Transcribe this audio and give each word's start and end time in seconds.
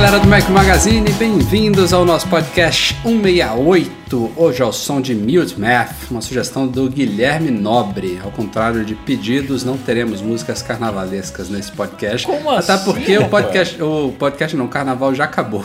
Galera 0.00 0.20
do 0.20 0.28
Mac 0.28 0.48
Magazine, 0.50 1.10
bem-vindos 1.14 1.92
ao 1.92 2.04
nosso 2.04 2.28
podcast 2.28 2.94
168. 3.02 4.32
Hoje 4.36 4.62
é 4.62 4.64
o 4.64 4.72
som 4.72 5.00
de 5.00 5.12
Mute 5.12 5.58
Math, 5.58 6.08
uma 6.08 6.20
sugestão 6.20 6.68
do 6.68 6.88
Guilherme 6.88 7.50
Nobre. 7.50 8.16
Ao 8.22 8.30
contrário 8.30 8.84
de 8.84 8.94
pedidos, 8.94 9.64
não 9.64 9.76
teremos 9.76 10.22
músicas 10.22 10.62
carnavalescas 10.62 11.48
nesse 11.48 11.72
podcast. 11.72 12.24
Como 12.28 12.48
Até 12.48 12.74
assim, 12.74 12.84
porque 12.84 13.18
o 13.18 13.28
podcast, 13.28 13.82
o 13.82 14.14
podcast 14.16 14.56
não, 14.56 14.66
o 14.66 14.68
carnaval 14.68 15.12
já 15.16 15.24
acabou. 15.24 15.64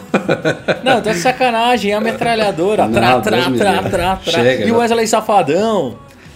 Não, 0.84 1.00
tá 1.00 1.13
de 1.13 1.20
sacanagem, 1.20 1.91
é 1.91 1.94
a 1.94 2.02
metralhadora. 2.02 2.88
Não, 2.88 2.91
Tra, 2.91 3.22
tra, 3.22 3.22
tra, 3.22 3.38
livre. 3.38 3.60
tra, 3.60 3.84
tra. 3.84 4.20
Chega, 4.24 4.66
E 4.66 4.72
o. 4.72 4.77
Wesley 4.77 5.05
Safadão. 5.05 5.96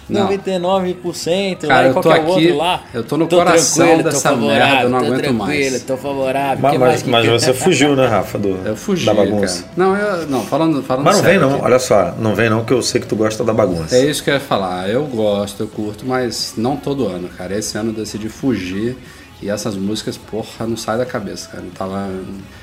Não. 0.09 0.30
99%, 0.30 1.67
Cara, 1.67 1.73
lá 1.81 1.88
eu 1.88 1.94
tô 1.94 2.02
qualquer 2.02 2.22
aqui, 2.22 2.30
outro 2.30 2.58
lá. 2.58 2.83
eu 2.94 3.03
tô 3.03 3.17
no 3.17 3.27
Tô 3.27 3.38
coração 3.38 4.02
dessa 4.02 4.36
merda, 4.36 4.83
eu 4.83 4.89
não 4.89 4.99
aguento 4.99 5.14
tranquilo, 5.19 5.38
mais. 5.38 5.83
Tô 5.83 5.97
favorável. 5.97 6.59
Mas, 6.61 6.77
mas- 6.80 7.03
que 7.03 7.09
mas 7.09 7.25
você 7.30 7.53
fugiu, 7.53 7.95
né, 7.95 8.08
Rafa? 8.08 8.38
Do, 8.38 8.49
Eu 8.66 8.75
fugi, 8.75 9.05
da 9.05 9.14
bagunça. 9.14 9.64
cara. 9.64 9.73
Não, 9.75 9.95
eu, 9.97 10.27
não, 10.27 10.44
falando, 10.45 10.81
falando 10.83 11.03
Mas 11.05 11.17
não 11.17 11.23
vem 11.23 11.39
não, 11.39 11.53
aqui. 11.55 11.61
olha 11.66 11.80
só, 11.80 12.14
não 12.19 12.36
vem 12.36 12.49
não 12.49 12.64
que 12.64 12.73
eu 12.73 12.81
sei 12.81 13.02
que 13.02 13.08
tu 13.08 13.16
gosta 13.16 13.44
da 13.44 13.53
bagunça. 13.53 13.95
É 13.95 14.05
isso 14.05 14.23
que 14.23 14.30
eu 14.30 14.36
ia 14.36 14.39
falar. 14.39 14.89
Eu 14.89 15.03
gosto, 15.05 15.61
eu 15.64 15.67
curto, 15.67 16.05
mas 16.05 16.53
não 16.58 16.75
todo 16.77 17.08
ano, 17.08 17.27
cara. 17.30 17.58
Esse 17.58 17.77
ano 17.77 17.89
eu 17.92 17.95
decidi 17.95 18.30
fugir 18.30 18.97
e 19.42 19.49
essas 19.49 19.75
músicas, 19.75 20.17
porra, 20.17 20.66
não 20.66 20.75
sai 20.77 20.97
da 20.97 21.05
cabeça, 21.05 21.49
cara. 21.49 21.64
Eu 21.64 21.71
tava. 21.71 22.09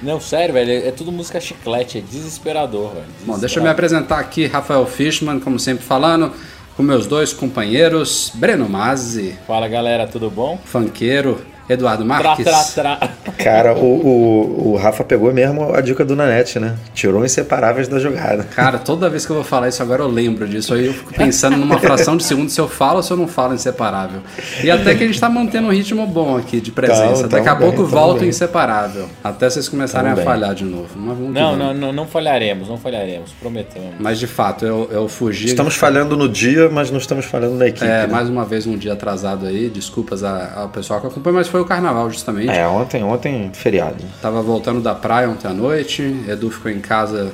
Não, 0.03 0.19
sério, 0.21 0.55
velho, 0.55 0.71
é 0.89 0.91
tudo 0.91 1.13
música 1.13 1.39
chiclete, 1.41 1.99
é 1.99 2.01
desesperador, 2.01 2.91
velho. 2.95 3.07
Bom, 3.25 3.39
deixa 3.39 3.59
eu 3.59 3.63
me 3.63 3.69
apresentar 3.69 4.19
aqui, 4.19 4.47
Rafael 4.47 4.85
Fishman, 4.87 5.39
como 5.41 5.59
sempre 5.59 5.85
falando, 5.85 6.33
com 6.77 6.83
meus 6.83 7.07
dois 7.07 7.33
companheiros, 7.33 8.31
Breno 8.35 8.69
Mazzi, 8.69 9.39
Fala 9.47 9.69
galera, 9.69 10.07
tudo 10.07 10.31
bom? 10.31 10.59
funkeiro, 10.65 11.45
Eduardo 11.69 12.05
Tra, 12.05 12.23
Marques. 12.23 12.45
tra, 12.75 12.99
tra. 12.99 13.24
Cara, 13.39 13.75
o, 13.75 13.85
o, 13.85 14.73
o 14.73 14.77
Rafa 14.77 15.05
pegou 15.05 15.33
mesmo 15.33 15.75
a 15.75 15.81
dica 15.81 16.05
do 16.05 16.15
Nanete, 16.17 16.59
né? 16.59 16.77
Tirou 16.95 17.25
inseparáveis 17.25 17.89
da 17.89 17.99
jogada. 17.99 18.45
Cara, 18.45 18.79
toda 18.79 19.09
vez 19.11 19.25
que 19.27 19.33
eu 19.33 19.37
vou 19.37 19.45
falar 19.45 19.69
isso 19.69 19.83
agora 19.83 20.03
eu 20.03 20.09
lembro 20.09 20.47
disso. 20.47 20.75
Aí 20.75 20.87
eu 20.87 20.95
fico 20.95 21.13
pensando 21.15 21.57
numa 21.57 21.79
fração 21.79 22.17
de 22.17 22.25
segundo 22.25 22.51
se 22.51 22.61
eu 22.61 22.69
falo 22.69 22.97
ou 22.99 23.03
se 23.03 23.13
eu 23.13 23.17
não 23.17 23.27
falo 23.29 23.55
inseparável. 23.55 24.21
E 24.63 24.71
até 24.71 24.95
que 24.95 25.05
a 25.05 25.07
gente 25.07 25.21
tá 25.21 25.29
mantendo 25.29 25.69
um 25.69 25.73
ritmo 25.73 26.07
bom 26.07 26.37
aqui 26.37 26.61
de 26.61 26.71
presença. 26.71 27.23
Tamo, 27.23 27.29
Daqui 27.29 27.49
a 27.49 27.57
pouco 27.57 27.83
bem, 27.83 27.87
tamo 27.87 27.89
volta 27.89 28.17
o 28.17 28.21
bem. 28.21 28.29
inseparável. 28.29 29.09
Até 29.23 29.49
vocês 29.51 29.69
começarem 29.69 30.11
Tamo 30.11 30.13
a 30.13 30.17
bem. 30.17 30.25
falhar 30.25 30.55
de 30.55 30.65
novo. 30.65 30.89
Mas 30.97 31.17
vamos 31.19 31.35
que 31.35 31.41
Não, 31.41 31.57
não, 31.57 31.75
não, 31.75 31.93
não 31.93 32.07
falharemos, 32.07 32.69
não 32.69 32.77
falharemos, 32.79 33.33
prometemos. 33.33 33.95
Mas 33.99 34.19
de 34.19 34.27
fato, 34.27 34.65
eu, 34.65 34.89
eu 34.91 35.09
fugi. 35.09 35.47
Estamos 35.47 35.75
falhando 35.77 36.17
no 36.17 36.29
dia, 36.29 36.69
mas 36.69 36.91
não 36.91 36.99
estamos 36.99 37.25
falhando 37.25 37.55
na 37.57 37.67
equipe. 37.67 37.85
É, 37.85 38.03
né? 38.03 38.07
mais 38.07 38.29
uma 38.29 38.45
vez 38.45 38.67
um 38.67 38.77
dia 38.77 38.93
atrasado 38.93 39.47
aí. 39.47 39.69
Desculpas 39.69 40.23
ao 40.23 40.69
pessoal 40.69 41.01
que 41.01 41.07
acompanha, 41.07 41.35
mas 41.37 41.49
foi 41.49 41.61
o 41.61 41.65
carnaval 41.65 42.11
justamente. 42.11 42.51
É, 42.51 42.67
ontem, 42.67 43.03
ontem, 43.03 43.24
feriado. 43.53 44.05
Tava 44.21 44.43
voltando 44.43 44.81
da 44.81 44.95
praia 44.95 45.29
ontem 45.29 45.49
à 45.49 45.53
noite. 45.53 46.03
Edu 46.29 46.51
ficou 46.51 46.71
em 46.71 46.81
casa 46.81 47.33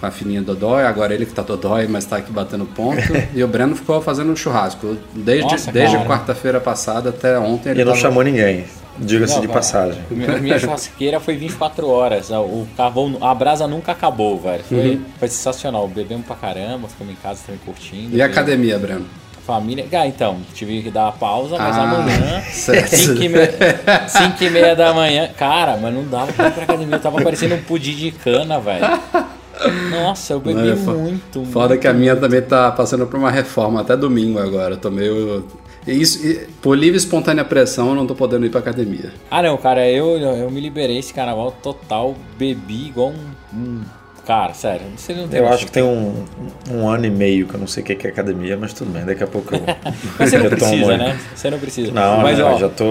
com 0.00 0.06
a 0.06 0.10
filhinha 0.10 0.40
Dodói. 0.42 0.84
Agora 0.84 1.12
ele 1.14 1.26
que 1.26 1.32
tá 1.32 1.42
Dodói, 1.42 1.86
mas 1.86 2.04
tá 2.04 2.16
aqui 2.16 2.32
batendo 2.32 2.64
ponto. 2.66 3.02
e 3.34 3.42
o 3.44 3.48
Breno 3.48 3.76
ficou 3.76 4.00
fazendo 4.00 4.32
um 4.32 4.36
churrasco. 4.36 4.96
Desde, 5.14 5.50
Nossa, 5.50 5.70
desde 5.72 5.96
quarta-feira 5.98 6.60
passada 6.60 7.10
até 7.10 7.38
ontem 7.38 7.70
ele 7.70 7.82
E 7.82 7.84
não 7.84 7.92
tava- 7.92 8.02
chamou 8.02 8.22
ninguém, 8.22 8.64
diga-se 8.98 9.34
de 9.40 9.46
cara, 9.46 9.52
passagem. 9.52 10.00
Minha, 10.10 10.38
minha 10.38 10.58
churrasqueira 10.60 11.20
foi 11.20 11.36
24 11.36 11.86
horas. 11.88 12.30
O 12.30 12.66
carvão, 12.76 13.18
a 13.20 13.34
brasa 13.34 13.66
nunca 13.66 13.92
acabou, 13.92 14.38
velho. 14.40 14.64
Foi, 14.64 14.78
Uhum. 14.96 15.02
foi 15.18 15.28
sensacional. 15.28 15.86
Bebemos 15.88 16.26
pra 16.26 16.36
caramba, 16.36 16.88
ficamos 16.88 17.12
em 17.12 17.16
casa 17.16 17.40
também 17.46 17.60
curtindo. 17.64 18.16
E 18.16 18.22
a 18.22 18.26
academia, 18.26 18.78
Breno? 18.78 19.04
Família. 19.50 19.86
Ah, 19.92 20.06
então, 20.06 20.38
tive 20.54 20.80
que 20.82 20.90
dar 20.90 21.08
a 21.08 21.12
pausa, 21.12 21.56
mas 21.58 21.76
Ah, 21.76 21.82
amanhã, 21.82 22.40
certo. 22.52 22.94
5 22.96 23.22
e, 23.22 23.28
meia, 23.28 23.52
cinco 24.08 24.44
e 24.44 24.50
meia 24.50 24.76
da 24.76 24.94
manhã. 24.94 25.28
Cara, 25.36 25.76
mas 25.76 25.92
não 25.92 26.04
dava 26.04 26.32
pra 26.32 26.46
ir 26.48 26.52
pra 26.52 26.62
academia. 26.64 26.96
Eu 26.96 27.00
tava 27.00 27.20
parecendo 27.22 27.54
um 27.56 27.62
pudim 27.62 27.94
de 27.96 28.10
cana, 28.12 28.60
velho. 28.60 28.86
Nossa, 29.90 30.32
eu 30.34 30.40
bebi 30.40 30.54
Não, 30.60 30.72
é 30.72 30.74
muito. 30.76 31.44
Foda 31.46 31.68
muito. 31.70 31.80
que 31.80 31.88
a 31.88 31.92
minha 31.92 32.16
também 32.16 32.40
tá 32.40 32.70
passando 32.72 33.06
por 33.06 33.18
uma 33.18 33.30
reforma 33.30 33.80
até 33.80 33.96
domingo 33.96 34.38
agora. 34.38 34.74
Eu 34.74 34.78
tô 34.78 34.90
meio. 34.90 35.44
Isso, 35.86 36.20
por 36.62 36.76
livre 36.78 36.94
e 36.96 36.98
espontânea 36.98 37.44
pressão, 37.44 37.88
eu 37.90 37.94
não 37.94 38.06
tô 38.06 38.14
podendo 38.14 38.46
ir 38.46 38.50
pra 38.50 38.60
academia. 38.60 39.12
Ah, 39.30 39.42
não, 39.42 39.56
cara, 39.56 39.88
eu, 39.88 40.16
eu 40.18 40.50
me 40.50 40.60
liberei 40.60 40.98
esse 40.98 41.12
carnaval 41.12 41.50
total. 41.62 42.14
Bebi 42.38 42.86
igual 42.88 43.08
um. 43.10 43.56
um- 43.58 43.80
Cara, 44.30 44.54
sério, 44.54 44.86
você 44.96 45.12
não 45.12 45.26
tem 45.26 45.40
Eu 45.40 45.48
acho 45.48 45.66
que 45.66 45.72
tem 45.72 45.82
um, 45.82 46.24
um 46.70 46.88
ano 46.88 47.04
e 47.04 47.10
meio 47.10 47.48
que 47.48 47.54
eu 47.54 47.58
não 47.58 47.66
sei 47.66 47.82
o 47.82 47.86
que 47.86 48.06
é 48.06 48.10
academia, 48.10 48.56
mas 48.56 48.72
tudo 48.72 48.88
bem, 48.92 49.04
daqui 49.04 49.24
a 49.24 49.26
pouco 49.26 49.52
eu 49.56 49.60
Mas 50.16 50.30
você 50.30 50.38
não 50.38 50.46
precisa, 50.50 50.96
né? 50.96 51.20
Você 51.34 51.50
não 51.50 51.58
precisa. 51.58 51.90
Não, 51.90 52.18
mas, 52.18 52.38
não, 52.38 52.54
ó, 52.54 52.56
já 52.56 52.68
tô, 52.68 52.84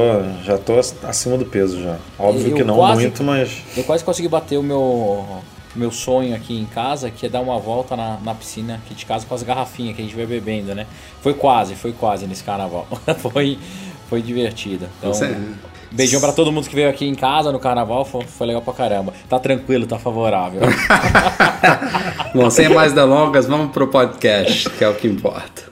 já 0.44 0.58
tô 0.58 0.74
acima 1.08 1.38
do 1.38 1.46
peso 1.46 1.82
já. 1.82 1.96
Óbvio 2.20 2.54
que 2.54 2.62
não 2.62 2.76
quase- 2.76 3.02
muito, 3.04 3.24
mas 3.24 3.64
Eu 3.78 3.86
quase 3.86 4.04
consegui 4.04 4.28
bater 4.28 4.58
o 4.58 4.64
meu, 4.64 5.26
meu 5.74 5.92
sonho 5.92 6.36
aqui 6.36 6.60
em 6.60 6.66
casa, 6.66 7.10
que 7.10 7.26
é 7.26 7.30
dar 7.30 7.40
uma 7.40 7.58
volta 7.58 7.96
na, 7.96 8.18
na 8.22 8.36
piscina 8.36 8.76
aqui 8.84 8.94
de 8.94 9.06
casa 9.06 9.26
com 9.26 9.34
as 9.34 9.42
garrafinhas 9.42 9.96
que 9.96 10.02
a 10.02 10.04
gente 10.04 10.18
vai 10.18 10.26
bebendo, 10.26 10.76
né? 10.76 10.86
Foi 11.22 11.34
quase, 11.34 11.74
foi 11.74 11.94
quase 11.94 12.28
nesse 12.28 12.44
carnaval. 12.44 12.86
foi, 13.32 13.58
foi 14.10 14.22
divertido. 14.22 14.90
Então, 14.98 15.14
Você- 15.14 15.38
beijão 15.92 16.20
pra 16.22 16.32
todo 16.32 16.52
mundo 16.52 16.68
que 16.68 16.76
veio 16.76 16.90
aqui 16.90 17.08
em 17.08 17.16
casa 17.16 17.52
no 17.52 17.60
carnaval, 17.60 18.06
foi, 18.06 18.24
foi 18.26 18.48
legal 18.48 18.62
pra 18.62 18.74
caramba. 18.74 19.14
Tá 19.28 19.40
tranquilo, 19.40 19.86
tá 19.86 19.98
favorável. 19.98 20.62
Bom, 22.34 22.50
sem 22.50 22.70
mais 22.70 22.94
delongas, 22.94 23.46
vamos 23.48 23.72
pro 23.72 23.88
podcast, 23.88 24.70
que 24.70 24.84
é 24.84 24.90
o 24.90 24.96
que 24.96 25.08
importa. 25.08 25.70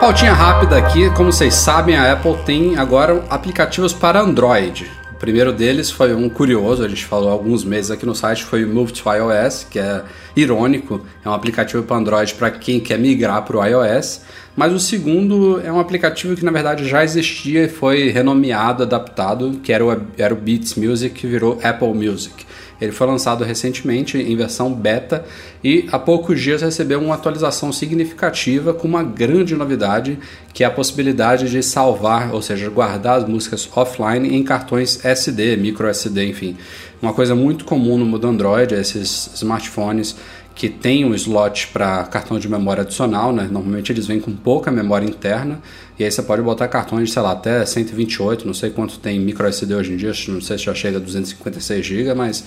Pautinha 0.00 0.34
rápida 0.34 0.76
aqui, 0.76 1.08
como 1.14 1.32
vocês 1.32 1.54
sabem, 1.54 1.96
a 1.96 2.12
Apple 2.12 2.36
tem 2.44 2.76
agora 2.76 3.24
aplicativos 3.30 3.94
para 3.94 4.20
Android. 4.20 4.90
Primeiro 5.24 5.54
deles 5.54 5.90
foi 5.90 6.14
um 6.14 6.28
curioso, 6.28 6.84
a 6.84 6.88
gente 6.88 7.06
falou 7.06 7.30
há 7.30 7.32
alguns 7.32 7.64
meses 7.64 7.90
aqui 7.90 8.04
no 8.04 8.14
site, 8.14 8.44
foi 8.44 8.62
o 8.62 8.68
Move 8.68 8.92
to 8.92 9.10
iOS, 9.10 9.64
que 9.70 9.78
é 9.78 10.04
irônico, 10.36 11.00
é 11.24 11.28
um 11.30 11.32
aplicativo 11.32 11.82
para 11.82 11.96
Android 11.96 12.34
para 12.34 12.50
quem 12.50 12.78
quer 12.78 12.98
migrar 12.98 13.42
para 13.42 13.56
o 13.56 13.64
iOS. 13.64 14.20
Mas 14.54 14.70
o 14.70 14.78
segundo 14.78 15.62
é 15.64 15.72
um 15.72 15.80
aplicativo 15.80 16.36
que 16.36 16.44
na 16.44 16.50
verdade 16.50 16.86
já 16.86 17.02
existia 17.02 17.64
e 17.64 17.68
foi 17.70 18.10
renomeado, 18.10 18.82
adaptado, 18.82 19.60
que 19.62 19.72
era 19.72 19.82
o, 19.82 19.98
era 20.18 20.34
o 20.34 20.36
Beats 20.36 20.74
Music, 20.74 21.14
que 21.18 21.26
virou 21.26 21.58
Apple 21.62 21.94
Music. 21.94 22.44
Ele 22.84 22.92
foi 22.92 23.06
lançado 23.06 23.42
recentemente 23.44 24.18
em 24.18 24.36
versão 24.36 24.72
beta 24.72 25.24
e 25.62 25.88
há 25.90 25.98
poucos 25.98 26.40
dias 26.40 26.62
recebeu 26.62 27.00
uma 27.00 27.14
atualização 27.14 27.72
significativa 27.72 28.72
com 28.72 28.86
uma 28.86 29.02
grande 29.02 29.54
novidade, 29.54 30.18
que 30.52 30.62
é 30.62 30.66
a 30.66 30.70
possibilidade 30.70 31.50
de 31.50 31.62
salvar, 31.62 32.32
ou 32.32 32.42
seja, 32.42 32.68
guardar 32.70 33.18
as 33.18 33.28
músicas 33.28 33.68
offline 33.74 34.36
em 34.36 34.42
cartões 34.42 35.04
SD, 35.04 35.56
micro 35.56 35.88
SD, 35.88 36.28
enfim. 36.28 36.56
Uma 37.02 37.12
coisa 37.12 37.34
muito 37.34 37.64
comum 37.64 37.98
no 37.98 38.06
mundo 38.06 38.26
Android, 38.26 38.74
é 38.74 38.80
esses 38.80 39.30
smartphones 39.34 40.16
que 40.54 40.68
tem 40.68 41.04
um 41.04 41.14
slot 41.14 41.68
para 41.72 42.04
cartão 42.04 42.38
de 42.38 42.48
memória 42.48 42.82
adicional, 42.82 43.32
né? 43.32 43.48
Normalmente 43.50 43.90
eles 43.90 44.06
vêm 44.06 44.20
com 44.20 44.32
pouca 44.32 44.70
memória 44.70 45.04
interna 45.04 45.60
e 45.98 46.04
aí 46.04 46.10
você 46.10 46.22
pode 46.22 46.42
botar 46.42 46.68
cartões, 46.68 47.12
sei 47.12 47.22
lá, 47.22 47.32
até 47.32 47.64
128, 47.66 48.46
não 48.46 48.54
sei 48.54 48.70
quanto 48.70 48.98
tem 48.98 49.18
micro 49.18 49.46
SD 49.46 49.74
hoje 49.74 49.92
em 49.92 49.96
dia, 49.96 50.12
não 50.28 50.40
sei 50.40 50.56
se 50.56 50.64
já 50.64 50.74
chega 50.74 50.98
a 50.98 51.00
256 51.00 51.84
GB, 51.84 52.14
mas 52.14 52.44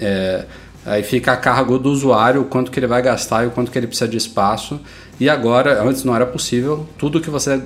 é, 0.00 0.46
aí 0.86 1.02
fica 1.02 1.32
a 1.32 1.36
cargo 1.36 1.78
do 1.78 1.90
usuário 1.90 2.40
o 2.40 2.44
quanto 2.46 2.70
que 2.70 2.78
ele 2.78 2.86
vai 2.86 3.02
gastar 3.02 3.44
e 3.44 3.48
o 3.48 3.50
quanto 3.50 3.70
que 3.70 3.78
ele 3.78 3.86
precisa 3.86 4.08
de 4.08 4.16
espaço. 4.16 4.80
E 5.20 5.28
agora, 5.28 5.82
antes 5.82 6.04
não 6.04 6.16
era 6.16 6.26
possível, 6.26 6.88
tudo 6.96 7.20
que 7.20 7.28
você 7.28 7.62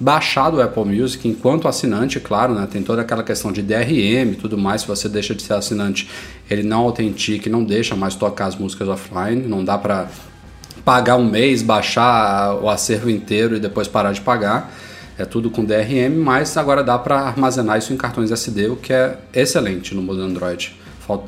baixar 0.00 0.50
do 0.50 0.62
Apple 0.62 0.84
Music 0.84 1.26
enquanto 1.26 1.66
assinante, 1.66 2.20
claro, 2.20 2.54
né? 2.54 2.68
Tem 2.70 2.82
toda 2.82 3.02
aquela 3.02 3.22
questão 3.22 3.50
de 3.50 3.62
DRM 3.62 4.32
e 4.32 4.36
tudo 4.36 4.56
mais. 4.56 4.82
Se 4.82 4.86
você 4.86 5.08
deixa 5.08 5.34
de 5.34 5.42
ser 5.42 5.54
assinante, 5.54 6.08
ele 6.48 6.62
não 6.62 6.80
autentica 6.80 7.48
e 7.48 7.52
não 7.52 7.64
deixa 7.64 7.96
mais 7.96 8.14
tocar 8.14 8.46
as 8.46 8.56
músicas 8.56 8.88
offline. 8.88 9.42
Não 9.42 9.64
dá 9.64 9.76
para 9.76 10.08
pagar 10.84 11.16
um 11.16 11.28
mês, 11.28 11.62
baixar 11.62 12.54
o 12.62 12.68
acervo 12.68 13.10
inteiro 13.10 13.56
e 13.56 13.60
depois 13.60 13.88
parar 13.88 14.12
de 14.12 14.20
pagar. 14.20 14.72
é 15.18 15.24
tudo 15.24 15.50
com 15.50 15.64
DRM, 15.64 16.16
mas 16.16 16.56
agora 16.56 16.84
dá 16.84 16.96
para 16.96 17.18
armazenar 17.18 17.76
isso 17.76 17.92
em 17.92 17.96
cartões 17.96 18.30
SD, 18.30 18.68
o 18.68 18.76
que 18.76 18.92
é 18.92 19.18
excelente 19.34 19.92
no 19.92 20.00
modelo 20.00 20.28
Android. 20.28 20.76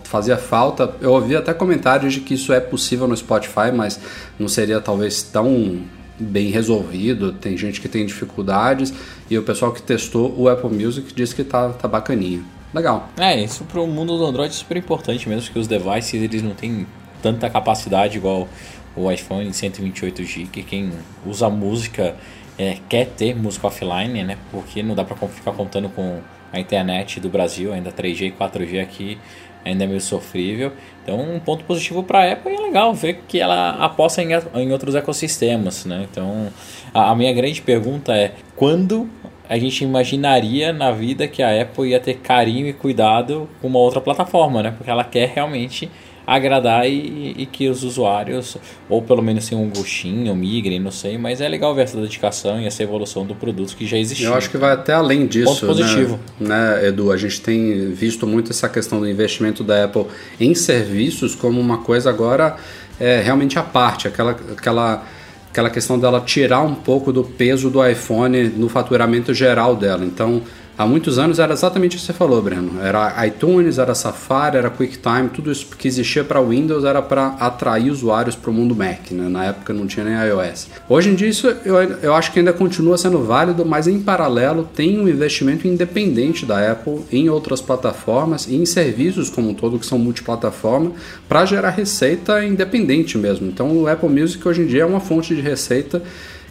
Fazia 0.04 0.36
falta, 0.36 0.94
eu 1.00 1.10
ouvi 1.10 1.34
até 1.34 1.52
comentários 1.52 2.12
de 2.12 2.20
que 2.20 2.34
isso 2.34 2.52
é 2.52 2.60
possível 2.60 3.08
no 3.08 3.16
Spotify, 3.16 3.72
mas 3.74 3.98
não 4.38 4.46
seria 4.46 4.80
talvez 4.80 5.22
tão 5.22 5.80
bem 6.20 6.50
resolvido. 6.50 7.32
Tem 7.32 7.56
gente 7.56 7.80
que 7.80 7.88
tem 7.88 8.04
dificuldades 8.04 8.92
e 9.28 9.38
o 9.38 9.42
pessoal 9.42 9.72
que 9.72 9.82
testou 9.82 10.34
o 10.36 10.48
Apple 10.48 10.70
Music 10.70 11.12
disse 11.14 11.34
que 11.34 11.42
tá, 11.42 11.70
tá 11.70 11.88
bacaninha. 11.88 12.42
Legal. 12.72 13.08
É, 13.18 13.42
isso 13.42 13.64
para 13.64 13.80
o 13.80 13.86
mundo 13.86 14.16
do 14.16 14.24
Android 14.24 14.52
é 14.52 14.56
super 14.56 14.76
importante 14.76 15.28
mesmo, 15.28 15.52
que 15.52 15.58
os 15.58 15.66
devices 15.66 16.14
eles 16.14 16.42
não 16.42 16.54
têm 16.54 16.86
tanta 17.20 17.50
capacidade 17.50 18.16
igual 18.16 18.48
o 18.94 19.10
iPhone 19.10 19.52
128 19.52 20.22
GB. 20.24 20.62
Quem 20.62 20.92
usa 21.26 21.48
música 21.48 22.14
é, 22.58 22.78
quer 22.88 23.06
ter 23.06 23.34
música 23.34 23.66
offline, 23.66 24.22
né? 24.22 24.38
Porque 24.50 24.82
não 24.82 24.94
dá 24.94 25.04
para 25.04 25.16
ficar 25.28 25.52
contando 25.52 25.88
com 25.88 26.20
a 26.52 26.60
internet 26.60 27.20
do 27.20 27.28
Brasil, 27.28 27.72
ainda 27.72 27.90
3G 27.90 28.28
e 28.28 28.32
4G 28.32 28.82
aqui 28.82 29.18
ainda 29.64 29.84
é 29.84 29.86
meio 29.86 30.00
sofrível. 30.00 30.72
Então, 31.02 31.20
um 31.20 31.38
ponto 31.40 31.64
positivo 31.64 32.02
para 32.02 32.20
a 32.20 32.32
Apple 32.32 32.54
é 32.54 32.60
legal 32.60 32.94
ver 32.94 33.22
que 33.26 33.40
ela 33.40 33.70
aposta 33.70 34.22
em, 34.22 34.28
em 34.54 34.72
outros 34.72 34.94
ecossistemas, 34.94 35.84
né? 35.84 36.06
Então, 36.10 36.48
a, 36.92 37.10
a 37.10 37.14
minha 37.14 37.32
grande 37.32 37.60
pergunta 37.62 38.14
é 38.14 38.32
quando 38.56 39.08
a 39.48 39.58
gente 39.58 39.82
imaginaria 39.82 40.72
na 40.72 40.92
vida 40.92 41.26
que 41.26 41.42
a 41.42 41.62
Apple 41.62 41.90
ia 41.90 41.98
ter 41.98 42.18
carinho 42.18 42.68
e 42.68 42.72
cuidado 42.72 43.48
com 43.60 43.66
uma 43.66 43.80
outra 43.80 44.00
plataforma, 44.00 44.62
né? 44.62 44.70
Porque 44.70 44.88
ela 44.88 45.02
quer 45.02 45.28
realmente 45.34 45.90
agradar 46.26 46.88
e, 46.88 47.34
e, 47.36 47.46
que 47.46 47.68
os 47.68 47.82
usuários, 47.82 48.56
ou 48.88 49.02
pelo 49.02 49.22
menos 49.22 49.48
tenham 49.48 49.64
um 49.64 49.70
gostinho, 49.70 50.34
migrem, 50.34 50.78
não 50.78 50.90
sei, 50.90 51.18
mas 51.18 51.40
é 51.40 51.48
legal 51.48 51.74
ver 51.74 51.82
essa 51.82 52.00
dedicação 52.00 52.60
e 52.60 52.66
essa 52.66 52.82
evolução 52.82 53.26
do 53.26 53.34
produto 53.34 53.76
que 53.76 53.86
já 53.86 53.98
existia. 53.98 54.26
Eu 54.26 54.34
acho 54.34 54.50
que 54.50 54.56
vai 54.56 54.72
até 54.72 54.92
além 54.92 55.26
disso. 55.26 55.46
Ponto 55.46 55.66
positivo. 55.66 56.20
Né, 56.38 56.48
né, 56.48 56.88
Edu? 56.88 57.10
A 57.10 57.16
gente 57.16 57.40
tem 57.40 57.90
visto 57.92 58.26
muito 58.26 58.50
essa 58.50 58.68
questão 58.68 59.00
do 59.00 59.08
investimento 59.08 59.64
da 59.64 59.84
Apple 59.84 60.06
em 60.38 60.54
serviços 60.54 61.34
como 61.34 61.60
uma 61.60 61.78
coisa 61.78 62.10
agora 62.10 62.56
é, 62.98 63.20
realmente 63.20 63.58
à 63.58 63.62
parte, 63.62 64.06
aquela. 64.06 64.32
aquela 64.32 65.04
aquela 65.50 65.68
questão 65.68 65.98
dela 65.98 66.20
tirar 66.20 66.62
um 66.62 66.76
pouco 66.76 67.12
do 67.12 67.24
peso 67.24 67.70
do 67.70 67.84
iPhone 67.84 68.44
no 68.50 68.68
faturamento 68.68 69.34
geral 69.34 69.74
dela. 69.74 70.04
Então, 70.04 70.42
há 70.76 70.86
muitos 70.86 71.18
anos 71.18 71.38
era 71.38 71.52
exatamente 71.52 71.96
o 71.96 72.00
que 72.00 72.06
você 72.06 72.12
falou, 72.12 72.40
Breno. 72.42 72.80
Era 72.82 73.26
iTunes, 73.26 73.78
era 73.78 73.94
Safari, 73.94 74.56
era 74.56 74.70
QuickTime, 74.70 75.28
tudo 75.28 75.50
isso 75.50 75.66
que 75.76 75.86
existia 75.86 76.24
para 76.24 76.40
Windows 76.40 76.84
era 76.84 77.02
para 77.02 77.28
atrair 77.38 77.90
usuários 77.90 78.34
para 78.36 78.50
o 78.50 78.54
mundo 78.54 78.74
Mac. 78.74 79.10
Né? 79.10 79.28
Na 79.28 79.46
época 79.46 79.72
não 79.72 79.86
tinha 79.86 80.04
nem 80.04 80.14
iOS. 80.28 80.68
Hoje 80.88 81.10
em 81.10 81.14
dia 81.14 81.28
isso 81.28 81.48
eu, 81.64 81.76
eu 81.76 82.14
acho 82.14 82.32
que 82.32 82.38
ainda 82.38 82.52
continua 82.52 82.96
sendo 82.96 83.22
válido, 83.22 83.64
mas 83.64 83.86
em 83.86 84.00
paralelo 84.00 84.68
tem 84.74 84.98
um 84.98 85.08
investimento 85.08 85.66
independente 85.66 86.46
da 86.46 86.72
Apple 86.72 87.00
em 87.10 87.28
outras 87.28 87.60
plataformas 87.60 88.46
e 88.46 88.56
em 88.56 88.66
serviços 88.66 89.30
como 89.30 89.50
um 89.50 89.54
todo 89.54 89.78
que 89.78 89.86
são 89.86 89.98
multiplataforma 89.98 90.92
para 91.28 91.44
gerar 91.44 91.70
receita 91.70 92.44
independente 92.44 93.18
mesmo. 93.18 93.46
Então 93.48 93.76
o 93.76 93.86
Apple 93.86 94.08
Music 94.08 94.46
hoje 94.46 94.62
em 94.62 94.66
dia 94.66 94.82
é 94.82 94.86
uma 94.86 95.00
fonte 95.00 95.34
de 95.34 95.40
receita 95.40 96.02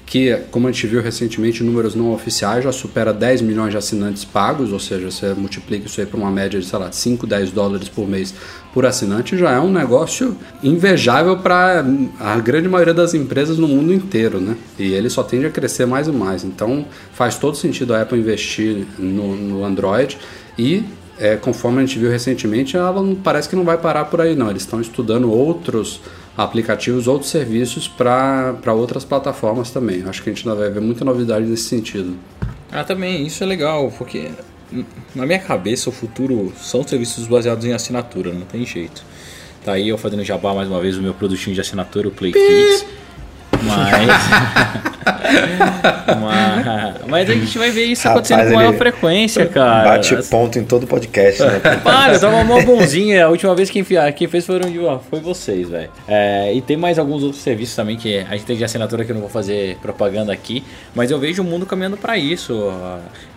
que, 0.09 0.35
como 0.49 0.67
a 0.67 0.71
gente 0.71 0.87
viu 0.87 1.03
recentemente, 1.03 1.63
números 1.63 1.93
não 1.93 2.11
oficiais 2.11 2.63
já 2.63 2.71
supera 2.71 3.13
10 3.13 3.43
milhões 3.43 3.69
de 3.69 3.77
assinantes 3.77 4.25
pagos, 4.25 4.73
ou 4.73 4.79
seja, 4.79 5.11
você 5.11 5.35
multiplica 5.35 5.85
isso 5.85 6.01
aí 6.01 6.07
por 6.07 6.17
uma 6.17 6.31
média 6.31 6.59
de, 6.59 6.65
sei 6.65 6.79
lá, 6.79 6.91
5, 6.91 7.27
10 7.27 7.51
dólares 7.51 7.87
por 7.87 8.07
mês 8.07 8.33
por 8.73 8.87
assinante, 8.87 9.37
já 9.37 9.51
é 9.51 9.59
um 9.59 9.71
negócio 9.71 10.35
invejável 10.63 11.37
para 11.37 11.85
a 12.19 12.39
grande 12.39 12.67
maioria 12.67 12.93
das 12.93 13.13
empresas 13.13 13.59
no 13.59 13.67
mundo 13.67 13.93
inteiro, 13.93 14.41
né? 14.41 14.57
E 14.79 14.93
ele 14.93 15.11
só 15.11 15.21
tende 15.21 15.45
a 15.45 15.51
crescer 15.51 15.85
mais 15.85 16.07
e 16.07 16.11
mais. 16.11 16.43
Então, 16.43 16.87
faz 17.13 17.37
todo 17.37 17.55
sentido 17.55 17.93
a 17.93 18.01
Apple 18.01 18.17
investir 18.17 18.87
no, 18.97 19.35
no 19.35 19.63
Android 19.63 20.17
e 20.57 20.83
é, 21.19 21.35
conforme 21.35 21.79
a 21.79 21.85
gente 21.85 21.99
viu 21.99 22.09
recentemente, 22.09 22.75
ela 22.75 22.95
parece 23.23 23.47
que 23.47 23.55
não 23.55 23.63
vai 23.63 23.77
parar 23.77 24.05
por 24.05 24.21
aí, 24.21 24.35
não. 24.35 24.49
Eles 24.49 24.63
estão 24.63 24.81
estudando 24.81 25.31
outros 25.31 26.01
aplicativos, 26.37 27.07
outros 27.07 27.29
serviços 27.29 27.87
para 27.87 28.73
outras 28.73 29.03
plataformas 29.03 29.71
também. 29.71 30.03
Acho 30.07 30.23
que 30.23 30.29
a 30.29 30.33
gente 30.33 30.47
ainda 30.47 30.59
vai 30.59 30.69
ver 30.69 30.81
muita 30.81 31.03
novidade 31.03 31.45
nesse 31.45 31.63
sentido. 31.63 32.15
Ah, 32.71 32.83
também, 32.83 33.25
isso 33.25 33.43
é 33.43 33.47
legal, 33.47 33.91
porque 33.97 34.29
na 35.15 35.25
minha 35.25 35.39
cabeça 35.39 35.89
o 35.89 35.93
futuro 35.93 36.53
são 36.57 36.87
serviços 36.87 37.27
baseados 37.27 37.65
em 37.65 37.73
assinatura, 37.73 38.31
não 38.31 38.45
tem 38.45 38.65
jeito. 38.65 39.03
Tá 39.65 39.73
aí 39.73 39.89
eu 39.89 39.97
fazendo 39.97 40.23
jabá 40.23 40.53
mais 40.53 40.69
uma 40.69 40.79
vez 40.79 40.97
o 40.97 41.01
meu 41.01 41.13
produtinho 41.13 41.53
de 41.53 41.61
assinatura, 41.61 42.07
o 42.07 42.11
Play 42.11 42.31
Kids. 42.31 42.85
Mas. 43.63 44.09
mas, 47.07 47.29
a 47.29 47.33
gente 47.33 47.57
vai 47.57 47.71
ver 47.71 47.85
isso 47.85 48.07
Rapaz, 48.07 48.31
acontecendo 48.31 48.51
com 48.51 48.55
maior 48.55 48.73
frequência, 48.75 49.45
cara. 49.45 49.89
Bate 49.89 50.15
ponto 50.29 50.59
em 50.59 50.63
todo 50.63 50.87
podcast, 50.87 51.43
né? 51.43 51.59
Para, 51.83 52.13
eu 52.13 52.19
tava 52.19 52.43
mó 52.43 52.61
bonzinho. 52.61 53.23
A 53.23 53.29
última 53.29 53.55
vez 53.55 53.69
quem, 53.69 53.85
quem 54.15 54.27
fez 54.27 54.45
foram 54.45 54.69
de, 54.69 54.79
foi 55.09 55.19
vocês, 55.19 55.69
velho. 55.69 55.89
É, 56.07 56.53
e 56.53 56.61
tem 56.61 56.77
mais 56.77 56.99
alguns 56.99 57.23
outros 57.23 57.41
serviços 57.41 57.75
também 57.75 57.97
que 57.97 58.19
a 58.19 58.31
gente 58.31 58.45
tem 58.45 58.57
de 58.57 58.63
assinatura 58.63 59.03
que 59.03 59.11
eu 59.11 59.15
não 59.15 59.21
vou 59.21 59.29
fazer 59.29 59.77
propaganda 59.81 60.31
aqui. 60.31 60.63
Mas 60.95 61.11
eu 61.11 61.19
vejo 61.19 61.41
o 61.41 61.45
mundo 61.45 61.65
caminhando 61.65 61.97
para 61.97 62.17
isso. 62.17 62.71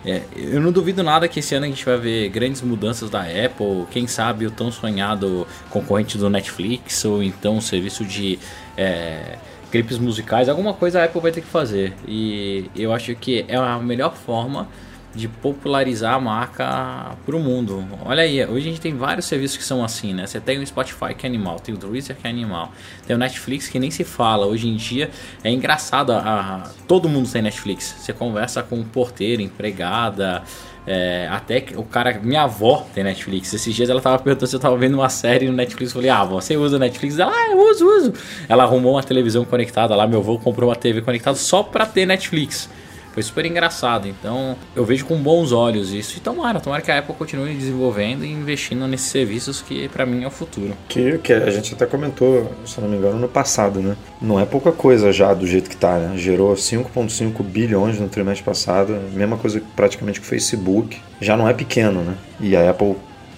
É, 0.05 0.21
eu 0.35 0.61
não 0.61 0.71
duvido 0.71 1.03
nada 1.03 1.27
que 1.27 1.39
esse 1.39 1.55
ano 1.55 1.65
a 1.65 1.69
gente 1.69 1.85
vai 1.85 1.97
ver 1.97 2.29
grandes 2.29 2.61
mudanças 2.61 3.09
da 3.09 3.21
Apple. 3.21 3.85
Quem 3.91 4.07
sabe 4.07 4.45
o 4.45 4.51
tão 4.51 4.71
sonhado 4.71 5.47
concorrente 5.69 6.17
do 6.17 6.29
Netflix, 6.29 7.03
ou 7.05 7.23
então 7.23 7.57
um 7.57 7.61
serviço 7.61 8.05
de. 8.05 8.39
É, 8.77 9.37
clipes 9.73 9.97
musicais, 9.97 10.47
alguma 10.47 10.71
coisa 10.71 11.01
a 11.01 11.05
Apple 11.05 11.19
vai 11.19 11.31
ter 11.31 11.41
que 11.41 11.47
fazer. 11.47 11.95
E 12.07 12.69
eu 12.75 12.93
acho 12.93 13.15
que 13.15 13.43
é 13.47 13.55
a 13.55 13.79
melhor 13.79 14.13
forma 14.13 14.67
de 15.15 15.27
popularizar 15.27 16.13
a 16.13 16.19
marca 16.19 17.15
para 17.25 17.35
o 17.35 17.39
mundo. 17.39 17.83
Olha 18.05 18.21
aí, 18.21 18.45
hoje 18.45 18.67
a 18.67 18.71
gente 18.71 18.81
tem 18.81 18.95
vários 18.95 19.25
serviços 19.25 19.57
que 19.57 19.63
são 19.63 19.83
assim, 19.83 20.13
né? 20.13 20.27
Você 20.27 20.39
tem 20.39 20.59
o 20.59 20.67
Spotify 20.67 21.15
que 21.17 21.25
é 21.25 21.29
animal, 21.29 21.59
tem 21.59 21.73
o 21.73 21.77
Deezer 21.77 22.15
que 22.15 22.27
é 22.27 22.29
animal, 22.29 22.71
tem 23.07 23.15
o 23.15 23.19
Netflix 23.19 23.67
que 23.67 23.79
nem 23.79 23.89
se 23.89 24.03
fala. 24.03 24.45
Hoje 24.45 24.67
em 24.67 24.75
dia 24.75 25.09
é 25.43 25.49
engraçado, 25.49 26.11
a, 26.11 26.19
a 26.19 26.69
todo 26.87 27.09
mundo 27.09 27.27
tem 27.31 27.41
Netflix. 27.41 27.95
Você 27.97 28.13
conversa 28.13 28.61
com 28.61 28.83
porteiro, 28.83 29.41
empregada, 29.41 30.43
é, 30.85 31.27
até 31.31 31.61
que 31.61 31.77
o 31.77 31.83
cara, 31.83 32.19
minha 32.21 32.43
avó 32.43 32.85
tem 32.93 33.03
Netflix. 33.03 33.53
Esses 33.53 33.73
dias 33.73 33.89
ela 33.89 34.01
tava 34.01 34.21
perguntando 34.21 34.47
se 34.47 34.55
eu 34.55 34.59
tava 34.59 34.77
vendo 34.77 34.95
uma 34.95 35.09
série 35.09 35.47
no 35.47 35.53
Netflix. 35.53 35.91
Eu 35.91 36.01
falei, 36.01 36.09
ah, 36.09 36.23
você 36.23 36.57
usa 36.57 36.77
Netflix? 36.77 37.17
Ela, 37.17 37.31
ah, 37.31 37.51
eu 37.51 37.69
uso, 37.69 37.85
uso. 37.85 38.13
Ela 38.49 38.63
arrumou 38.63 38.93
uma 38.93 39.03
televisão 39.03 39.45
conectada 39.45 39.95
lá. 39.95 40.05
Meu 40.05 40.19
avô 40.19 40.37
comprou 40.37 40.69
uma 40.69 40.75
TV 40.75 41.01
conectada 41.01 41.37
só 41.37 41.63
pra 41.63 41.85
ter 41.85 42.05
Netflix. 42.05 42.69
Foi 43.13 43.21
super 43.21 43.45
engraçado. 43.45 44.07
Então, 44.07 44.57
eu 44.75 44.83
vejo 44.83 45.05
com 45.05 45.15
bons 45.17 45.51
olhos 45.51 45.93
isso. 45.93 46.17
E 46.17 46.19
tomara, 46.19 46.59
tomara 46.59 46.81
que 46.81 46.91
a 46.91 46.99
Apple 46.99 47.15
continue 47.15 47.53
desenvolvendo 47.53 48.25
e 48.25 48.31
investindo 48.31 48.87
nesses 48.87 49.07
serviços 49.07 49.61
que 49.61 49.87
para 49.87 50.05
mim 50.05 50.23
é 50.23 50.27
o 50.27 50.31
futuro. 50.31 50.73
Que, 50.89 51.19
que 51.19 51.31
a 51.31 51.49
gente 51.51 51.73
até 51.73 51.85
comentou, 51.85 52.51
se 52.65 52.81
não 52.81 52.89
me 52.89 52.97
engano, 52.97 53.19
no 53.19 53.27
passado, 53.27 53.79
né? 53.79 53.95
Não 54.21 54.39
é 54.39 54.45
pouca 54.45 54.71
coisa 54.71 55.11
já 55.11 55.33
do 55.33 55.45
jeito 55.45 55.69
que 55.69 55.77
tá, 55.77 55.97
né? 55.97 56.17
Gerou 56.17 56.53
5,5 56.53 57.43
bilhões 57.43 57.99
no 57.99 58.09
trimestre 58.09 58.43
passado, 58.43 58.99
mesma 59.13 59.37
coisa 59.37 59.61
praticamente 59.75 60.19
que 60.19 60.25
o 60.25 60.29
Facebook. 60.29 60.99
Já 61.21 61.37
não 61.37 61.47
é 61.47 61.53
pequeno, 61.53 62.01
né? 62.01 62.15
E 62.39 62.55
a 62.55 62.69
Apple 62.69 62.95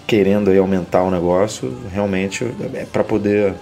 querendo 0.07 0.49
aí 0.49 0.57
aumentar 0.57 1.03
o 1.03 1.11
negócio, 1.11 1.75
realmente 1.91 2.45
é 2.73 2.85
para 2.85 3.03
poder 3.03 3.55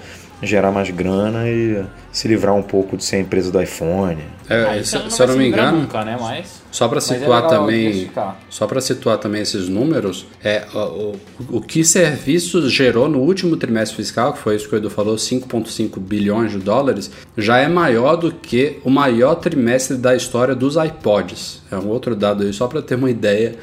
gerar 0.46 0.72
mais 0.72 0.90
grana 0.90 1.50
e 1.50 1.84
se 2.12 2.28
livrar 2.28 2.54
um 2.54 2.62
pouco 2.62 2.98
de 2.98 3.04
ser 3.04 3.18
a 3.18 3.20
empresa 3.20 3.52
do 3.52 3.62
iPhone. 3.62 4.22
É, 4.50 4.80
ah, 4.80 4.84
se, 4.84 5.10
se 5.10 5.22
eu 5.22 5.28
não 5.28 5.38
me 5.38 5.48
engano, 5.48 5.82
nunca, 5.82 6.04
né? 6.04 6.18
Mas, 6.20 6.62
só 6.72 6.88
para 6.88 6.98
é 6.98 7.02
situar 7.02 7.46
é 7.46 7.48
também, 7.48 8.12
só 8.50 8.68
para 8.68 8.82
situar 8.82 9.18
também 9.18 9.42
esses 9.42 9.70
números, 9.70 10.26
é 10.44 10.66
o, 10.74 10.78
o, 10.78 11.20
o, 11.58 11.62
que 11.62 11.84
serviços 11.84 12.72
gerou 12.72 13.08
no 13.08 13.20
último 13.20 13.56
trimestre 13.56 13.96
fiscal, 13.96 14.34
que 14.34 14.40
foi 14.40 14.56
isso 14.56 14.68
que 14.68 14.76
o 14.76 14.78
Edu 14.78 14.90
falou, 14.90 15.16
5.5 15.16 16.00
bilhões 16.00 16.52
de 16.52 16.60
dólares, 16.60 17.10
já 17.38 17.58
é 17.58 17.68
maior 17.68 18.16
do 18.16 18.32
que 18.32 18.80
o 18.84 18.90
maior 18.90 19.36
trimestre 19.36 19.98
da 19.98 20.16
história 20.16 20.54
dos 20.54 20.76
iPods. 20.76 21.62
É 21.72 21.78
um 21.78 21.88
outro 21.88 22.16
dado 22.16 22.44
aí 22.44 22.54
só 22.54 22.68
para 22.68 22.82
ter 22.82 22.96
uma 22.96 23.10
ideia 23.10 23.56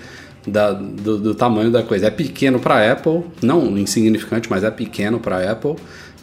da, 0.46 0.72
do, 0.72 1.18
do, 1.18 1.34
tamanho 1.34 1.70
da 1.70 1.82
coisa. 1.82 2.06
É 2.06 2.10
pequeno 2.10 2.58
para 2.58 2.76
a 2.76 2.92
Apple, 2.92 3.24
não 3.42 3.76
insignificante, 3.76 4.48
mas 4.48 4.64
é 4.64 4.70
pequeno 4.70 5.18
para 5.18 5.36
a 5.36 5.52
Apple 5.52 5.76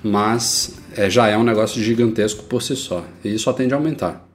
mas 0.04 0.76
é, 0.96 1.10
já 1.10 1.28
é 1.28 1.38
um 1.38 1.44
negócio 1.44 1.82
gigantesco 1.82 2.44
por 2.44 2.62
si 2.62 2.76
só. 2.76 3.04
E 3.24 3.34
isso 3.34 3.52
tende 3.54 3.74
a 3.74 3.78
aumentar. 3.78 4.28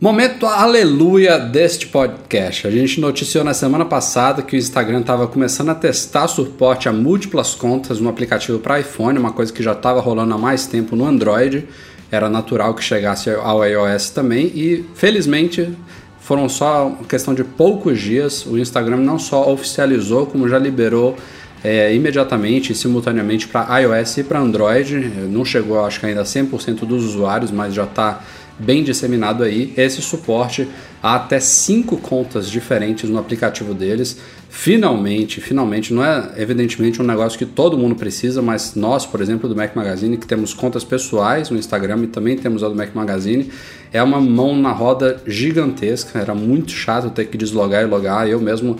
Momento 0.00 0.46
aleluia 0.46 1.38
deste 1.38 1.86
podcast. 1.88 2.66
A 2.66 2.70
gente 2.70 2.98
noticiou 2.98 3.44
na 3.44 3.52
semana 3.52 3.84
passada 3.84 4.40
que 4.40 4.56
o 4.56 4.58
Instagram 4.58 5.00
estava 5.00 5.28
começando 5.28 5.68
a 5.68 5.74
testar 5.74 6.26
suporte 6.26 6.88
a 6.88 6.92
múltiplas 6.92 7.54
contas 7.54 8.00
no 8.00 8.08
aplicativo 8.08 8.58
para 8.58 8.80
iPhone, 8.80 9.18
uma 9.18 9.32
coisa 9.32 9.52
que 9.52 9.62
já 9.62 9.72
estava 9.72 10.00
rolando 10.00 10.32
há 10.32 10.38
mais 10.38 10.66
tempo 10.66 10.96
no 10.96 11.04
Android. 11.04 11.68
Era 12.10 12.30
natural 12.30 12.72
que 12.72 12.82
chegasse 12.82 13.28
ao 13.28 13.62
iOS 13.62 14.08
também 14.08 14.46
e 14.54 14.86
felizmente 14.94 15.70
foram 16.18 16.48
só 16.48 16.96
questão 17.06 17.34
de 17.34 17.44
poucos 17.44 18.00
dias. 18.00 18.46
O 18.46 18.56
Instagram 18.56 18.98
não 18.98 19.18
só 19.18 19.52
oficializou, 19.52 20.24
como 20.24 20.48
já 20.48 20.58
liberou 20.58 21.14
é, 21.62 21.94
imediatamente 21.94 22.72
e 22.72 22.74
simultaneamente 22.74 23.48
para 23.48 23.78
iOS 23.80 24.18
e 24.18 24.24
para 24.24 24.40
Android. 24.40 24.94
Não 25.28 25.44
chegou, 25.44 25.84
acho 25.84 26.00
que 26.00 26.06
ainda 26.06 26.22
a 26.22 26.24
100% 26.24 26.86
dos 26.86 27.04
usuários, 27.04 27.50
mas 27.50 27.74
já 27.74 27.84
está 27.84 28.22
bem 28.58 28.84
disseminado 28.84 29.42
aí 29.42 29.72
esse 29.76 30.02
suporte 30.02 30.68
a 31.02 31.14
até 31.14 31.40
cinco 31.40 31.96
contas 31.96 32.50
diferentes 32.50 33.08
no 33.08 33.18
aplicativo 33.18 33.72
deles. 33.72 34.18
Finalmente, 34.50 35.40
finalmente, 35.40 35.94
não 35.94 36.04
é 36.04 36.32
evidentemente 36.36 37.00
um 37.00 37.04
negócio 37.04 37.38
que 37.38 37.46
todo 37.46 37.78
mundo 37.78 37.94
precisa, 37.94 38.42
mas 38.42 38.74
nós, 38.74 39.06
por 39.06 39.22
exemplo, 39.22 39.48
do 39.48 39.56
Mac 39.56 39.74
Magazine, 39.74 40.18
que 40.18 40.26
temos 40.26 40.52
contas 40.52 40.84
pessoais 40.84 41.48
no 41.48 41.56
Instagram 41.56 42.04
e 42.04 42.06
também 42.08 42.36
temos 42.36 42.62
a 42.62 42.68
do 42.68 42.74
Mac 42.74 42.94
Magazine, 42.94 43.50
é 43.92 44.02
uma 44.02 44.20
mão 44.20 44.54
na 44.54 44.72
roda 44.72 45.22
gigantesca. 45.26 46.18
Era 46.18 46.34
muito 46.34 46.72
chato 46.72 47.10
ter 47.10 47.26
que 47.26 47.38
deslogar 47.38 47.82
e 47.82 47.86
logar. 47.86 48.28
Eu 48.28 48.40
mesmo 48.40 48.76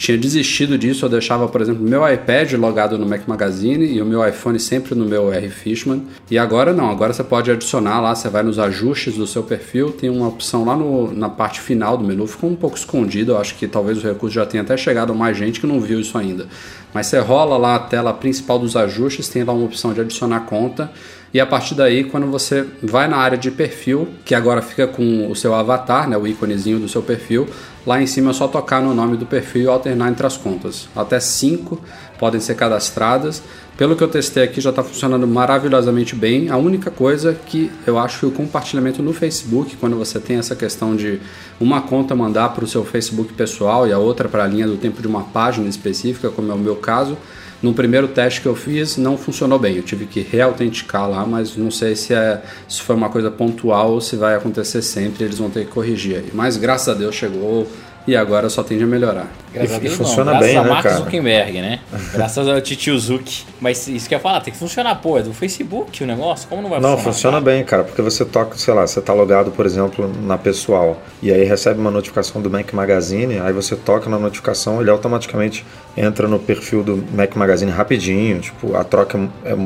tinha 0.00 0.16
desistido 0.16 0.78
disso, 0.78 1.04
eu 1.04 1.10
deixava, 1.10 1.46
por 1.46 1.60
exemplo, 1.60 1.84
meu 1.84 2.10
iPad 2.10 2.54
logado 2.54 2.96
no 2.96 3.04
Mac 3.04 3.28
Magazine 3.28 3.84
e 3.84 4.00
o 4.00 4.06
meu 4.06 4.26
iPhone 4.26 4.58
sempre 4.58 4.94
no 4.94 5.04
meu 5.04 5.30
R 5.30 5.50
Fishman. 5.50 6.06
E 6.30 6.38
agora 6.38 6.72
não, 6.72 6.90
agora 6.90 7.12
você 7.12 7.22
pode 7.22 7.50
adicionar 7.50 8.00
lá, 8.00 8.14
você 8.14 8.30
vai 8.30 8.42
nos 8.42 8.58
ajustes 8.58 9.14
do 9.16 9.26
seu 9.26 9.42
perfil, 9.42 9.92
tem 9.92 10.08
uma 10.08 10.26
opção 10.26 10.64
lá 10.64 10.74
no, 10.74 11.12
na 11.12 11.28
parte 11.28 11.60
final 11.60 11.98
do 11.98 12.04
menu, 12.04 12.26
ficou 12.26 12.48
um 12.48 12.56
pouco 12.56 12.78
escondido, 12.78 13.32
eu 13.32 13.38
acho 13.38 13.54
que 13.56 13.68
talvez 13.68 14.02
o 14.02 14.06
recurso 14.06 14.34
já 14.34 14.46
tenha 14.46 14.62
até 14.62 14.74
chegado 14.74 15.12
a 15.12 15.14
mais 15.14 15.36
gente 15.36 15.60
que 15.60 15.66
não 15.66 15.78
viu 15.78 16.00
isso 16.00 16.16
ainda. 16.16 16.46
Mas 16.94 17.06
você 17.08 17.18
rola 17.18 17.58
lá 17.58 17.74
a 17.74 17.80
tela 17.80 18.14
principal 18.14 18.58
dos 18.58 18.76
ajustes, 18.76 19.28
tem 19.28 19.44
lá 19.44 19.52
uma 19.52 19.66
opção 19.66 19.92
de 19.92 20.00
adicionar 20.00 20.40
conta. 20.40 20.90
E 21.32 21.40
a 21.40 21.46
partir 21.46 21.76
daí, 21.76 22.02
quando 22.04 22.26
você 22.26 22.66
vai 22.82 23.06
na 23.06 23.16
área 23.16 23.38
de 23.38 23.50
perfil, 23.52 24.08
que 24.24 24.34
agora 24.34 24.60
fica 24.60 24.88
com 24.88 25.30
o 25.30 25.36
seu 25.36 25.54
avatar, 25.54 26.08
né, 26.08 26.16
o 26.16 26.26
íconezinho 26.26 26.80
do 26.80 26.88
seu 26.88 27.02
perfil, 27.02 27.46
lá 27.86 28.02
em 28.02 28.06
cima 28.06 28.30
é 28.30 28.34
só 28.34 28.48
tocar 28.48 28.82
no 28.82 28.92
nome 28.92 29.16
do 29.16 29.24
perfil 29.24 29.62
e 29.62 29.66
alternar 29.68 30.10
entre 30.10 30.26
as 30.26 30.36
contas. 30.36 30.88
Até 30.94 31.20
cinco 31.20 31.80
podem 32.18 32.40
ser 32.40 32.56
cadastradas. 32.56 33.42
Pelo 33.76 33.96
que 33.96 34.02
eu 34.02 34.08
testei 34.08 34.42
aqui, 34.42 34.60
já 34.60 34.70
está 34.70 34.82
funcionando 34.82 35.26
maravilhosamente 35.26 36.16
bem. 36.16 36.50
A 36.50 36.56
única 36.56 36.90
coisa 36.90 37.32
que 37.46 37.70
eu 37.86 37.96
acho 37.96 38.18
que 38.18 38.26
o 38.26 38.30
compartilhamento 38.32 39.00
no 39.00 39.12
Facebook, 39.12 39.76
quando 39.76 39.96
você 39.96 40.18
tem 40.18 40.36
essa 40.36 40.56
questão 40.56 40.96
de 40.96 41.20
uma 41.60 41.80
conta 41.80 42.14
mandar 42.14 42.50
para 42.50 42.64
o 42.64 42.66
seu 42.66 42.84
Facebook 42.84 43.32
pessoal 43.34 43.86
e 43.86 43.92
a 43.92 43.98
outra 43.98 44.28
para 44.28 44.44
a 44.44 44.46
linha 44.46 44.66
do 44.66 44.76
tempo 44.76 45.00
de 45.00 45.06
uma 45.06 45.22
página 45.22 45.68
específica, 45.68 46.28
como 46.28 46.50
é 46.50 46.54
o 46.54 46.58
meu 46.58 46.76
caso, 46.76 47.16
no 47.62 47.74
primeiro 47.74 48.08
teste 48.08 48.40
que 48.40 48.46
eu 48.46 48.56
fiz 48.56 48.96
não 48.96 49.18
funcionou 49.18 49.58
bem, 49.58 49.76
eu 49.76 49.82
tive 49.82 50.06
que 50.06 50.20
reautenticar 50.20 51.08
lá, 51.08 51.26
mas 51.26 51.56
não 51.56 51.70
sei 51.70 51.94
se, 51.94 52.14
é, 52.14 52.42
se 52.68 52.80
foi 52.80 52.96
uma 52.96 53.10
coisa 53.10 53.30
pontual 53.30 53.92
ou 53.92 54.00
se 54.00 54.16
vai 54.16 54.34
acontecer 54.34 54.82
sempre, 54.82 55.24
eles 55.24 55.38
vão 55.38 55.50
ter 55.50 55.66
que 55.66 55.70
corrigir 55.70 56.16
aí. 56.16 56.30
Mas 56.32 56.56
graças 56.56 56.88
a 56.88 56.94
Deus 56.94 57.14
chegou 57.14 57.66
e 58.06 58.16
agora 58.16 58.48
só 58.48 58.62
tende 58.62 58.82
a 58.84 58.86
melhorar. 58.86 59.28
Graças 59.52 59.72
E- 59.72 59.74
a 59.74 59.78
e 59.78 59.80
Deus, 59.82 59.94
funciona 59.96 60.32
não. 60.32 60.40
bem, 60.40 60.54
Graças 60.54 60.64
né, 60.64 60.70
a 60.70 60.74
Mark 60.74 60.82
cara? 60.86 60.96
Zuckerberg, 60.96 61.60
né? 61.60 61.80
Graças 62.12 62.48
ao 62.48 62.60
Titio 62.60 62.98
Zuck. 62.98 63.44
Mas 63.60 63.86
isso 63.88 64.08
que 64.08 64.14
eu 64.14 64.18
ia 64.18 64.22
falar, 64.22 64.40
tem 64.40 64.52
que 64.52 64.58
funcionar, 64.58 64.94
pô, 64.96 65.18
é 65.18 65.22
do 65.22 65.32
Facebook 65.32 66.02
o 66.02 66.06
negócio, 66.06 66.48
como 66.48 66.62
não 66.62 66.70
vai 66.70 66.80
Não, 66.80 66.90
funcionar? 66.90 67.12
funciona 67.14 67.40
bem, 67.40 67.64
cara, 67.64 67.84
porque 67.84 68.00
você 68.02 68.24
toca, 68.24 68.56
sei 68.56 68.72
lá, 68.74 68.86
você 68.86 69.00
tá 69.00 69.12
logado, 69.12 69.50
por 69.50 69.66
exemplo, 69.66 70.10
na 70.22 70.38
pessoal, 70.38 71.00
e 71.22 71.30
aí 71.32 71.44
recebe 71.44 71.78
uma 71.80 71.90
notificação 71.90 72.40
do 72.40 72.48
Mac 72.50 72.72
Magazine, 72.72 73.38
aí 73.40 73.52
você 73.52 73.76
toca 73.76 74.08
na 74.08 74.18
notificação, 74.18 74.80
ele 74.80 74.90
automaticamente 74.90 75.64
entra 75.96 76.26
no 76.28 76.38
perfil 76.38 76.82
do 76.82 77.04
Mac 77.12 77.34
Magazine 77.36 77.70
rapidinho, 77.70 78.40
tipo, 78.40 78.74
a 78.76 78.84
troca 78.84 79.18
é 79.44 79.56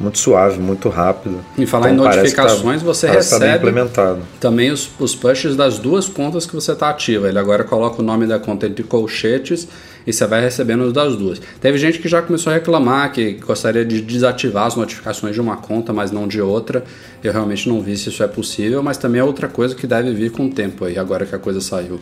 muito 0.00 0.18
suave, 0.18 0.58
muito 0.58 0.88
rápido. 0.88 1.38
E 1.56 1.66
falar 1.66 1.90
em 1.92 1.96
parece 1.96 2.30
que 2.30 2.36
tá- 2.36 2.42
notificações, 2.42 2.82
você 2.82 3.06
tá 3.06 3.12
bem 3.12 3.22
recebe 3.22 3.56
implementado. 3.56 4.20
também 4.40 4.70
os, 4.70 4.90
os 4.98 5.14
pushes 5.14 5.54
das 5.56 5.78
duas 5.78 6.08
contas 6.08 6.44
que 6.46 6.54
você 6.54 6.72
está 6.72 6.90
ativa. 6.90 7.28
Ele 7.28 7.38
agora 7.38 7.62
coloca 7.64 8.02
o 8.02 8.04
nome 8.04 8.26
da 8.26 8.38
conta 8.38 8.66
entre 8.66 8.82
colchetes 8.84 9.68
e 10.06 10.12
você 10.12 10.26
vai 10.26 10.40
recebendo 10.42 10.82
os 10.82 10.92
das 10.92 11.16
duas. 11.16 11.40
Teve 11.60 11.78
gente 11.78 11.98
que 11.98 12.08
já 12.08 12.20
começou 12.20 12.50
a 12.50 12.54
reclamar 12.54 13.12
que 13.12 13.34
gostaria 13.34 13.84
de 13.84 14.00
desativar 14.02 14.66
as 14.66 14.74
notificações 14.76 15.34
de 15.34 15.40
uma 15.40 15.56
conta, 15.56 15.92
mas 15.92 16.10
não 16.10 16.26
de 16.28 16.40
outra. 16.40 16.84
Eu 17.22 17.32
realmente 17.32 17.68
não 17.68 17.80
vi 17.80 17.96
se 17.96 18.08
isso 18.10 18.22
é 18.22 18.26
possível, 18.28 18.82
mas 18.82 18.96
também 18.98 19.20
é 19.20 19.24
outra 19.24 19.48
coisa 19.48 19.74
que 19.74 19.86
deve 19.86 20.12
vir 20.12 20.30
com 20.32 20.46
o 20.46 20.50
tempo 20.50 20.84
aí, 20.84 20.98
agora 20.98 21.24
que 21.24 21.34
a 21.34 21.38
coisa 21.38 21.60
saiu. 21.60 21.98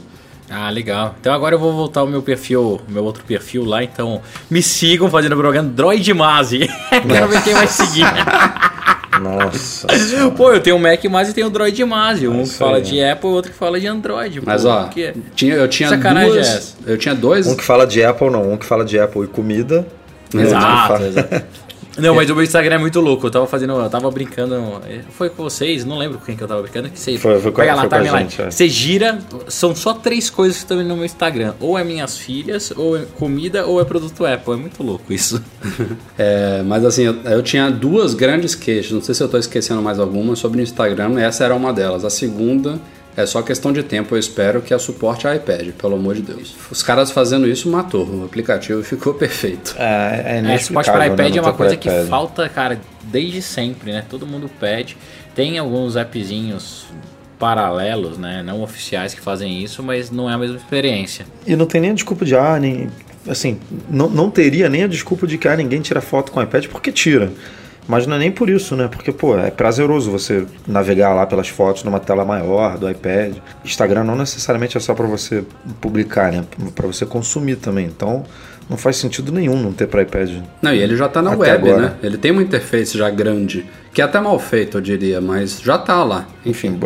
Ah, 0.54 0.68
legal. 0.68 1.14
Então 1.18 1.32
agora 1.32 1.54
eu 1.54 1.58
vou 1.58 1.72
voltar 1.72 2.00
ao 2.00 2.06
meu 2.06 2.20
perfil, 2.22 2.80
meu 2.86 3.02
outro 3.04 3.24
perfil 3.24 3.64
lá, 3.64 3.82
então 3.82 4.20
me 4.50 4.62
sigam 4.62 5.08
fazendo 5.10 5.34
propaganda 5.34 5.70
Droid 5.70 6.12
Mazi. 6.12 6.68
Quero 7.08 7.28
ver 7.28 7.42
quem 7.42 7.54
vai 7.54 7.66
seguir. 7.66 8.04
Nossa. 9.20 9.86
Pô, 10.36 10.52
eu 10.52 10.60
tenho 10.60 10.76
o 10.76 10.78
Mac 10.80 11.02
Mazi 11.04 11.30
e 11.30 11.34
tenho 11.34 11.46
o 11.46 11.50
Droid 11.50 11.84
Mazi. 11.84 12.26
Um 12.28 12.38
que 12.38 12.42
isso 12.44 12.56
fala 12.58 12.76
aí. 12.76 12.82
de 12.82 13.02
Apple 13.02 13.30
e 13.30 13.32
outro 13.32 13.52
que 13.52 13.56
fala 13.58 13.78
de 13.80 13.86
Android. 13.86 14.40
pô. 14.40 14.46
Mas 14.46 14.64
ó, 14.64 14.84
Que- 14.84 15.12
tinha, 15.34 15.54
eu 15.54 15.68
tinha 15.68 15.88
Sacanagem 15.88 16.30
é 16.30 16.34
duas. 16.34 16.46
essa? 16.48 16.74
Eu 16.86 16.98
tinha 16.98 17.14
dois. 17.14 17.46
Um 17.46 17.56
que 17.56 17.64
fala 17.64 17.86
de 17.86 18.02
Apple, 18.04 18.30
não. 18.30 18.52
Um 18.52 18.56
que 18.56 18.66
fala 18.66 18.84
de 18.84 18.98
Apple 18.98 19.22
e 19.24 19.26
comida. 19.26 19.86
que 20.30 20.38
Exato, 20.38 20.88
fala- 20.88 21.06
exato. 21.06 21.42
Não, 21.98 22.14
mas 22.14 22.30
o 22.30 22.34
meu 22.34 22.42
Instagram 22.42 22.76
é 22.76 22.78
muito 22.78 23.00
louco. 23.00 23.26
Eu 23.26 23.30
tava 23.30 23.46
fazendo, 23.46 23.74
eu 23.74 23.90
tava 23.90 24.10
brincando. 24.10 24.80
Foi 25.10 25.28
com 25.28 25.42
vocês, 25.42 25.84
não 25.84 25.98
lembro 25.98 26.18
com 26.18 26.24
quem 26.24 26.36
que 26.36 26.42
eu 26.42 26.48
tava 26.48 26.62
brincando. 26.62 26.88
Que 26.88 26.98
você 26.98 27.18
Foi- 27.18 27.38
foi 27.40 27.50
com- 27.52 27.56
pega 27.60 27.74
lá, 27.74 27.82
foi 27.88 27.90
timeline. 27.98 28.30
gente, 28.30 28.42
é. 28.42 28.50
Você 28.50 28.68
gira, 28.68 29.18
são 29.48 29.74
só 29.74 29.92
três 29.94 30.30
coisas 30.30 30.56
que 30.56 30.62
estão 30.64 30.82
no 30.82 30.96
meu 30.96 31.04
Instagram. 31.04 31.54
Ou 31.60 31.78
é 31.78 31.84
minhas 31.84 32.16
filhas, 32.16 32.72
ou 32.76 32.96
é 32.96 33.04
comida, 33.18 33.66
ou 33.66 33.80
é 33.80 33.84
produto 33.84 34.24
Apple. 34.24 34.54
É 34.54 34.56
muito 34.56 34.82
louco 34.82 35.12
isso. 35.12 35.42
É, 36.18 36.62
mas 36.64 36.84
assim, 36.84 37.02
eu, 37.02 37.14
eu 37.24 37.42
tinha 37.42 37.70
duas 37.70 38.14
grandes 38.14 38.54
queixas, 38.54 38.92
não 38.92 39.00
sei 39.02 39.14
se 39.14 39.22
eu 39.22 39.26
estou 39.26 39.40
esquecendo 39.40 39.82
mais 39.82 39.98
alguma, 39.98 40.36
sobre 40.36 40.60
o 40.60 40.62
Instagram, 40.62 41.18
essa 41.20 41.44
era 41.44 41.54
uma 41.54 41.72
delas. 41.72 42.04
A 42.04 42.10
segunda 42.10 42.78
é 43.16 43.26
só 43.26 43.42
questão 43.42 43.72
de 43.72 43.82
tempo, 43.82 44.14
eu 44.14 44.18
espero 44.18 44.62
que 44.62 44.72
a 44.72 44.78
suporte 44.78 45.26
a 45.28 45.36
iPad, 45.36 45.68
pelo 45.72 45.94
amor 45.94 46.14
de 46.14 46.22
Deus. 46.22 46.54
Os 46.70 46.82
caras 46.82 47.10
fazendo 47.10 47.46
isso 47.46 47.68
matou, 47.68 48.06
o 48.06 48.24
aplicativo 48.24 48.82
ficou 48.84 49.14
perfeito. 49.14 49.74
É, 49.78 50.38
é 50.38 50.54
É, 50.54 50.58
suporte 50.58 50.90
para 50.90 51.00
né, 51.00 51.06
iPad 51.08 51.36
é 51.36 51.40
uma 51.40 51.52
coisa 51.52 51.76
que 51.76 51.88
falta, 52.08 52.48
cara, 52.48 52.80
desde 53.04 53.42
sempre, 53.42 53.92
né? 53.92 54.04
Todo 54.08 54.26
mundo 54.26 54.50
pede. 54.58 54.96
Tem 55.34 55.58
alguns 55.58 55.96
appzinhos 55.96 56.86
paralelos, 57.38 58.16
né? 58.18 58.42
Não 58.42 58.62
oficiais 58.62 59.14
que 59.14 59.20
fazem 59.20 59.62
isso, 59.62 59.82
mas 59.82 60.10
não 60.10 60.30
é 60.30 60.34
a 60.34 60.38
mesma 60.38 60.56
experiência. 60.56 61.26
E 61.46 61.56
não 61.56 61.66
tem 61.66 61.80
nem 61.80 61.90
a 61.90 61.94
desculpa 61.94 62.24
de, 62.24 62.36
ah, 62.36 62.58
nem. 62.58 62.88
Assim, 63.28 63.58
não, 63.90 64.08
não 64.08 64.30
teria 64.30 64.68
nem 64.68 64.84
a 64.84 64.86
desculpa 64.86 65.26
de 65.26 65.36
que 65.36 65.48
ah, 65.48 65.56
ninguém 65.56 65.80
tira 65.80 66.00
foto 66.00 66.32
com 66.32 66.40
o 66.40 66.42
iPad, 66.42 66.66
porque 66.68 66.90
tira. 66.90 67.32
Mas 67.88 68.06
não 68.06 68.16
é 68.16 68.18
nem 68.20 68.30
por 68.30 68.48
isso, 68.48 68.76
né? 68.76 68.88
Porque, 68.88 69.10
pô, 69.12 69.36
é 69.36 69.50
prazeroso 69.50 70.10
você 70.10 70.46
navegar 70.66 71.12
lá 71.14 71.26
pelas 71.26 71.48
fotos 71.48 71.82
numa 71.84 71.98
tela 71.98 72.24
maior 72.24 72.78
do 72.78 72.88
iPad. 72.88 73.36
Instagram 73.64 74.04
não 74.04 74.16
necessariamente 74.16 74.76
é 74.76 74.80
só 74.80 74.94
para 74.94 75.06
você 75.06 75.44
publicar, 75.80 76.30
né? 76.32 76.44
Para 76.74 76.86
você 76.86 77.04
consumir 77.04 77.56
também. 77.56 77.86
Então, 77.86 78.24
não 78.70 78.76
faz 78.76 78.96
sentido 78.96 79.32
nenhum 79.32 79.60
não 79.60 79.72
ter 79.72 79.88
para 79.88 80.02
iPad. 80.02 80.30
Não, 80.62 80.72
e 80.72 80.78
ele 80.80 80.96
já 80.96 81.08
tá 81.08 81.20
na 81.20 81.32
web, 81.32 81.68
agora. 81.70 81.82
né? 81.82 81.94
Ele 82.02 82.16
tem 82.16 82.30
uma 82.30 82.42
interface 82.42 82.96
já 82.96 83.10
grande, 83.10 83.66
que 83.92 84.00
é 84.00 84.04
até 84.04 84.20
mal 84.20 84.38
feito, 84.38 84.76
eu 84.78 84.80
diria, 84.80 85.20
mas 85.20 85.60
já 85.60 85.76
tá 85.76 86.02
lá. 86.04 86.26
Enfim, 86.46 86.78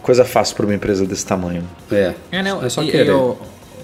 coisa 0.00 0.24
fácil 0.24 0.54
para 0.56 0.66
uma 0.66 0.74
empresa 0.74 1.04
desse 1.04 1.26
tamanho. 1.26 1.64
É, 1.90 2.14
É, 2.30 2.42
né? 2.42 2.56
é 2.62 2.68
só 2.68 2.82
e- 2.82 2.90
querer. 2.90 3.08
eu- 3.10 3.36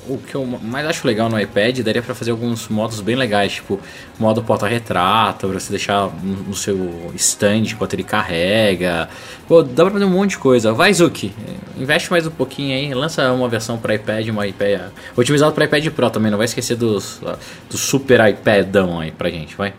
o 0.08 0.18
que 0.18 0.34
eu 0.34 0.44
mais 0.44 0.86
acho 0.86 1.06
legal 1.06 1.28
no 1.28 1.40
iPad 1.40 1.80
daria 1.80 2.02
pra 2.02 2.14
fazer 2.14 2.30
alguns 2.30 2.68
modos 2.68 3.00
bem 3.00 3.16
legais, 3.16 3.52
tipo 3.54 3.80
modo 4.18 4.42
porta-retrato, 4.42 5.48
pra 5.48 5.58
você 5.60 5.70
deixar 5.70 6.10
no 6.22 6.54
seu 6.54 7.12
stand 7.14 7.64
enquanto 7.72 7.94
ele 7.94 8.04
carrega. 8.04 9.08
Pô, 9.48 9.62
dá 9.62 9.84
pra 9.84 9.92
fazer 9.92 10.04
um 10.04 10.10
monte 10.10 10.30
de 10.30 10.38
coisa. 10.38 10.72
Vai, 10.72 10.92
Zuki, 10.92 11.32
investe 11.78 12.10
mais 12.10 12.26
um 12.26 12.30
pouquinho 12.30 12.76
aí, 12.76 12.94
lança 12.94 13.32
uma 13.32 13.48
versão 13.48 13.78
para 13.78 13.94
iPad, 13.94 14.28
uma 14.28 14.46
iPad 14.46 14.80
otimizado 15.16 15.52
para 15.52 15.64
iPad 15.64 15.88
Pro 15.88 16.10
também, 16.10 16.30
não 16.30 16.38
vai 16.38 16.46
esquecer 16.46 16.76
dos, 16.76 17.20
do 17.70 17.76
super 17.76 18.26
iPadão 18.28 19.00
aí 19.00 19.10
pra 19.10 19.30
gente, 19.30 19.56
vai. 19.56 19.72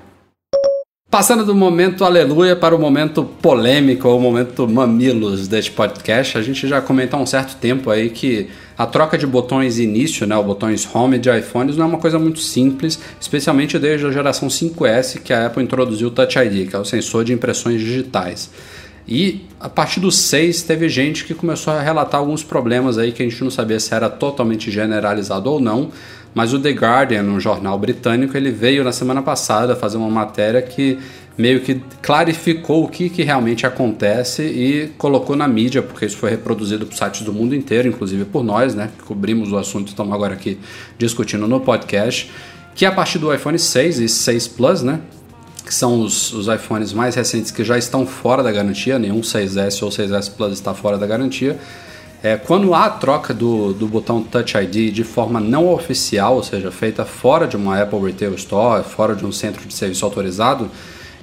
Passando 1.15 1.45
do 1.45 1.55
momento 1.55 2.03
aleluia 2.03 2.57
para 2.57 2.75
o 2.75 2.79
momento 2.79 3.23
polêmico, 3.23 4.05
ou 4.05 4.19
momento 4.19 4.67
mamilos 4.67 5.47
deste 5.47 5.71
podcast, 5.71 6.37
a 6.37 6.41
gente 6.41 6.67
já 6.67 6.81
comenta 6.81 7.15
há 7.15 7.19
um 7.21 7.25
certo 7.25 7.55
tempo 7.55 7.89
aí 7.89 8.09
que 8.09 8.49
a 8.77 8.85
troca 8.85 9.17
de 9.17 9.25
botões 9.25 9.79
início, 9.79 10.27
né, 10.27 10.37
os 10.37 10.45
botões 10.45 10.87
home 10.93 11.17
de 11.17 11.29
iPhones, 11.29 11.77
não 11.77 11.85
é 11.85 11.87
uma 11.87 11.97
coisa 11.97 12.19
muito 12.19 12.39
simples, 12.39 12.99
especialmente 13.19 13.79
desde 13.79 14.05
a 14.05 14.11
geração 14.11 14.49
5S 14.49 15.19
que 15.21 15.31
a 15.31 15.45
Apple 15.47 15.63
introduziu 15.63 16.09
o 16.09 16.11
Touch 16.11 16.37
ID, 16.37 16.69
que 16.69 16.75
é 16.75 16.79
o 16.79 16.85
sensor 16.85 17.23
de 17.23 17.33
impressões 17.33 17.79
digitais. 17.79 18.49
E 19.07 19.45
a 19.59 19.69
partir 19.69 19.99
do 19.99 20.11
6 20.11 20.63
teve 20.63 20.89
gente 20.89 21.25
que 21.25 21.33
começou 21.33 21.73
a 21.73 21.81
relatar 21.81 22.19
alguns 22.19 22.43
problemas 22.43 22.97
aí 22.97 23.11
que 23.11 23.21
a 23.21 23.29
gente 23.29 23.43
não 23.43 23.51
sabia 23.51 23.79
se 23.79 23.93
era 23.93 24.09
totalmente 24.09 24.71
generalizado 24.71 25.51
ou 25.51 25.59
não, 25.59 25.91
mas 26.33 26.53
o 26.53 26.59
The 26.59 26.71
Guardian, 26.71 27.23
um 27.23 27.39
jornal 27.39 27.79
britânico, 27.79 28.35
ele 28.35 28.51
veio 28.51 28.83
na 28.83 28.91
semana 28.91 29.21
passada 29.21 29.75
fazer 29.75 29.97
uma 29.97 30.09
matéria 30.09 30.61
que 30.61 30.99
meio 31.37 31.59
que 31.61 31.81
clarificou 32.01 32.85
o 32.85 32.87
que, 32.87 33.09
que 33.09 33.23
realmente 33.23 33.65
acontece 33.65 34.43
e 34.43 34.87
colocou 34.97 35.35
na 35.35 35.47
mídia, 35.47 35.81
porque 35.81 36.05
isso 36.05 36.17
foi 36.17 36.29
reproduzido 36.29 36.85
por 36.85 36.95
sites 36.95 37.21
do 37.21 37.33
mundo 37.33 37.53
inteiro, 37.53 37.87
inclusive 37.87 38.23
por 38.25 38.43
nós, 38.43 38.73
né, 38.73 38.89
que 38.97 39.03
cobrimos 39.03 39.51
o 39.51 39.57
assunto, 39.57 39.89
estamos 39.89 40.13
agora 40.13 40.33
aqui 40.33 40.57
discutindo 40.97 41.47
no 41.47 41.59
podcast, 41.59 42.31
que 42.73 42.85
a 42.85 42.91
partir 42.91 43.19
do 43.19 43.33
iPhone 43.33 43.59
6 43.59 43.99
e 43.99 44.07
6 44.07 44.47
Plus, 44.49 44.81
né, 44.81 45.01
que 45.65 45.73
são 45.73 46.01
os, 46.01 46.31
os 46.31 46.47
iPhones 46.47 46.93
mais 46.93 47.15
recentes 47.15 47.51
que 47.51 47.63
já 47.63 47.77
estão 47.77 48.05
fora 48.05 48.41
da 48.41 48.51
garantia, 48.51 48.99
nenhum 48.99 49.21
6S 49.21 49.81
ou 49.83 49.89
6S 49.89 50.31
Plus 50.31 50.53
está 50.53 50.73
fora 50.73 50.97
da 50.97 51.07
garantia. 51.07 51.57
É, 52.23 52.37
quando 52.37 52.73
há 52.73 52.85
a 52.85 52.89
troca 52.89 53.33
do, 53.33 53.73
do 53.73 53.87
botão 53.87 54.21
Touch 54.23 54.57
ID 54.57 54.93
de 54.93 55.03
forma 55.03 55.39
não 55.39 55.71
oficial, 55.71 56.35
ou 56.35 56.43
seja, 56.43 56.71
feita 56.71 57.03
fora 57.03 57.47
de 57.47 57.55
uma 57.55 57.81
Apple 57.81 57.99
Retail 57.99 58.33
Store, 58.35 58.83
fora 58.83 59.15
de 59.15 59.25
um 59.25 59.31
centro 59.31 59.67
de 59.67 59.73
serviço 59.73 60.05
autorizado, 60.05 60.69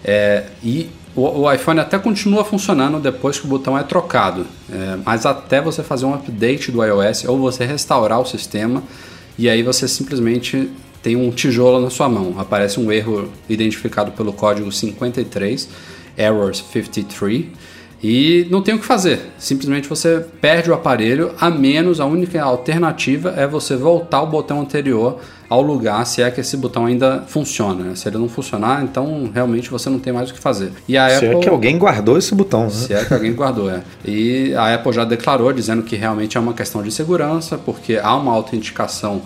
é, 0.05 0.45
e 0.63 0.91
o, 1.15 1.43
o, 1.43 1.53
iPhone 1.53 1.79
até 1.81 1.99
continua 1.99 2.45
funcionando 2.45 2.99
depois 2.99 3.39
que 3.39 3.47
o 3.47 3.49
botão 3.49 3.77
é 3.77 3.83
trocado, 3.83 4.47
é, 4.71 4.97
mas 5.05 5.27
até 5.27 5.61
você 5.61 5.83
fazer 5.83 6.07
um 6.07 6.15
update 6.15 6.73
do 6.73 6.83
iOS 6.83 7.25
ou 7.25 7.39
você 7.39 7.65
restaurar 7.65 8.21
o 8.21 8.25
sistema 8.25 8.83
e 9.39 9.49
aí 9.49 9.63
você 9.63 9.87
simplesmente 9.87 10.71
tem 11.03 11.17
um 11.17 11.31
tijolo 11.31 11.81
na 11.81 11.91
sua 11.91 12.09
mão. 12.09 12.35
Aparece 12.39 12.79
um 12.79 12.91
erro 12.93 13.31
identificado 13.49 14.13
pelo 14.13 14.33
código 14.33 14.71
53, 14.71 15.69
errors 16.17 16.65
53 16.73 17.47
e 18.03 18.47
não 18.51 18.63
tem 18.63 18.75
o 18.75 18.79
que 18.79 18.85
fazer. 18.85 19.33
Simplesmente 19.39 19.89
você 19.89 20.25
perde 20.41 20.71
o 20.71 20.75
aparelho, 20.75 21.33
a 21.41 21.51
menos 21.51 22.01
a 22.01 22.07
única 22.07 22.43
alternativa 22.43 23.35
é 23.37 23.47
você 23.47 23.77
voltar 23.77 24.23
o 24.23 24.27
botão 24.27 24.61
anterior 24.61 25.21
ao 25.53 25.61
lugar, 25.61 26.07
se 26.07 26.23
é 26.23 26.31
que 26.31 26.41
esse 26.41 26.57
botão 26.57 26.87
ainda 26.87 27.25
funciona. 27.27 27.85
Né? 27.85 27.95
Se 27.95 28.09
ele 28.09 28.17
não 28.17 28.27
funcionar, 28.27 28.83
então 28.83 29.31
realmente 29.33 29.71
você 29.71 29.91
não 29.91 29.99
tem 29.99 30.11
mais 30.11 30.31
o 30.31 30.35
que 30.35 30.41
fazer. 30.41 30.73
E 30.89 30.97
a 30.97 31.11
se 31.11 31.27
é 31.27 31.29
Apple, 31.29 31.37
é 31.37 31.41
que 31.41 31.49
alguém 31.51 31.77
guardou 31.77 32.17
esse 32.17 32.35
botão, 32.35 32.65
né? 32.65 32.71
Se 32.71 32.95
é 32.95 33.05
que 33.05 33.13
alguém 33.13 33.35
guardou, 33.35 33.71
é. 33.71 33.83
E 34.03 34.55
a 34.55 34.75
Apple 34.75 34.93
já 34.95 35.05
declarou, 35.05 35.53
dizendo 35.53 35.83
que 35.83 35.95
realmente 35.95 36.39
é 36.39 36.41
uma 36.41 36.55
questão 36.55 36.83
de 36.83 36.91
segurança, 36.91 37.59
porque 37.59 38.01
há 38.03 38.17
uma 38.17 38.33
autenticação 38.33 39.21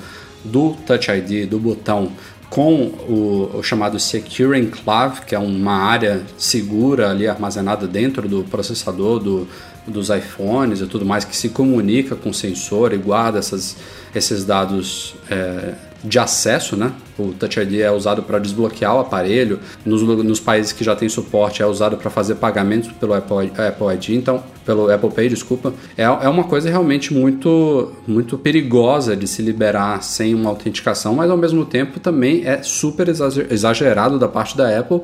do 0.44 0.76
Touch 0.84 1.08
ID, 1.08 1.48
do 1.48 1.60
botão 1.60 2.10
com 2.50 2.74
o, 3.08 3.58
o, 3.58 3.62
chamado 3.62 3.98
Secure 4.00 4.58
Enclave, 4.58 5.20
que 5.26 5.34
é 5.34 5.38
uma 5.38 5.74
área 5.74 6.22
segura 6.36 7.10
ali 7.10 7.28
armazenada 7.28 7.86
dentro 7.86 8.28
do 8.28 8.42
processador 8.44 9.20
do, 9.20 9.48
dos 9.86 10.10
iPhones 10.10 10.80
e 10.80 10.86
tudo 10.86 11.04
mais, 11.04 11.24
que 11.24 11.36
se 11.36 11.48
comunica 11.50 12.16
com 12.16 12.30
o 12.30 12.34
sensor 12.34 12.92
e 12.92 12.96
guarda 12.96 13.38
essas, 13.38 13.76
esses 14.14 14.44
dados 14.44 15.14
é, 15.30 15.74
de 16.06 16.18
acesso, 16.18 16.76
né? 16.76 16.92
O 17.18 17.32
Touch 17.32 17.58
ID 17.58 17.80
é 17.80 17.90
usado 17.90 18.22
para 18.22 18.38
desbloquear 18.38 18.94
o 18.94 19.00
aparelho. 19.00 19.58
Nos, 19.84 20.02
nos, 20.02 20.38
países 20.38 20.72
que 20.72 20.84
já 20.84 20.94
tem 20.94 21.08
suporte 21.08 21.62
é 21.62 21.66
usado 21.66 21.96
para 21.96 22.10
fazer 22.10 22.36
pagamentos 22.36 22.92
pelo 22.92 23.14
Apple, 23.14 23.50
Apple 23.56 23.94
ID, 23.94 24.10
então 24.10 24.42
pelo 24.64 24.90
Apple 24.90 25.10
Pay, 25.10 25.28
desculpa. 25.28 25.72
É, 25.96 26.04
é 26.04 26.28
uma 26.28 26.44
coisa 26.44 26.68
realmente 26.68 27.12
muito 27.12 27.92
muito 28.06 28.38
perigosa 28.38 29.16
de 29.16 29.26
se 29.26 29.42
liberar 29.42 30.02
sem 30.02 30.34
uma 30.34 30.50
autenticação, 30.50 31.14
mas 31.14 31.30
ao 31.30 31.36
mesmo 31.36 31.64
tempo 31.64 31.98
também 31.98 32.46
é 32.46 32.62
super 32.62 33.08
exagerado 33.08 34.18
da 34.18 34.28
parte 34.28 34.56
da 34.56 34.78
Apple 34.78 35.00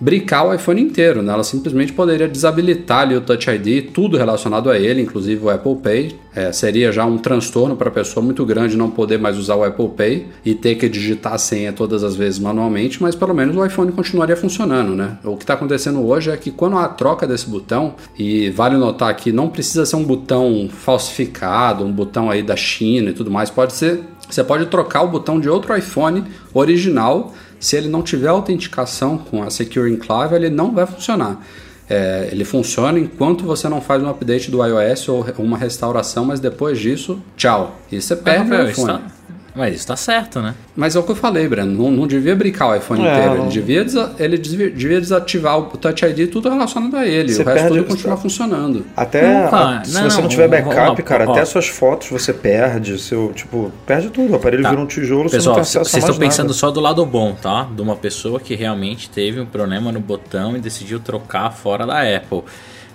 brincar 0.00 0.44
o 0.44 0.54
iPhone 0.54 0.80
inteiro, 0.80 1.22
né? 1.22 1.32
Ela 1.32 1.44
simplesmente 1.44 1.92
poderia 1.92 2.28
desabilitar 2.28 3.00
ali 3.00 3.16
o 3.16 3.20
Touch 3.20 3.50
ID, 3.50 3.90
tudo 3.92 4.16
relacionado 4.16 4.70
a 4.70 4.78
ele, 4.78 5.02
inclusive 5.02 5.44
o 5.44 5.50
Apple 5.50 5.76
Pay. 5.76 6.16
É, 6.34 6.52
seria 6.52 6.92
já 6.92 7.04
um 7.04 7.18
transtorno 7.18 7.74
para 7.74 7.88
a 7.88 7.90
pessoa 7.90 8.24
muito 8.24 8.46
grande 8.46 8.76
não 8.76 8.90
poder 8.90 9.18
mais 9.18 9.36
usar 9.36 9.56
o 9.56 9.64
Apple 9.64 9.88
Pay 9.88 10.26
e 10.44 10.54
ter 10.54 10.76
que 10.76 10.88
digitar 10.88 11.34
a 11.34 11.38
senha 11.38 11.72
todas 11.72 12.04
as 12.04 12.14
vezes 12.14 12.38
manualmente, 12.38 13.02
mas 13.02 13.16
pelo 13.16 13.34
menos 13.34 13.56
o 13.56 13.64
iPhone 13.64 13.90
continuaria 13.90 14.36
funcionando, 14.36 14.94
né? 14.94 15.18
O 15.24 15.36
que 15.36 15.42
está 15.42 15.54
acontecendo 15.54 16.06
hoje 16.06 16.30
é 16.30 16.36
que 16.36 16.52
quando 16.52 16.76
há 16.76 16.84
a 16.84 16.88
troca 16.88 17.26
desse 17.26 17.48
botão, 17.48 17.94
e 18.16 18.50
vale 18.50 18.76
notar 18.76 19.14
que 19.16 19.32
não 19.32 19.48
precisa 19.48 19.84
ser 19.84 19.96
um 19.96 20.04
botão 20.04 20.68
falsificado, 20.70 21.84
um 21.84 21.92
botão 21.92 22.30
aí 22.30 22.42
da 22.42 22.54
China 22.54 23.10
e 23.10 23.12
tudo 23.12 23.30
mais, 23.30 23.50
pode 23.50 23.72
ser. 23.72 24.00
Você 24.30 24.44
pode 24.44 24.66
trocar 24.66 25.02
o 25.02 25.08
botão 25.08 25.40
de 25.40 25.48
outro 25.48 25.74
iPhone 25.74 26.24
original 26.52 27.32
se 27.60 27.76
ele 27.76 27.88
não 27.88 28.02
tiver 28.02 28.28
autenticação 28.28 29.18
com 29.18 29.42
a 29.42 29.50
Secure 29.50 29.92
Enclave, 29.92 30.34
ele 30.34 30.50
não 30.50 30.72
vai 30.72 30.86
funcionar. 30.86 31.44
É, 31.90 32.28
ele 32.30 32.44
funciona 32.44 32.98
enquanto 32.98 33.44
você 33.44 33.68
não 33.68 33.80
faz 33.80 34.02
um 34.02 34.08
update 34.10 34.50
do 34.50 34.64
iOS 34.64 35.08
ou 35.08 35.24
uma 35.38 35.56
restauração, 35.56 36.24
mas 36.24 36.38
depois 36.38 36.78
disso, 36.78 37.20
tchau. 37.36 37.80
E 37.90 38.00
você 38.00 38.14
perde 38.14 38.50
o 38.52 38.68
iPhone. 38.68 38.92
Está, 38.92 39.17
mas 39.58 39.74
isso 39.74 39.86
tá 39.88 39.96
certo, 39.96 40.40
né? 40.40 40.54
Mas 40.76 40.94
é 40.94 40.98
o 41.00 41.02
que 41.02 41.10
eu 41.10 41.16
falei, 41.16 41.48
Breno. 41.48 41.72
Não, 41.72 41.90
não 41.90 42.06
devia 42.06 42.36
brincar 42.36 42.68
o 42.68 42.76
iPhone 42.76 43.04
é, 43.04 43.12
inteiro. 43.12 43.42
Ele 43.42 43.48
devia, 43.48 43.86
ele 44.18 44.38
devia 44.38 45.00
desativar 45.00 45.58
o 45.58 45.64
Touch 45.76 46.04
ID 46.04 46.30
tudo 46.30 46.48
relacionado 46.48 46.96
a 46.96 47.04
ele. 47.04 47.32
Você 47.32 47.42
o 47.42 47.44
resto 47.44 47.68
tudo 47.68 47.84
continua 47.84 48.16
funcionando. 48.16 48.86
Até 48.96 49.22
não, 49.22 49.54
a, 49.54 49.84
se 49.84 49.94
não, 49.94 50.10
você 50.10 50.22
não, 50.22 50.28
tiver 50.28 50.46
backup, 50.46 51.02
cara, 51.02 51.28
ó, 51.28 51.32
até 51.32 51.44
suas 51.44 51.66
fotos 51.66 52.08
você 52.08 52.32
perde. 52.32 52.98
Seu, 53.00 53.32
tipo, 53.34 53.72
perde 53.84 54.10
tudo. 54.10 54.32
O 54.32 54.36
aparelho 54.36 54.62
tá. 54.62 54.70
vira 54.70 54.80
um 54.80 54.86
tijolo, 54.86 55.28
Pessoal, 55.28 55.42
você 55.42 55.48
não 55.48 55.54
tem 55.54 55.62
acesso 55.62 55.90
Vocês 55.90 56.04
estão 56.04 56.16
pensando 56.16 56.46
nada. 56.46 56.54
só 56.54 56.70
do 56.70 56.80
lado 56.80 57.04
bom, 57.04 57.34
tá? 57.34 57.68
De 57.74 57.82
uma 57.82 57.96
pessoa 57.96 58.38
que 58.38 58.54
realmente 58.54 59.10
teve 59.10 59.40
um 59.40 59.46
problema 59.46 59.90
no 59.90 59.98
botão 59.98 60.56
e 60.56 60.60
decidiu 60.60 61.00
trocar 61.00 61.50
fora 61.50 61.84
da 61.84 62.00
Apple. 62.00 62.44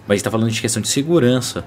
Mas 0.07 0.17
está 0.17 0.31
falando 0.31 0.49
de 0.49 0.61
questão 0.61 0.81
de 0.81 0.87
segurança. 0.87 1.65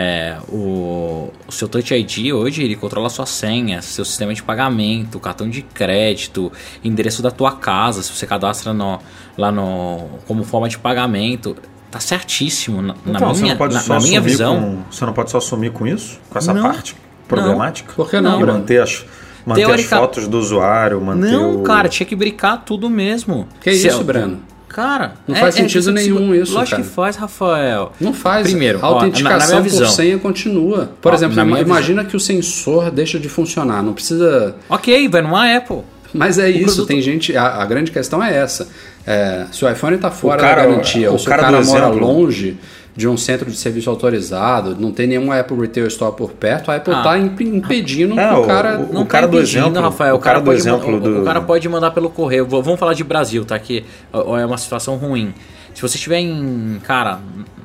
É, 0.00 0.36
o, 0.48 1.28
o, 1.48 1.50
seu 1.50 1.66
Touch 1.66 1.92
ID 1.92 2.32
hoje 2.32 2.62
ele 2.62 2.76
controla 2.76 3.10
sua 3.10 3.26
senha, 3.26 3.82
seu 3.82 4.04
sistema 4.04 4.32
de 4.32 4.40
pagamento, 4.40 5.18
cartão 5.18 5.50
de 5.50 5.60
crédito, 5.60 6.52
endereço 6.84 7.20
da 7.20 7.32
tua 7.32 7.50
casa, 7.50 8.00
se 8.00 8.12
você 8.12 8.24
cadastra 8.24 8.72
no, 8.72 9.00
lá 9.36 9.50
no 9.50 10.08
como 10.24 10.44
forma 10.44 10.68
de 10.68 10.78
pagamento. 10.78 11.56
Tá 11.90 11.98
certíssimo 11.98 12.80
na, 12.80 12.94
então, 13.04 13.32
na 13.32 13.34
minha, 13.34 13.54
na, 13.56 13.82
na 13.88 13.98
minha 13.98 14.20
visão. 14.20 14.60
Com, 14.60 14.82
você 14.88 15.04
não 15.04 15.12
pode 15.12 15.32
só 15.32 15.38
assumir 15.38 15.72
com 15.72 15.84
isso? 15.84 16.20
Com 16.30 16.38
essa 16.38 16.54
não, 16.54 16.62
parte 16.62 16.94
problemática? 17.26 17.88
Não. 17.88 17.96
Por 17.96 18.08
que 18.08 18.20
não? 18.20 18.40
E 18.40 18.44
manter 18.44 18.80
as, 18.80 19.04
manter 19.44 19.62
Teórica... 19.62 19.96
as 19.96 20.00
fotos 20.00 20.28
do 20.28 20.38
usuário, 20.38 21.00
manter 21.00 21.32
Não, 21.32 21.56
o... 21.56 21.62
cara, 21.64 21.88
tinha 21.88 22.06
que 22.06 22.14
brincar 22.14 22.58
tudo 22.58 22.88
mesmo. 22.88 23.48
Que 23.60 23.72
se 23.72 23.88
isso, 23.88 24.04
Breno? 24.04 24.40
Cara, 24.68 25.14
não 25.26 25.34
é, 25.34 25.40
faz 25.40 25.56
é, 25.56 25.60
sentido 25.60 25.90
é, 25.90 25.92
nenhum 25.92 26.34
isso. 26.34 26.52
Lógico 26.54 26.76
cara. 26.76 26.82
que 26.82 26.88
faz, 26.88 27.16
Rafael. 27.16 27.92
Não 28.00 28.12
faz. 28.12 28.46
Primeiro, 28.46 28.78
a 28.82 28.86
autenticação 28.86 29.58
ó, 29.58 29.60
na, 29.60 29.66
na 29.66 29.78
por 29.78 29.86
senha 29.88 30.18
continua. 30.18 30.90
Por 31.00 31.12
ó, 31.12 31.14
exemplo, 31.14 31.40
imagina 31.40 32.02
visão. 32.02 32.04
que 32.04 32.16
o 32.16 32.20
sensor 32.20 32.90
deixa 32.90 33.18
de 33.18 33.28
funcionar. 33.28 33.82
Não 33.82 33.92
precisa. 33.92 34.54
Ok, 34.68 35.08
vai 35.08 35.22
numa 35.22 35.56
Apple. 35.56 35.82
Mas 36.12 36.38
é 36.38 36.46
o 36.46 36.48
isso, 36.48 36.64
produto... 36.64 36.86
tem 36.86 37.02
gente. 37.02 37.36
A, 37.36 37.62
a, 37.62 37.66
grande 37.66 37.90
questão 37.90 38.22
é 38.22 38.34
essa. 38.34 38.68
É, 39.06 39.46
se 39.52 39.64
o 39.64 39.70
iPhone 39.70 39.96
está 39.96 40.10
fora 40.10 40.40
cara, 40.40 40.62
da 40.62 40.68
garantia, 40.68 41.10
ou 41.10 41.18
se 41.18 41.26
o 41.26 41.28
cara, 41.28 41.42
cara 41.42 41.62
mora 41.62 41.86
exemplo, 41.86 41.98
longe 41.98 42.56
de 42.98 43.06
um 43.06 43.16
centro 43.16 43.48
de 43.48 43.56
serviço 43.56 43.88
autorizado, 43.88 44.76
não 44.76 44.90
tem 44.90 45.06
nenhuma 45.06 45.38
Apple 45.38 45.56
Retail 45.56 45.86
Store 45.86 46.12
por 46.16 46.32
perto, 46.32 46.68
a 46.68 46.74
Apple 46.74 46.92
está 46.92 47.12
ah. 47.12 47.16
impedindo 47.16 48.18
é, 48.18 48.32
o 48.32 48.44
cara. 48.44 48.76
O, 48.76 48.96
o, 48.96 49.00
o 49.02 49.06
cara 49.06 49.28
tá 49.28 49.30
do 49.30 49.38
exemplo, 49.38 49.80
Rafael, 49.80 50.16
o 50.16 50.18
cara, 50.18 50.40
do 50.40 50.52
exemplo 50.52 50.98
do... 50.98 51.22
o 51.22 51.24
cara 51.24 51.40
pode 51.40 51.68
mandar 51.68 51.92
pelo 51.92 52.10
correio. 52.10 52.44
Vamos 52.44 52.76
falar 52.76 52.94
de 52.94 53.04
Brasil, 53.04 53.44
tá? 53.44 53.56
Que 53.56 53.84
é 54.12 54.44
uma 54.44 54.58
situação 54.58 54.96
ruim. 54.96 55.32
Se 55.72 55.80
você 55.80 55.94
estiver 55.94 56.18
em, 56.18 56.80
cara, 56.82 57.20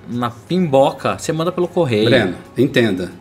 na 0.10 0.30
pimboca, 0.30 1.18
você 1.18 1.32
manda 1.32 1.52
pelo 1.52 1.68
correio. 1.68 2.06
Breno, 2.06 2.36
entenda. 2.58 3.12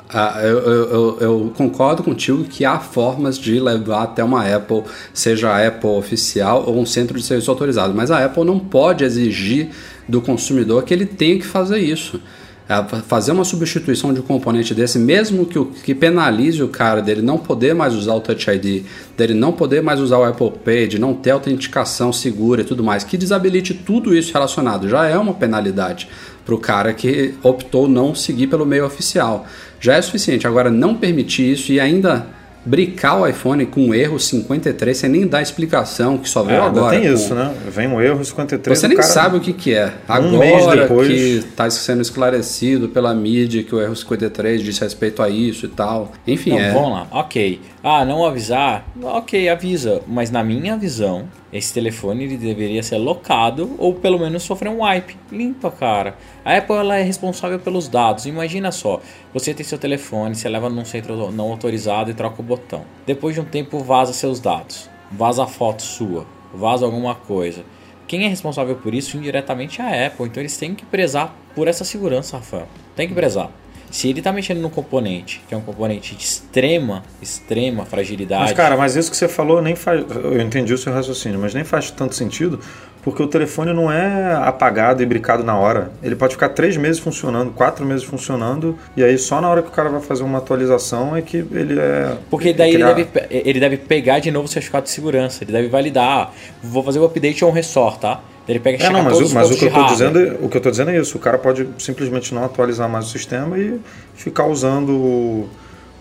Eu, 0.43 0.59
eu, 0.59 1.19
eu, 1.21 1.53
concordo 1.57 2.03
contigo 2.03 2.45
que 2.45 2.65
há 2.65 2.79
formas 2.79 3.39
de 3.39 3.59
levar 3.59 4.03
até 4.03 4.23
uma 4.23 4.45
Apple, 4.45 4.83
seja 5.15 5.51
a 5.51 5.67
Apple 5.67 5.91
oficial 5.91 6.65
ou 6.67 6.79
um 6.79 6.87
centro 6.87 7.19
de 7.19 7.25
serviço 7.25 7.51
autorizado, 7.51 7.95
mas 7.95 8.11
a 8.11 8.25
Apple 8.25 8.45
não 8.45 8.59
pode 8.59 9.05
exigir 9.05 9.71
do 10.09 10.21
consumidor 10.21 10.83
que 10.83 10.93
ele 10.93 11.07
tenha 11.07 11.39
que 11.39 11.47
fazer 11.47 11.79
isso. 11.79 12.21
É, 12.69 13.03
fazer 13.03 13.33
uma 13.33 13.45
substituição 13.45 14.15
de 14.15 14.21
um 14.21 14.23
componente 14.23 14.73
desse, 14.73 14.99
mesmo 14.99 15.45
que, 15.45 15.59
o, 15.59 15.67
que 15.67 15.95
penalize 15.95 16.63
o 16.63 16.69
cara 16.69 17.03
dele 17.03 17.21
não 17.21 17.37
poder 17.37 17.75
mais 17.75 17.93
usar 17.93 18.15
o 18.15 18.21
Touch 18.21 18.49
ID, 18.49 18.85
dele 19.17 19.35
não 19.35 19.53
poder 19.53 19.83
mais 19.83 19.99
usar 19.99 20.19
o 20.19 20.25
Apple 20.25 20.53
Pay, 20.65 20.87
de 20.87 20.99
não 20.99 21.13
ter 21.13 21.33
autenticação 21.33 22.13
segura 22.13 22.63
e 22.63 22.65
tudo 22.65 22.85
mais, 22.85 23.03
que 23.03 23.19
desabilite 23.19 23.75
tudo 23.75 24.15
isso 24.17 24.33
relacionado, 24.33 24.89
já 24.89 25.07
é 25.07 25.19
uma 25.19 25.35
penalidade 25.35 26.09
para 26.45 26.55
o 26.55 26.59
cara 26.59 26.93
que 26.93 27.35
optou 27.43 27.89
não 27.89 28.15
seguir 28.15 28.47
pelo 28.47 28.67
meio 28.67 28.85
oficial. 28.85 29.47
Já 29.81 29.97
é 29.97 30.03
suficiente. 30.03 30.47
Agora, 30.47 30.71
não 30.71 30.95
permitir 30.95 31.53
isso 31.53 31.73
e 31.73 31.81
ainda 31.81 32.27
bricar 32.65 33.21
o 33.21 33.27
iPhone 33.27 33.67
com 33.67 33.89
um 33.89 33.95
erro 33.95 34.19
53 34.19 34.97
sem 34.97 35.11
nem 35.11 35.27
dar 35.27 35.43
explicação, 35.43 36.17
que 36.17 36.29
só 36.29 36.43
veio 36.43 36.61
é, 36.61 36.67
agora. 36.67 36.97
Tem 36.97 37.09
com... 37.09 37.15
isso, 37.15 37.35
né? 37.35 37.53
Vem 37.69 37.89
um 37.89 38.01
erro 38.01 38.25
53. 38.25 38.79
Você 38.79 38.89
nem 38.89 38.97
cara... 38.97 39.09
sabe 39.09 39.37
o 39.37 39.41
que, 39.41 39.53
que 39.53 39.75
é. 39.75 39.93
Agora 40.09 40.33
um 40.33 40.39
mês 40.39 40.67
depois... 40.67 41.09
que 41.09 41.15
está 41.39 41.69
sendo 41.71 42.03
esclarecido 42.03 42.89
pela 42.89 43.13
mídia 43.15 43.63
que 43.63 43.75
o 43.75 43.81
erro 43.81 43.97
53 43.97 44.63
diz 44.63 44.79
respeito 44.79 45.23
a 45.23 45.29
isso 45.29 45.67
e 45.67 45.69
tal. 45.69 46.13
Enfim, 46.27 46.53
então, 46.53 46.65
é. 46.65 46.73
Vamos 46.73 46.91
lá, 46.91 47.07
ok. 47.11 47.61
Ah, 47.85 48.05
não 48.05 48.25
avisar? 48.25 48.87
Ok, 49.03 49.49
avisa. 49.49 50.03
Mas 50.07 50.31
na 50.31 50.45
minha 50.45 50.77
visão, 50.77 51.29
esse 51.53 51.75
telefone 51.75 52.23
ele 52.23 52.37
deveria 52.37 52.81
ser 52.81 52.97
locado 52.97 53.75
ou 53.77 53.93
pelo 53.93 54.21
menos 54.21 54.45
sofrer 54.45 54.69
um 54.69 54.85
wipe. 54.85 55.17
Limpa, 55.33 55.69
cara. 55.69 56.17
A 56.45 56.57
Apple 56.57 56.77
ela 56.77 56.97
é 56.97 57.03
responsável 57.03 57.59
pelos 57.59 57.89
dados. 57.89 58.25
Imagina 58.25 58.71
só, 58.71 59.01
você 59.35 59.53
tem 59.53 59.67
seu 59.67 59.79
telefone, 59.79 60.37
você 60.37 60.49
leva 60.49 60.71
num 60.71 60.85
centro 60.85 61.33
não 61.33 61.51
autorizado 61.51 62.09
e 62.09 62.15
troca 62.15 62.41
o 62.41 62.45
botão. 62.45 62.85
Depois 63.05 63.35
de 63.35 63.41
um 63.41 63.45
tempo 63.45 63.81
vaza 63.81 64.13
seus 64.13 64.39
dados, 64.39 64.89
vaza 65.11 65.43
a 65.43 65.49
foto 65.49 65.83
sua, 65.83 66.25
vaza 66.55 66.85
alguma 66.85 67.17
coisa. 67.17 67.65
Quem 68.07 68.27
é 68.27 68.29
responsável 68.29 68.77
por 68.77 68.95
isso 68.95 69.17
indiretamente 69.17 69.81
é 69.81 69.85
a 69.85 70.07
Apple. 70.07 70.27
Então 70.27 70.41
eles 70.41 70.57
têm 70.57 70.73
que 70.73 70.85
prezar 70.85 71.35
por 71.53 71.67
essa 71.67 71.83
segurança, 71.83 72.37
Rafael. 72.37 72.69
Tem 72.95 73.09
que 73.09 73.15
prezar. 73.15 73.51
Se 73.93 74.09
ele 74.09 74.21
está 74.21 74.33
mexendo 74.33 74.59
no 74.59 74.71
componente, 74.71 75.43
que 75.47 75.55
é 75.55 75.57
um 75.57 75.61
componente 75.61 76.15
de 76.15 76.25
extrema, 76.25 77.03
extrema 77.21 77.85
fragilidade. 77.85 78.45
Mas, 78.45 78.53
cara, 78.53 78.75
mas 78.75 78.97
isso 78.97 79.11
que 79.11 79.17
você 79.17 79.29
falou 79.29 79.61
nem 79.61 79.77
faz. 79.77 80.03
Eu 80.11 80.41
entendi 80.41 80.73
o 80.73 80.79
seu 80.79 80.91
raciocínio, 80.95 81.39
mas 81.39 81.53
nem 81.53 81.63
faz 81.63 81.91
tanto 81.91 82.15
sentido, 82.15 82.59
porque 83.03 83.23
o 83.23 83.27
telefone 83.27 83.71
não 83.75 83.93
é 83.93 84.33
apagado 84.33 85.03
e 85.03 85.07
bricado 85.07 85.45
na 85.45 85.59
hora. 85.59 85.93
Ele 86.03 86.17
pode 86.17 86.33
ficar 86.33 86.49
três 86.49 86.75
meses 86.75 86.99
funcionando, 86.99 87.53
quatro 87.53 87.85
meses 87.85 88.03
funcionando, 88.03 88.79
e 88.97 89.05
aí 89.05 89.19
só 89.19 89.43
na 89.43 89.51
hora 89.51 89.61
que 89.61 89.69
o 89.69 89.73
cara 89.73 89.91
vai 89.91 90.01
fazer 90.01 90.23
uma 90.23 90.39
atualização 90.39 91.15
é 91.15 91.21
que 91.21 91.37
ele 91.37 91.79
é. 91.79 92.17
Porque 92.31 92.55
daí 92.55 92.73
criar... 92.73 92.93
ele, 92.93 93.05
deve, 93.05 93.29
ele 93.31 93.61
deve 93.61 93.77
pegar 93.77 94.21
de 94.21 94.31
novo 94.31 94.47
o 94.47 94.49
certificado 94.49 94.85
de 94.85 94.91
segurança, 94.91 95.45
ele 95.45 95.53
deve 95.53 95.69
validar. 95.69 96.03
Ah, 96.03 96.31
vou 96.63 96.83
fazer 96.83 96.99
o 96.99 97.05
update 97.05 97.45
ou 97.45 97.51
um 97.51 97.55
ressort, 97.55 98.01
tá? 98.01 98.23
Ele 98.49 98.59
pega 98.59 98.83
e 98.83 98.87
É, 98.87 98.91
não, 98.91 99.03
mas, 99.03 99.13
todos 99.15 99.31
o, 99.31 99.35
mas 99.35 99.51
os 99.51 99.57
o 99.57 99.59
que 99.59 99.65
eu 99.67 99.71
hardware. 99.71 99.93
dizendo, 100.13 100.45
o 100.45 100.49
que 100.49 100.57
eu 100.57 100.61
tô 100.61 100.71
dizendo 100.71 100.91
é 100.91 100.99
isso. 100.99 101.17
O 101.17 101.21
cara 101.21 101.39
pode 101.39 101.67
simplesmente 101.79 102.35
não 102.35 102.45
atualizar 102.45 102.89
mais 102.89 103.07
o 103.07 103.09
sistema 103.09 103.59
e 103.59 103.81
ficar 104.15 104.47
usando 104.47 104.91
o, 104.93 105.49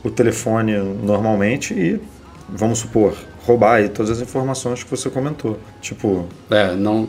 o 0.03 0.09
telefone 0.09 0.77
normalmente 0.77 1.73
e, 1.73 1.99
vamos 2.49 2.79
supor, 2.79 3.13
roubar 3.45 3.75
aí 3.75 3.89
todas 3.89 4.11
as 4.11 4.21
informações 4.21 4.83
que 4.83 4.89
você 4.89 5.09
comentou. 5.09 5.57
Tipo, 5.81 6.25
É, 6.49 6.73
não. 6.73 7.07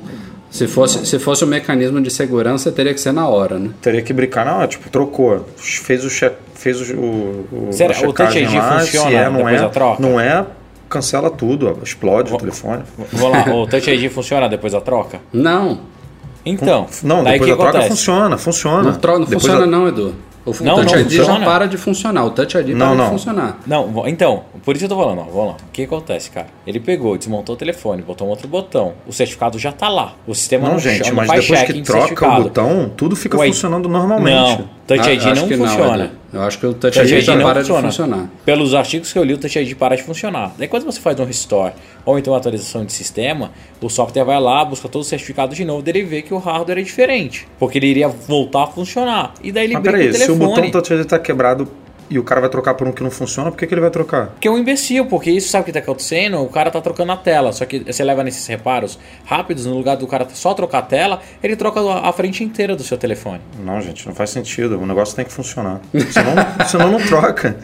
Se 0.51 0.67
fosse, 0.67 1.07
se 1.07 1.19
fosse 1.19 1.43
um 1.45 1.49
mecanismo 1.49 1.99
de 1.99 2.11
segurança, 2.11 2.71
teria 2.71 2.93
que 2.93 3.01
ser 3.01 3.11
na 3.13 3.27
hora, 3.27 3.59
né? 3.59 3.71
teria 3.81 4.03
que 4.03 4.13
brincar, 4.13 4.45
não, 4.45 4.67
tipo, 4.67 4.91
trocou, 4.91 5.47
fez 5.57 6.05
o 6.05 6.11
check, 6.11 6.35
fez 6.55 6.79
o, 6.91 6.95
o, 7.01 7.69
Será- 7.71 7.97
a 7.97 8.07
o 8.07 8.13
Touch 8.13 8.39
ID 8.39 8.53
lá, 8.53 8.81
funciona 8.81 9.09
se 9.09 9.15
é, 9.17 9.31
não 9.31 9.49
é, 9.49 9.71
não 9.99 10.21
é, 10.21 10.47
cancela 10.93 11.31
tudo, 11.31 11.79
explode 11.83 12.33
o 12.33 12.37
telefone. 12.39 12.83
Vou 13.13 13.29
lá, 13.31 13.45
o 13.55 13.67
Touch 13.69 13.91
ID 13.91 14.11
funciona 14.11 14.49
depois 14.49 14.73
da 14.73 14.81
troca? 14.81 15.21
Não. 15.33 15.81
Então, 16.45 16.87
Não, 17.05 17.23
daí 17.23 17.35
depois 17.35 17.51
que 17.51 17.57
da 17.57 17.63
troca 17.63 17.79
acontece? 17.79 17.89
funciona, 17.89 18.37
funciona. 18.39 18.83
Não, 18.83 18.99
tro- 18.99 19.13
não 19.13 19.21
Depois 19.21 19.43
funciona 19.43 19.61
da- 19.61 19.67
não, 19.67 19.89
Edu. 19.89 20.15
O, 20.45 20.51
o 20.51 20.55
Não, 20.65 20.75
Touch 20.75 20.93
não 20.93 21.01
ID 21.03 21.11
já 21.13 21.19
funciona. 21.25 21.45
para 21.47 21.67
de 21.69 21.77
funcionar. 21.77 22.25
O 22.25 22.31
Touch 22.31 22.59
ID 22.59 22.71
Não, 22.71 22.87
para 22.89 22.95
não. 22.97 23.05
de 23.05 23.11
funcionar. 23.13 23.59
Não, 23.65 24.09
então, 24.09 24.43
por 24.65 24.75
isso 24.75 24.87
eu 24.87 24.89
tô 24.89 24.97
falando, 24.97 25.21
ó, 25.21 25.25
vamos 25.25 25.47
lá. 25.47 25.53
O 25.53 25.71
que 25.73 25.85
acontece, 25.85 26.33
cara? 26.33 26.49
Ele 26.67 26.81
pegou, 26.81 27.17
desmontou 27.17 27.55
o 27.55 27.59
telefone, 27.59 28.03
botou 28.03 28.27
um 28.27 28.31
outro 28.31 28.49
botão. 28.49 28.95
O 29.07 29.13
certificado 29.13 29.57
já 29.57 29.71
tá 29.71 29.89
lá. 29.89 30.15
O 30.27 30.35
sistema 30.35 30.65
não, 30.67 30.73
Não, 30.73 30.81
gente, 30.81 31.09
não 31.11 31.15
mas 31.15 31.31
depois 31.31 31.63
que 31.63 31.83
troca 31.83 32.29
o 32.29 32.43
botão, 32.43 32.91
tudo 32.97 33.15
fica 33.15 33.39
Ué, 33.39 33.47
funcionando 33.47 33.89
normalmente. 33.89 34.59
Não, 34.59 34.69
Touch 34.85 35.09
Ah, 35.09 35.13
ID 35.13 35.25
não 35.27 35.47
funciona. 35.49 36.11
Eu 36.33 36.43
acho 36.43 36.59
que 36.59 36.65
o 36.67 36.73
Touch, 36.73 36.97
Touch 36.99 37.13
ID 37.13 37.19
ID 37.19 37.25
já 37.27 37.37
não 37.37 37.43
para 37.45 37.61
funciona. 37.61 37.81
de 37.83 37.87
funcionar. 37.89 38.31
Pelos 38.45 38.75
artigos 38.75 39.13
que 39.13 39.19
eu 39.19 39.23
li, 39.25 39.35
o 39.35 39.39
Touch 39.39 39.59
ID 39.59 39.75
para 39.77 39.95
de 39.97 40.03
funcionar. 40.03 40.55
Daí 40.57 40.67
quando 40.67 40.85
você 40.85 40.99
faz 40.99 41.19
um 41.21 41.25
restore 41.25 41.75
ou 42.07 42.19
então 42.19 42.33
uma 42.33 42.39
atualização 42.39 42.85
de 42.85 42.93
sistema, 42.93 43.51
o 43.81 43.89
software 43.91 44.25
vai 44.25 44.41
lá, 44.41 44.65
busca 44.65 44.89
todo 44.89 45.03
o 45.03 45.05
certificado 45.05 45.55
de 45.55 45.65
novo, 45.65 45.83
daí 45.83 45.93
ele 45.97 46.05
vê 46.05 46.23
que 46.23 46.33
o 46.33 46.39
hardware 46.39 46.79
é 46.79 46.83
diferente. 46.83 47.47
Porque 47.59 47.79
ele 47.79 47.87
iria 47.89 48.09
voltar 48.09 48.65
a 48.65 48.67
funcionar. 48.69 49.35
E 49.43 49.53
daí 49.53 49.65
ele 49.65 49.75
Mas 49.75 49.83
brinca 49.83 49.99
peraí, 49.99 50.11
o 50.11 50.15
se 50.15 50.23
o 50.23 50.27
telefone. 50.39 50.49
botão 50.67 50.71
Touch 50.71 50.95
ID 50.95 51.05
tá 51.07 51.19
quebrado 51.19 51.69
e 52.11 52.19
o 52.19 52.25
cara 52.25 52.41
vai 52.41 52.51
trocar 52.51 52.75
por 52.75 52.87
um 52.87 52.93
que 52.93 53.03
não 53.03 53.11
funciona, 53.11 53.51
por 53.51 53.59
que, 53.59 53.67
que 53.67 53.75
ele 53.75 53.81
vai 53.81 53.91
trocar? 53.91 54.29
Porque 54.29 54.49
é 54.49 54.51
um 54.51 54.59
imbecil, 54.59 55.07
porque 55.07 55.31
isso 55.31 55.49
sabe 55.49 55.63
o 55.63 55.65
que 55.67 55.73
tá 55.73 55.79
acontecendo? 55.79 56.43
O 56.43 56.49
cara 56.49 56.71
tá 56.71 56.81
trocando 56.81 57.13
a 57.13 57.17
tela, 57.17 57.53
só 57.53 57.65
que 57.65 57.81
você 57.81 58.05
leva 58.05 58.23
nesses 58.23 58.47
reparos 58.47 58.99
rápidos, 59.25 59.67
no 59.67 59.75
lugar 59.75 59.97
do 59.97 60.07
cara 60.07 60.27
só 60.33 60.55
trocar 60.55 60.79
a 60.79 60.83
tela, 60.83 61.21
ele 61.43 61.57
troca 61.57 61.81
a 61.81 62.13
frente 62.13 62.45
inteira 62.45 62.77
do 62.77 62.83
seu 62.83 62.99
telefone. 62.99 63.41
Não, 63.59 63.81
gente, 63.81 64.07
não 64.07 64.15
faz 64.15 64.31
sentido. 64.31 64.79
O 64.79 64.87
negócio 64.87 65.15
tem 65.17 65.25
que 65.25 65.33
funcionar. 65.33 65.81
Senão, 66.11 66.35
senão 66.69 66.91
não 66.91 67.07
troca. 67.07 67.57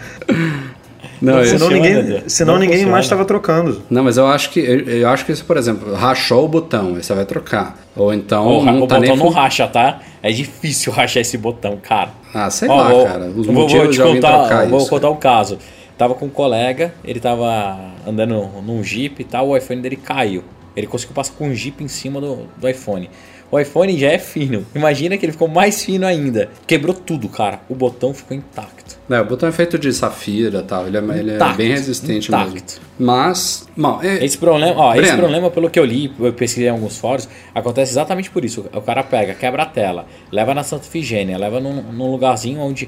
Não, 1.20 1.36
Não 1.36 1.44
Senão 1.44 1.58
funciona, 1.68 2.02
ninguém, 2.02 2.22
senão 2.28 2.52
Não 2.54 2.60
ninguém 2.60 2.76
funciona. 2.76 2.92
mais 2.92 3.04
estava 3.06 3.24
trocando. 3.24 3.82
não, 3.90 4.04
mas 4.04 4.16
eu 4.16 4.26
acho 4.26 4.50
que 4.50 4.60
eu, 4.60 4.80
eu 4.80 5.08
acho 5.08 5.24
que 5.24 5.32
isso, 5.32 5.44
por 5.44 5.56
exemplo, 5.56 5.94
rachou 5.94 6.44
o 6.44 6.48
botão, 6.48 6.94
aí 6.96 7.02
você 7.02 7.14
vai 7.14 7.24
trocar. 7.24 7.76
Ou 7.96 8.12
então 8.14 8.46
o 8.58 8.64
não 8.64 8.82
o 8.82 8.86
tá 8.86 8.98
nem 9.00 9.10
botão 9.10 9.24
não 9.26 9.32
fun- 9.32 9.38
racha, 9.40 9.66
tá? 9.66 10.00
É 10.22 10.30
difícil 10.30 10.92
rachar 10.92 11.20
esse 11.20 11.36
botão, 11.38 11.76
cara. 11.82 12.10
Ah, 12.32 12.48
sei 12.50 12.68
Ó, 12.68 12.76
lá, 12.76 12.88
vou- 12.88 13.04
cara. 13.06 13.24
Os 13.26 13.46
vou, 13.46 13.54
motivos 13.54 13.82
vou 13.82 13.88
te 13.90 13.94
de 13.94 14.02
alguém 14.02 14.20
contar, 14.20 14.38
trocar 14.40 14.66
vou 14.68 14.78
isso. 14.80 14.90
contar 14.90 15.10
um 15.10 15.16
caso. 15.16 15.58
Tava 15.96 16.14
com 16.14 16.26
um 16.26 16.30
colega, 16.30 16.94
ele 17.04 17.18
tava 17.18 17.76
andando 18.06 18.48
num 18.64 18.82
Jeep 18.84 19.20
e 19.20 19.24
tal, 19.24 19.48
o 19.48 19.56
iPhone 19.56 19.80
dele 19.80 19.96
caiu. 19.96 20.44
Ele 20.76 20.86
conseguiu 20.86 21.14
passar 21.16 21.32
com 21.32 21.48
um 21.48 21.54
Jeep 21.54 21.82
em 21.82 21.88
cima 21.88 22.20
do, 22.20 22.44
do 22.56 22.68
iPhone. 22.68 23.10
O 23.50 23.58
iPhone 23.58 23.98
já 23.98 24.08
é 24.08 24.18
fino. 24.18 24.66
Imagina 24.74 25.16
que 25.16 25.24
ele 25.24 25.32
ficou 25.32 25.48
mais 25.48 25.82
fino 25.82 26.06
ainda. 26.06 26.50
Quebrou 26.66 26.94
tudo, 26.94 27.28
cara. 27.28 27.60
O 27.68 27.74
botão 27.74 28.12
ficou 28.12 28.36
intacto. 28.36 28.98
É, 29.10 29.18
o 29.20 29.24
botão 29.24 29.48
é 29.48 29.52
feito 29.52 29.78
de 29.78 29.90
safira 29.92 30.58
e 30.58 30.62
tal, 30.64 30.86
ele 30.86 30.98
é, 30.98 31.00
ele 31.18 31.30
é 31.32 31.52
bem 31.54 31.68
resistente 31.70 32.28
intacto. 32.28 32.52
mesmo. 32.52 32.68
Mas, 32.98 33.66
bom, 33.74 34.00
é- 34.02 34.22
Esse 34.22 34.36
problema, 34.36 34.74
ó, 34.78 34.92
esse 34.92 35.02
Breno. 35.02 35.16
problema, 35.18 35.50
pelo 35.50 35.70
que 35.70 35.78
eu 35.78 35.84
li, 35.84 36.12
eu 36.20 36.32
pesquisei 36.34 36.68
em 36.68 36.72
alguns 36.72 36.98
fóruns, 36.98 37.26
acontece 37.54 37.92
exatamente 37.92 38.30
por 38.30 38.44
isso. 38.44 38.66
O 38.72 38.80
cara 38.82 39.02
pega, 39.02 39.32
quebra 39.32 39.62
a 39.62 39.66
tela, 39.66 40.04
leva 40.30 40.52
na 40.52 40.62
Santa 40.62 40.86
Efigênia, 40.86 41.38
leva 41.38 41.58
num, 41.58 41.80
num 41.90 42.10
lugarzinho 42.10 42.60
onde 42.60 42.86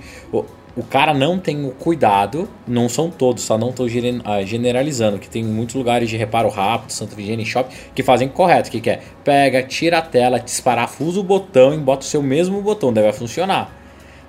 o, 0.76 0.82
cara 0.82 1.12
não 1.12 1.38
tem 1.38 1.64
o 1.64 1.70
cuidado, 1.70 2.48
não 2.66 2.88
são 2.88 3.10
todos, 3.10 3.46
tá? 3.46 3.58
Não 3.58 3.70
estou 3.70 3.88
generalizando, 3.88 5.18
que 5.18 5.28
tem 5.28 5.44
muitos 5.44 5.74
lugares 5.74 6.08
de 6.08 6.16
reparo 6.16 6.48
rápido, 6.48 6.90
Santa 6.90 7.14
e 7.20 7.44
shopping, 7.44 7.74
que 7.94 8.02
fazem 8.02 8.28
correto, 8.28 8.70
que, 8.70 8.80
que 8.80 8.90
é? 8.90 9.00
Pega, 9.24 9.62
tira 9.62 9.98
a 9.98 10.02
tela, 10.02 10.38
desparafusa 10.38 11.20
o 11.20 11.24
botão 11.24 11.74
e 11.74 11.78
bota 11.78 12.02
o 12.02 12.08
seu 12.08 12.22
mesmo 12.22 12.60
botão, 12.62 12.92
vai 13.02 13.12
funcionar. 13.12 13.79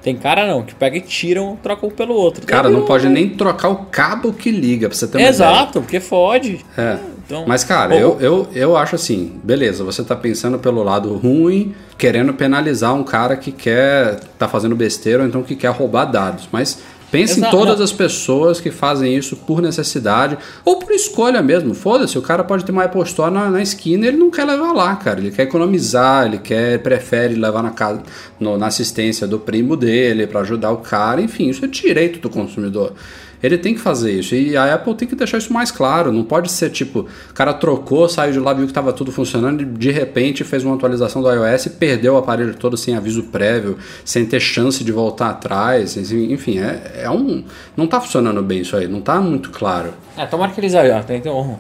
Tem 0.02 0.16
cara 0.16 0.48
não, 0.48 0.64
que 0.64 0.74
pega 0.74 0.98
e 0.98 1.02
tira 1.02 1.42
um, 1.42 1.56
troca 1.56 1.86
um 1.86 1.90
pelo 1.90 2.16
outro. 2.16 2.46
cara, 2.46 2.70
não 2.70 2.86
pode 2.86 3.08
nem 3.08 3.30
trocar 3.30 3.70
o 3.70 3.86
cabo 3.86 4.34
que 4.34 4.50
liga, 4.50 4.90
pra 4.90 4.98
você 4.98 5.08
ter 5.08 5.18
uma 5.18 5.22
ideia. 5.22 5.32
Exato, 5.32 5.82
porque 5.82 6.00
fode. 6.00 6.66
É. 6.78 6.98
Então, 7.26 7.46
Mas, 7.48 7.64
cara, 7.64 7.96
eu, 7.96 8.18
eu, 8.20 8.48
eu 8.54 8.76
acho 8.76 8.96
assim, 8.96 9.40
beleza, 9.42 9.86
você 9.86 10.04
tá 10.04 10.16
pensando 10.16 10.60
pelo 10.60 10.84
lado 10.84 11.16
ruim, 11.16 11.74
querendo 11.98 12.34
penalizar 12.34 12.94
um 12.94 13.04
cara 13.04 13.38
que 13.38 13.54
quer 13.54 14.20
tá 14.38 14.50
fazendo 14.50 14.76
besteira 14.76 15.24
ou 15.24 15.30
então 15.30 15.42
que 15.42 15.56
quer 15.56 15.70
roubar 15.70 16.06
dados. 16.06 16.50
Mas 16.52 16.80
pense 17.12 17.34
em 17.34 17.42
Exato, 17.44 17.56
todas 17.58 17.78
não. 17.78 17.84
as 17.84 17.92
pessoas 17.92 18.60
que 18.62 18.72
fazem 18.72 19.16
isso 19.16 19.36
por 19.36 19.62
necessidade 19.62 20.38
ou 20.66 20.78
por 20.78 20.92
escolha 20.94 21.42
mesmo. 21.42 21.74
Foda-se, 21.74 22.18
o 22.18 22.22
cara 22.22 22.44
pode 22.44 22.64
ter 22.66 22.72
uma 22.72 22.86
Apple 22.86 23.02
Store 23.04 23.32
na, 23.34 23.50
na 23.50 23.62
esquina 23.62 24.06
e 24.06 24.08
ele 24.08 24.18
não 24.18 24.32
quer 24.32 24.46
levar 24.46 24.72
lá, 24.72 24.96
cara. 24.96 25.20
Ele 25.20 25.32
quer 25.32 25.44
economizar, 25.44 26.26
ele 26.26 26.38
quer, 26.38 26.80
prefere 26.82 27.36
levar 27.36 27.62
na 27.62 27.72
casa, 27.72 28.02
no- 28.40 28.58
na 28.58 28.68
assistência 28.68 29.28
do 29.28 29.38
primo 29.38 29.76
dele 29.76 30.26
para 30.26 30.40
ajudar 30.40 30.72
o 30.72 30.78
cara. 30.78 31.22
Enfim, 31.22 31.50
isso 31.50 31.64
é 31.66 31.68
direito 31.68 32.20
do 32.20 32.30
consumidor. 32.30 32.94
Ele 33.42 33.58
tem 33.58 33.74
que 33.74 33.80
fazer 33.80 34.12
isso. 34.12 34.36
E 34.36 34.56
a 34.56 34.74
Apple 34.74 34.94
tem 34.96 35.08
que 35.08 35.16
deixar 35.16 35.38
isso 35.38 35.52
mais 35.52 35.72
claro. 35.72 36.12
Não 36.12 36.24
pode 36.24 36.52
ser 36.52 36.70
tipo, 36.70 37.08
o 37.30 37.34
cara 37.34 37.54
trocou, 37.54 38.08
saiu 38.08 38.34
de 38.34 38.40
lá, 38.40 38.54
viu 38.54 38.66
que 38.66 38.72
estava 38.72 38.94
tudo 38.94 39.12
funcionando 39.12 39.62
e 39.62 39.66
de 39.66 39.92
repente 39.92 40.44
fez 40.44 40.64
uma 40.64 40.76
atualização 40.76 41.22
do 41.22 41.32
iOS 41.32 41.66
e 41.66 41.70
perdeu 41.72 42.14
o 42.14 42.18
aparelho 42.18 42.54
todo 42.56 42.78
sem 42.78 42.96
aviso 42.96 43.24
prévio, 43.24 43.78
sem 44.06 44.26
ter 44.26 44.40
chance 44.40 44.84
de 44.84 44.92
voltar 44.92 45.30
atrás. 45.30 45.98
Enfim, 45.98 46.60
é, 46.60 47.02
é 47.04 47.10
um. 47.10 47.44
Não 47.76 47.88
tá 47.88 48.00
funcionando 48.00 48.42
bem 48.42 48.62
isso 48.62 48.76
aí, 48.76 48.88
não 48.88 49.02
tá 49.02 49.20
muito 49.20 49.50
claro. 49.50 49.94
É, 50.18 50.26
tomara 50.26 50.52
que 50.52 50.60
eles 50.60 50.74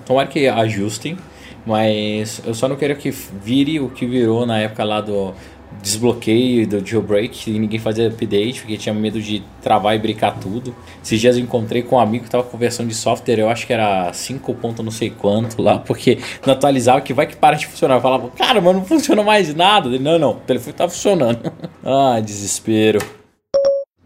tomara 0.05 0.27
que 0.27 0.47
ajustem, 0.47 1.17
mas 1.65 2.41
eu 2.45 2.53
só 2.53 2.67
não 2.67 2.75
quero 2.75 2.95
que 2.95 3.11
vire 3.11 3.79
o 3.79 3.89
que 3.89 4.05
virou 4.05 4.45
na 4.45 4.59
época 4.59 4.83
lá 4.83 5.01
do 5.01 5.33
desbloqueio 5.81 6.67
do 6.67 6.85
jailbreak 6.85 7.49
e 7.49 7.59
ninguém 7.59 7.79
fazia 7.79 8.07
update 8.07 8.61
porque 8.61 8.77
tinha 8.77 8.93
medo 8.93 9.21
de 9.21 9.43
travar 9.61 9.95
e 9.95 9.99
brincar 9.99 10.39
tudo. 10.39 10.75
Esses 11.03 11.19
dias 11.19 11.37
eu 11.37 11.43
encontrei 11.43 11.81
com 11.81 11.95
um 11.95 11.99
amigo 11.99 12.25
que 12.25 12.29
tava 12.29 12.43
com 12.43 12.57
versão 12.57 12.85
de 12.85 12.93
software, 12.93 13.39
eu 13.39 13.49
acho 13.49 13.65
que 13.65 13.73
era 13.73 14.11
5 14.13 14.53
ponto 14.55 14.83
não 14.83 14.91
sei 14.91 15.09
quanto 15.09 15.61
lá, 15.61 15.79
porque 15.85 16.19
não 16.45 16.53
atualizava 16.53 17.01
que 17.01 17.13
vai 17.13 17.27
que 17.27 17.35
para 17.35 17.55
de 17.55 17.67
funcionar. 17.67 17.95
Eu 17.95 18.01
falava, 18.01 18.29
cara, 18.29 18.61
mas 18.61 18.75
não 18.75 18.85
funciona 18.85 19.23
mais 19.23 19.53
nada. 19.53 19.87
Ele, 19.87 19.99
não, 19.99 20.17
não, 20.17 20.31
o 20.31 20.35
telefone 20.35 20.73
tá 20.73 20.87
funcionando. 20.87 21.51
ah, 21.83 22.19
desespero. 22.19 23.20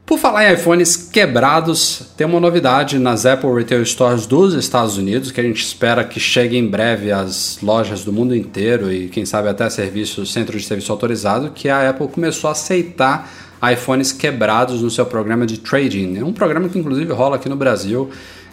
Por 0.05 0.19
falar 0.19 0.47
em 0.47 0.53
iPhones 0.53 0.95
quebrados, 0.95 2.11
tem 2.15 2.27
uma 2.27 2.39
novidade 2.39 2.99
nas 2.99 3.25
Apple 3.25 3.51
Retail 3.51 3.83
Stores 3.83 4.27
dos 4.27 4.53
Estados 4.53 4.97
Unidos 4.97 5.31
que 5.31 5.41
a 5.41 5.43
gente 5.43 5.63
espera 5.63 6.03
que 6.03 6.19
chegue 6.19 6.55
em 6.55 6.67
breve 6.67 7.11
às 7.11 7.57
lojas 7.59 8.03
do 8.03 8.13
mundo 8.13 8.35
inteiro 8.35 8.93
e 8.93 9.07
quem 9.07 9.25
sabe 9.25 9.49
até 9.49 9.67
serviços, 9.67 10.31
centro 10.31 10.55
de 10.55 10.63
serviço 10.63 10.91
autorizado, 10.91 11.49
que 11.49 11.69
a 11.69 11.89
Apple 11.89 12.07
começou 12.07 12.49
a 12.49 12.51
aceitar 12.51 13.27
iPhones 13.73 14.11
quebrados 14.11 14.83
no 14.83 14.91
seu 14.91 15.07
programa 15.07 15.43
de 15.43 15.57
trading. 15.57 16.17
É 16.17 16.23
um 16.23 16.33
programa 16.33 16.69
que 16.69 16.77
inclusive 16.77 17.11
rola 17.11 17.37
aqui 17.37 17.49
no 17.49 17.55
Brasil, 17.55 18.07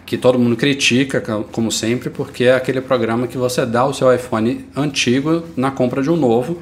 que 0.07 0.17
todo 0.17 0.39
mundo 0.39 0.55
critica, 0.55 1.21
como 1.51 1.71
sempre, 1.71 2.09
porque 2.09 2.45
é 2.45 2.55
aquele 2.55 2.81
programa 2.81 3.27
que 3.27 3.37
você 3.37 3.63
dá 3.63 3.85
o 3.85 3.93
seu 3.93 4.11
iPhone 4.11 4.65
antigo 4.75 5.43
na 5.55 5.69
compra 5.69 6.01
de 6.01 6.09
um 6.09 6.15
novo. 6.15 6.59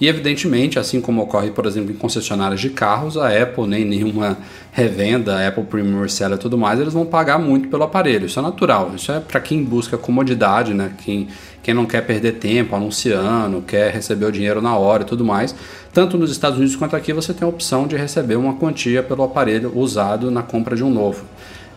E 0.00 0.08
evidentemente, 0.08 0.78
assim 0.78 1.00
como 1.00 1.22
ocorre, 1.22 1.50
por 1.50 1.66
exemplo, 1.66 1.92
em 1.92 1.94
concessionárias 1.94 2.60
de 2.60 2.70
carros, 2.70 3.16
a 3.16 3.28
Apple 3.28 3.66
nem 3.66 3.84
nenhuma 3.84 4.36
revenda, 4.72 5.46
Apple 5.46 5.62
Premium 5.64 6.02
Reseller 6.02 6.36
e 6.36 6.40
tudo 6.40 6.58
mais, 6.58 6.80
eles 6.80 6.92
vão 6.92 7.06
pagar 7.06 7.38
muito 7.38 7.68
pelo 7.68 7.84
aparelho. 7.84 8.26
Isso 8.26 8.38
é 8.38 8.42
natural. 8.42 8.92
Isso 8.96 9.12
é 9.12 9.20
para 9.20 9.40
quem 9.40 9.62
busca 9.62 9.96
comodidade, 9.96 10.74
né? 10.74 10.90
Quem, 11.04 11.28
quem 11.62 11.72
não 11.72 11.86
quer 11.86 12.04
perder 12.04 12.32
tempo 12.32 12.74
anunciando, 12.74 13.62
quer 13.62 13.92
receber 13.92 14.26
o 14.26 14.32
dinheiro 14.32 14.60
na 14.60 14.76
hora 14.76 15.04
e 15.04 15.06
tudo 15.06 15.24
mais. 15.24 15.54
Tanto 15.92 16.18
nos 16.18 16.32
Estados 16.32 16.58
Unidos 16.58 16.74
quanto 16.74 16.96
aqui 16.96 17.12
você 17.12 17.32
tem 17.32 17.46
a 17.46 17.48
opção 17.48 17.86
de 17.86 17.96
receber 17.96 18.34
uma 18.34 18.54
quantia 18.54 19.00
pelo 19.00 19.22
aparelho 19.22 19.72
usado 19.76 20.28
na 20.28 20.42
compra 20.42 20.74
de 20.74 20.82
um 20.82 20.90
novo. 20.90 21.24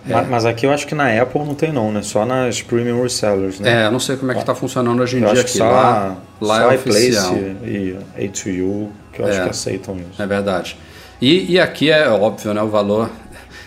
Mas, 0.08 0.30
mas 0.30 0.46
aqui 0.46 0.65
eu 0.65 0.72
acho 0.72 0.86
que 0.88 0.96
na 0.96 1.22
Apple 1.22 1.43
não 1.43 1.54
tem 1.56 1.72
não, 1.72 1.91
né? 1.91 2.02
Só 2.02 2.26
nas 2.26 2.62
premium 2.62 3.02
resellers, 3.02 3.60
né? 3.60 3.84
É, 3.84 3.88
eu 3.88 3.91
não 3.91 4.00
sei 4.00 4.15
como 4.17 4.32
é 4.32 4.34
que 4.36 4.39
está 4.41 4.56
funcionando 4.56 5.02
hoje 5.02 5.17
em 5.17 5.22
eu 5.22 5.26
dia 5.26 5.34
acho 5.34 5.41
aqui. 5.41 5.58
só, 5.58 5.65
lá 5.70 6.17
lá 6.41 6.62
só 6.62 6.72
é 6.72 6.76
oficial. 6.76 7.36
e 7.63 7.96
A2U 8.17 8.88
que 9.13 9.22
eu 9.22 9.26
acho 9.28 9.39
É. 9.39 9.43
que 9.43 9.50
aceitam 9.50 9.96
isso. 9.98 10.22
É 10.22 10.26
verdade. 10.28 10.78
E, 11.22 11.54
e 11.54 11.60
aqui 11.60 11.89
é 11.89 12.08
óbvio, 12.10 12.54
né, 12.54 12.62
o 12.62 12.67
valor. 12.67 13.10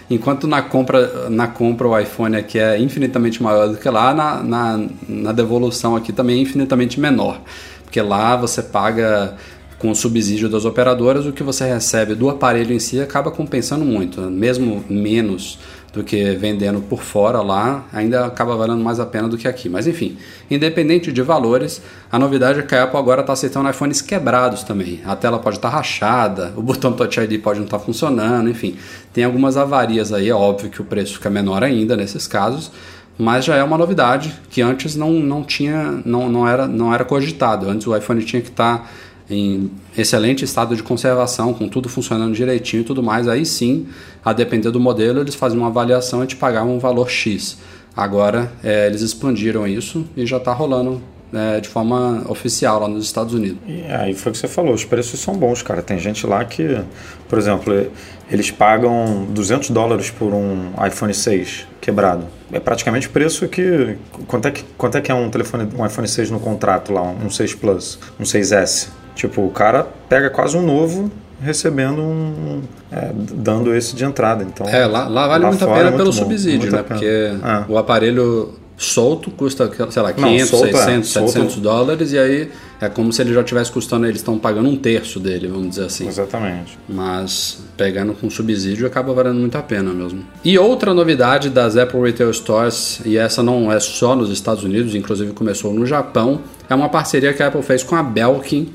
Enquanto 0.09 0.47
na 0.49 0.61
compra, 0.63 1.29
na 1.31 1.47
compra 1.47 1.87
o 1.87 1.99
iPhone 1.99 2.37
aqui 2.37 2.59
é 2.59 2.79
infinitamente 2.79 3.41
maior 3.43 3.69
do 3.69 3.77
que 3.77 3.89
lá, 3.89 4.13
na, 4.13 4.43
na, 4.43 4.87
na 5.09 5.33
devolução 5.33 5.95
aqui 5.95 6.13
também 6.13 6.39
é 6.39 6.43
infinitamente 6.43 6.99
menor. 6.99 7.41
Porque 7.85 8.01
lá 8.01 8.35
você 8.37 8.61
paga 8.63 9.35
com 9.79 9.91
o 9.91 9.95
subsídio 9.95 10.49
das 10.49 10.65
operadoras, 10.65 11.27
o 11.27 11.33
que 11.33 11.43
você 11.43 11.65
recebe 11.65 12.15
do 12.15 12.29
aparelho 12.29 12.73
em 12.75 12.79
si 12.79 13.01
acaba 13.01 13.31
compensando 13.31 13.85
muito, 13.85 14.21
mesmo 14.23 14.85
menos 14.91 15.59
do 15.93 16.05
que 16.05 16.37
vendendo 16.37 16.81
por 16.81 17.03
fora 17.03 17.43
lá, 17.43 17.85
ainda 17.93 18.27
acaba 18.27 18.55
valendo 18.55 18.83
mais 18.83 19.01
a 19.01 19.07
pena 19.07 19.29
do 19.29 19.37
que 19.37 19.49
aqui. 19.49 19.69
Mas 19.69 19.87
enfim, 19.87 20.17
independente 20.51 21.11
de 21.11 21.21
valores, 21.21 21.83
a 22.11 22.19
novidade 22.19 22.61
é 22.61 22.63
que 22.63 22.75
a 22.75 22.85
Apple 22.85 22.99
agora 22.99 23.23
está 23.23 23.33
aceitando 23.33 23.69
iPhones 23.69 24.01
quebrados 24.01 24.63
também. 24.63 25.01
A 25.05 25.17
tela 25.17 25.39
pode 25.39 25.57
estar 25.57 25.71
tá 25.71 25.77
rachada, 25.77 26.53
o 26.57 26.63
botão 26.63 26.93
Touch 26.93 27.19
ID 27.21 27.41
pode 27.43 27.59
não 27.59 27.67
estar 27.67 27.79
tá 27.79 27.85
funcionando, 27.85 28.49
enfim. 28.49 28.77
Tem 29.13 29.25
algumas 29.25 29.57
avarias 29.57 30.13
aí, 30.13 30.29
é 30.29 30.35
óbvio 30.35 30.71
que 30.71 30.81
o 30.81 30.85
preço 30.85 31.15
fica 31.15 31.29
menor 31.29 31.65
ainda 31.65 31.97
nesses 31.97 32.27
casos, 32.27 32.71
mas 33.19 33.45
já 33.45 33.57
é 33.57 33.63
uma 33.63 33.77
novidade 33.77 34.33
que 34.49 34.63
antes 34.63 34.95
não, 34.95 35.11
não 35.13 35.43
tinha, 35.43 36.01
não, 36.05 36.29
não, 36.29 36.49
era, 36.49 36.69
não 36.69 36.95
era 36.95 37.05
cogitado. 37.05 37.69
Antes 37.69 37.87
o 37.87 37.97
iPhone 37.97 38.23
tinha 38.23 38.41
que 38.41 38.49
estar 38.49 38.79
tá 38.79 38.85
em 39.31 39.71
excelente 39.97 40.45
estado 40.45 40.75
de 40.75 40.83
conservação, 40.83 41.55
com 41.55 41.69
tudo 41.69 41.89
funcionando 41.89 42.35
direitinho 42.35 42.81
e 42.81 42.85
tudo 42.85 43.03
mais, 43.03 43.29
aí 43.29 43.47
sim, 43.47 43.87
a 44.25 44.33
depender 44.33 44.71
do 44.71 44.81
modelo, 44.81 45.21
eles 45.21 45.35
faziam 45.35 45.61
uma 45.61 45.69
avaliação 45.69 46.25
e 46.25 46.27
te 46.27 46.37
pagavam 46.37 46.75
um 46.75 46.79
valor 46.79 47.09
X. 47.09 47.59
Agora 47.97 48.53
é, 48.63 48.87
eles 48.87 49.03
expandiram 49.03 49.67
isso 49.67 50.05
e 50.17 50.27
já 50.27 50.37
está 50.37 50.53
rolando 50.53 51.01
é, 51.33 51.61
de 51.61 51.69
forma 51.69 52.25
oficial 52.29 52.81
lá 52.81 52.89
nos 52.89 53.05
Estados 53.05 53.35
Unidos. 53.35 53.59
E 53.67 53.83
aí 53.83 54.15
foi 54.15 54.31
o 54.31 54.33
que 54.33 54.39
você 54.39 54.49
falou, 54.49 54.75
os 54.75 54.85
preços 54.85 55.21
são 55.21 55.35
bons, 55.35 55.63
cara. 55.63 55.83
Tem 55.83 55.99
gente 55.99 56.27
lá 56.27 56.45
que, 56.45 56.81
por 57.29 57.39
exemplo, 57.39 57.91
eles 58.31 58.51
pagam 58.51 59.27
200 59.31 59.71
dólares 59.71 60.11
por 60.11 60.33
um 60.33 60.73
iPhone 60.87 61.15
6 61.15 61.67
quebrado. 61.81 62.27
É 62.53 62.59
praticamente 62.59 63.07
o 63.07 63.11
preço 63.11 63.47
que 63.49 63.97
quanto 64.27 64.49
é 64.49 64.51
que 64.51 64.65
quanto 64.77 64.99
é 64.99 65.01
que 65.01 65.11
é 65.11 65.15
um 65.15 65.31
telefone 65.31 65.69
um 65.77 65.87
iPhone 65.87 66.09
6 66.09 66.31
no 66.31 66.41
contrato 66.41 66.93
lá, 66.93 67.03
um 67.03 67.31
6 67.31 67.55
Plus, 67.55 67.99
um 68.19 68.25
6S? 68.25 69.00
Tipo, 69.15 69.43
o 69.43 69.51
cara 69.51 69.87
pega 70.09 70.31
quase 70.31 70.57
um 70.57 70.63
novo 70.63 71.11
recebendo 71.43 72.01
um. 72.01 72.63
É, 72.93 73.11
dando 73.15 73.75
esse 73.75 73.95
de 73.95 74.05
entrada. 74.05 74.45
Então, 74.45 74.69
é, 74.69 74.87
lá, 74.87 75.09
lá 75.09 75.29
vale 75.29 75.45
lá 75.45 75.51
muito 75.51 75.65
a 75.65 75.75
pena 75.75 75.89
é 75.89 75.93
pelo 75.93 76.13
subsídio, 76.13 76.71
né? 76.71 76.83
Porque 76.83 77.07
é. 77.07 77.65
o 77.69 77.79
aparelho 77.79 78.55
solto 78.77 79.31
custa, 79.31 79.71
sei 79.91 80.03
lá, 80.03 80.11
500, 80.11 80.51
Não, 80.51 80.59
solto, 80.59 80.77
600, 80.77 81.11
é. 81.11 81.21
700 81.21 81.33
solto. 81.33 81.61
dólares 81.61 82.13
e 82.13 82.19
aí 82.19 82.51
é 82.81 82.89
como 82.89 83.13
se 83.13 83.21
ele 83.21 83.35
já 83.35 83.45
tivesse 83.45 83.71
custando, 83.71 84.07
eles 84.07 84.17
estão 84.17 84.39
pagando 84.39 84.71
um 84.71 84.77
terço 84.77 85.21
dele, 85.21 85.49
vamos 85.49 85.71
dizer 85.71 85.85
assim. 85.85 86.09
Exatamente. 86.09 86.79
Mas 86.89 87.59
pegando 87.77 88.15
com 88.15 88.31
subsídio 88.31 88.87
acaba 88.87 89.13
valendo 89.13 89.39
muito 89.39 89.57
a 89.59 89.63
pena 89.63 89.93
mesmo. 89.93 90.25
E 90.43 90.59
outra 90.59 90.95
novidade 90.95 91.51
das 91.51 91.77
Apple 91.77 92.01
Retail 92.01 92.33
Stores, 92.33 93.03
e 93.05 93.19
essa 93.19 93.43
não 93.43 93.71
é 93.71 93.79
só 93.79 94.17
nos 94.17 94.31
Estados 94.31 94.65
Unidos, 94.65 94.95
inclusive 94.95 95.33
começou 95.33 95.75
no 95.75 95.85
Japão, 95.85 96.41
é 96.69 96.75
uma 96.75 96.89
parceria 96.89 97.35
que 97.35 97.43
a 97.43 97.49
Apple 97.49 97.63
fez 97.63 97.83
com 97.83 97.97
a 97.97 98.03
Belkin 98.03 98.73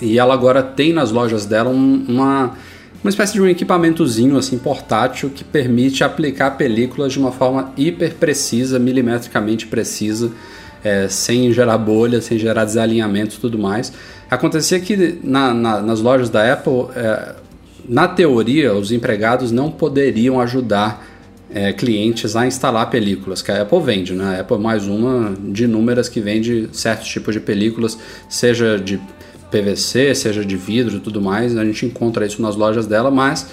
e 0.00 0.18
ela 0.18 0.34
agora 0.34 0.62
tem 0.62 0.92
nas 0.92 1.10
lojas 1.10 1.46
dela 1.46 1.70
uma, 1.70 2.54
uma 3.02 3.10
espécie 3.10 3.34
de 3.34 3.40
um 3.40 3.46
equipamentozinho 3.46 4.36
assim 4.36 4.58
portátil 4.58 5.30
que 5.30 5.44
permite 5.44 6.02
aplicar 6.04 6.52
películas 6.52 7.12
de 7.12 7.18
uma 7.18 7.32
forma 7.32 7.72
hiper 7.76 8.14
precisa, 8.14 8.78
milimetricamente 8.78 9.66
precisa, 9.66 10.32
é, 10.82 11.08
sem 11.08 11.52
gerar 11.52 11.78
bolha, 11.78 12.20
sem 12.20 12.38
gerar 12.38 12.64
desalinhamento 12.64 13.36
e 13.36 13.38
tudo 13.38 13.58
mais. 13.58 13.92
Acontecia 14.30 14.78
que 14.80 15.18
na, 15.22 15.52
na, 15.52 15.80
nas 15.82 16.00
lojas 16.00 16.30
da 16.30 16.52
Apple, 16.52 16.86
é, 16.94 17.34
na 17.88 18.08
teoria, 18.08 18.74
os 18.74 18.92
empregados 18.92 19.50
não 19.50 19.70
poderiam 19.70 20.40
ajudar 20.40 21.04
é, 21.52 21.72
clientes 21.72 22.36
a 22.36 22.46
instalar 22.46 22.88
películas 22.90 23.42
que 23.42 23.50
a 23.50 23.62
Apple 23.62 23.80
vende. 23.80 24.12
Né? 24.14 24.36
A 24.36 24.40
Apple 24.40 24.56
é 24.56 24.60
mais 24.60 24.86
uma 24.86 25.34
de 25.36 25.64
inúmeras 25.64 26.08
que 26.08 26.20
vende 26.20 26.68
certos 26.72 27.08
tipos 27.08 27.34
de 27.34 27.40
películas, 27.40 27.98
seja 28.28 28.78
de 28.78 29.00
PVC, 29.50 30.14
seja 30.14 30.44
de 30.44 30.56
vidro 30.56 30.96
e 30.96 31.00
tudo 31.00 31.20
mais, 31.20 31.56
a 31.56 31.64
gente 31.64 31.86
encontra 31.86 32.24
isso 32.26 32.40
nas 32.40 32.56
lojas 32.56 32.86
dela, 32.86 33.10
mas 33.10 33.46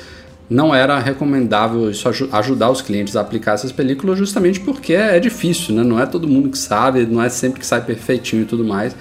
não 0.49 0.73
era 0.73 0.97
recomendável 0.99 1.89
isso 1.91 2.07
ajudar 2.31 2.69
os 2.69 2.81
clientes 2.81 3.15
a 3.15 3.21
aplicar 3.21 3.53
essas 3.53 3.71
películas 3.71 4.17
justamente 4.17 4.59
porque 4.59 4.93
é 4.93 5.19
difícil, 5.19 5.75
né? 5.75 5.83
não 5.83 5.99
é 5.99 6.05
todo 6.05 6.27
mundo 6.27 6.49
que 6.49 6.57
sabe, 6.57 7.05
não 7.05 7.21
é 7.21 7.29
sempre 7.29 7.59
que 7.59 7.65
sai 7.65 7.83
perfeitinho 7.83 8.43
e 8.43 8.45
tudo 8.45 8.63
mais, 8.63 8.95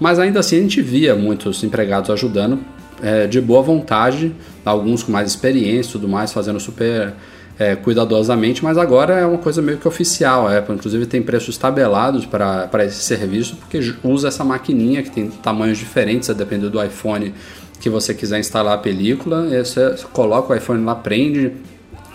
mas 0.00 0.18
ainda 0.18 0.40
assim 0.40 0.58
a 0.58 0.60
gente 0.60 0.82
via 0.82 1.14
muitos 1.14 1.62
empregados 1.62 2.10
ajudando 2.10 2.58
é, 3.00 3.26
de 3.26 3.40
boa 3.40 3.62
vontade, 3.62 4.34
alguns 4.64 5.02
com 5.02 5.12
mais 5.12 5.28
experiência 5.28 5.90
e 5.90 5.92
tudo 5.92 6.08
mais, 6.08 6.32
fazendo 6.32 6.58
super 6.58 7.14
é, 7.58 7.74
cuidadosamente, 7.74 8.62
mas 8.62 8.78
agora 8.78 9.14
é 9.14 9.26
uma 9.26 9.38
coisa 9.38 9.60
meio 9.60 9.78
que 9.78 9.88
oficial. 9.88 10.46
A 10.46 10.58
Apple, 10.58 10.76
inclusive, 10.76 11.06
tem 11.06 11.20
preços 11.20 11.56
tabelados 11.58 12.24
para 12.24 12.84
esse 12.84 13.02
serviço, 13.02 13.56
porque 13.56 13.80
usa 14.04 14.28
essa 14.28 14.44
maquininha 14.44 15.02
que 15.02 15.10
tem 15.10 15.28
tamanhos 15.28 15.78
diferentes, 15.78 16.30
a 16.30 16.32
depender 16.32 16.68
do 16.68 16.82
iPhone 16.82 17.34
que 17.80 17.90
você 17.90 18.14
quiser 18.14 18.38
instalar 18.38 18.74
a 18.74 18.78
película. 18.78 19.48
Você 19.48 19.96
coloca 20.12 20.52
o 20.52 20.56
iPhone 20.56 20.84
lá, 20.84 20.94
prende, 20.94 21.52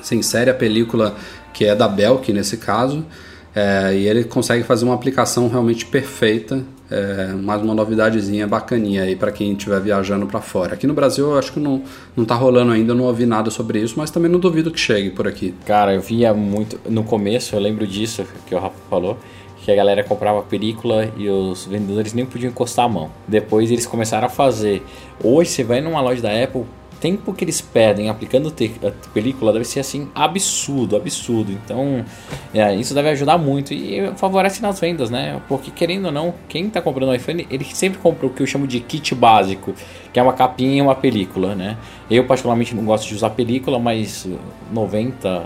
você 0.01 0.15
insere 0.15 0.49
a 0.49 0.53
película 0.53 1.15
que 1.53 1.65
é 1.65 1.75
da 1.75 1.87
Belk 1.87 2.31
nesse 2.33 2.57
caso, 2.57 3.05
é, 3.53 3.93
e 3.95 4.07
ele 4.07 4.23
consegue 4.23 4.63
fazer 4.63 4.85
uma 4.85 4.95
aplicação 4.95 5.47
realmente 5.47 5.85
perfeita 5.85 6.63
é, 6.91 7.27
mais 7.33 7.61
uma 7.61 7.73
novidadezinha 7.73 8.47
bacaninha 8.47 9.03
aí 9.03 9.15
para 9.15 9.31
quem 9.31 9.53
estiver 9.53 9.79
viajando 9.79 10.25
para 10.27 10.41
fora. 10.41 10.73
Aqui 10.73 10.85
no 10.85 10.93
Brasil 10.93 11.31
eu 11.31 11.37
acho 11.37 11.53
que 11.53 11.59
não, 11.59 11.81
não 12.15 12.25
tá 12.25 12.35
rolando 12.35 12.71
ainda, 12.71 12.93
não 12.93 13.05
ouvi 13.05 13.25
nada 13.25 13.49
sobre 13.49 13.79
isso, 13.79 13.95
mas 13.97 14.11
também 14.11 14.29
não 14.29 14.39
duvido 14.39 14.71
que 14.71 14.79
chegue 14.79 15.09
por 15.09 15.27
aqui. 15.27 15.53
Cara, 15.65 15.93
eu 15.93 16.01
via 16.01 16.33
muito. 16.33 16.79
No 16.89 17.03
começo, 17.03 17.55
eu 17.55 17.59
lembro 17.59 17.87
disso 17.87 18.25
que 18.45 18.53
o 18.53 18.59
Rafa 18.59 18.75
falou 18.89 19.17
que 19.63 19.71
a 19.71 19.75
galera 19.75 20.03
comprava 20.03 20.41
película 20.41 21.09
e 21.17 21.29
os 21.29 21.65
vendedores 21.65 22.13
nem 22.13 22.25
podiam 22.25 22.51
encostar 22.51 22.85
a 22.85 22.89
mão. 22.89 23.09
Depois 23.25 23.71
eles 23.71 23.85
começaram 23.85 24.27
a 24.27 24.29
fazer. 24.29 24.83
Hoje 25.23 25.51
você 25.51 25.63
vai 25.63 25.79
numa 25.79 26.01
loja 26.01 26.21
da 26.21 26.43
Apple, 26.43 26.65
tempo 27.03 27.33
que 27.33 27.43
eles 27.43 27.59
perdem 27.59 28.09
aplicando 28.09 28.47
a 28.47 29.09
película 29.13 29.51
deve 29.51 29.65
ser 29.65 29.81
assim 29.81 30.07
absurdo, 30.15 30.95
absurdo. 30.95 31.51
Então, 31.51 32.05
é, 32.53 32.73
isso 32.73 32.93
deve 32.93 33.09
ajudar 33.09 33.37
muito 33.37 33.73
e 33.73 34.09
favorece 34.15 34.61
nas 34.61 34.79
vendas, 34.79 35.09
né? 35.09 35.41
Porque 35.49 35.69
querendo 35.69 36.05
ou 36.05 36.13
não, 36.13 36.33
quem 36.47 36.67
está 36.67 36.81
comprando 36.81 37.09
o 37.09 37.13
iPhone, 37.13 37.45
ele 37.51 37.65
sempre 37.65 37.99
compra 37.99 38.25
o 38.25 38.29
que 38.29 38.41
eu 38.41 38.47
chamo 38.47 38.65
de 38.65 38.79
kit 38.79 39.13
básico, 39.13 39.73
que 40.13 40.19
é 40.19 40.23
uma 40.23 40.31
capinha 40.31 40.77
e 40.77 40.81
uma 40.81 40.95
película, 40.95 41.53
né? 41.53 41.75
Eu 42.09 42.25
particularmente 42.25 42.73
não 42.73 42.85
gosto 42.85 43.09
de 43.09 43.15
usar 43.15 43.31
película, 43.31 43.77
mas 43.77 44.25
90% 44.73 45.43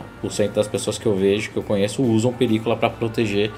das 0.53 0.67
pessoas 0.67 0.99
que 0.99 1.07
eu 1.07 1.15
vejo, 1.15 1.49
que 1.49 1.57
eu 1.57 1.63
conheço, 1.63 2.03
usam 2.03 2.31
película 2.31 2.75
para 2.77 2.91
proteger 2.91 3.51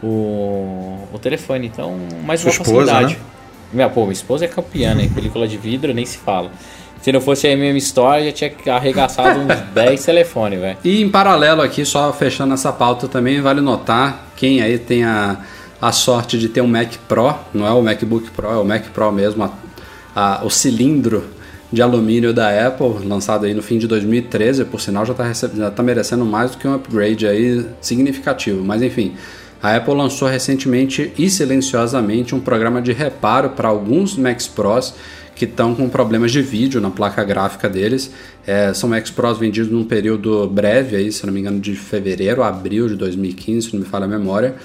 o, 0.00 1.00
o 1.12 1.18
telefone. 1.20 1.66
Então, 1.66 1.96
mais 2.24 2.44
uma 2.44 2.52
facilidade. 2.52 3.14
Esposa, 3.14 3.24
né? 3.24 3.40
Minha, 3.72 3.88
pô, 3.88 4.02
minha 4.02 4.12
esposa 4.12 4.44
é 4.44 4.48
campeã, 4.48 4.94
né? 4.94 5.08
Película 5.12 5.48
de 5.48 5.56
vidro 5.56 5.92
nem 5.92 6.06
se 6.06 6.18
fala. 6.18 6.52
Se 7.02 7.10
não 7.10 7.20
fosse 7.20 7.46
a 7.46 7.52
MM 7.52 7.78
Store, 7.78 8.24
já 8.24 8.32
tinha 8.32 8.74
arregaçado 8.74 9.40
uns 9.40 9.60
10 9.72 10.04
telefones, 10.04 10.60
velho. 10.60 10.78
E 10.84 11.02
em 11.02 11.08
paralelo 11.08 11.62
aqui, 11.62 11.84
só 11.84 12.12
fechando 12.12 12.52
essa 12.52 12.72
pauta 12.72 13.08
também, 13.08 13.40
vale 13.40 13.60
notar, 13.60 14.30
quem 14.36 14.60
aí 14.60 14.78
tem 14.78 15.04
a, 15.04 15.38
a 15.80 15.92
sorte 15.92 16.38
de 16.38 16.48
ter 16.48 16.60
um 16.60 16.66
Mac 16.66 16.92
Pro, 17.08 17.34
não 17.54 17.66
é 17.66 17.70
o 17.70 17.82
MacBook 17.82 18.30
Pro, 18.30 18.48
é 18.48 18.56
o 18.56 18.64
Mac 18.64 18.88
Pro 18.88 19.10
mesmo, 19.10 19.44
a, 19.44 19.50
a, 20.14 20.44
o 20.44 20.50
cilindro 20.50 21.24
de 21.72 21.80
alumínio 21.80 22.34
da 22.34 22.66
Apple, 22.66 23.06
lançado 23.06 23.46
aí 23.46 23.54
no 23.54 23.62
fim 23.62 23.78
de 23.78 23.86
2013, 23.86 24.64
por 24.64 24.80
sinal 24.80 25.06
já 25.06 25.12
está 25.12 25.70
tá 25.70 25.82
merecendo 25.82 26.24
mais 26.24 26.50
do 26.50 26.58
que 26.58 26.66
um 26.66 26.74
upgrade 26.74 27.26
aí 27.26 27.66
significativo, 27.80 28.62
mas 28.64 28.82
enfim... 28.82 29.14
A 29.62 29.76
Apple 29.76 29.92
lançou 29.92 30.26
recentemente 30.26 31.12
e 31.18 31.28
silenciosamente 31.28 32.34
um 32.34 32.40
programa 32.40 32.80
de 32.80 32.92
reparo 32.92 33.50
para 33.50 33.68
alguns 33.68 34.16
Macs 34.16 34.48
Pros 34.48 34.94
que 35.40 35.46
estão 35.46 35.74
com 35.74 35.88
problemas 35.88 36.32
de 36.32 36.42
vídeo 36.42 36.82
na 36.82 36.90
placa 36.90 37.24
gráfica 37.24 37.66
deles. 37.66 38.10
É, 38.46 38.74
são 38.74 38.90
Macs 38.90 39.10
Pros 39.10 39.38
vendidos 39.38 39.72
num 39.72 39.84
período 39.84 40.46
breve, 40.46 40.96
aí, 40.96 41.10
se 41.10 41.24
não 41.24 41.32
me 41.32 41.40
engano, 41.40 41.58
de 41.58 41.74
fevereiro 41.74 42.42
a 42.42 42.48
abril 42.48 42.86
de 42.86 42.94
2015, 42.94 43.68
se 43.68 43.72
não 43.72 43.80
me 43.80 43.86
falha 43.86 44.04
a 44.04 44.08
memória. 44.08 44.56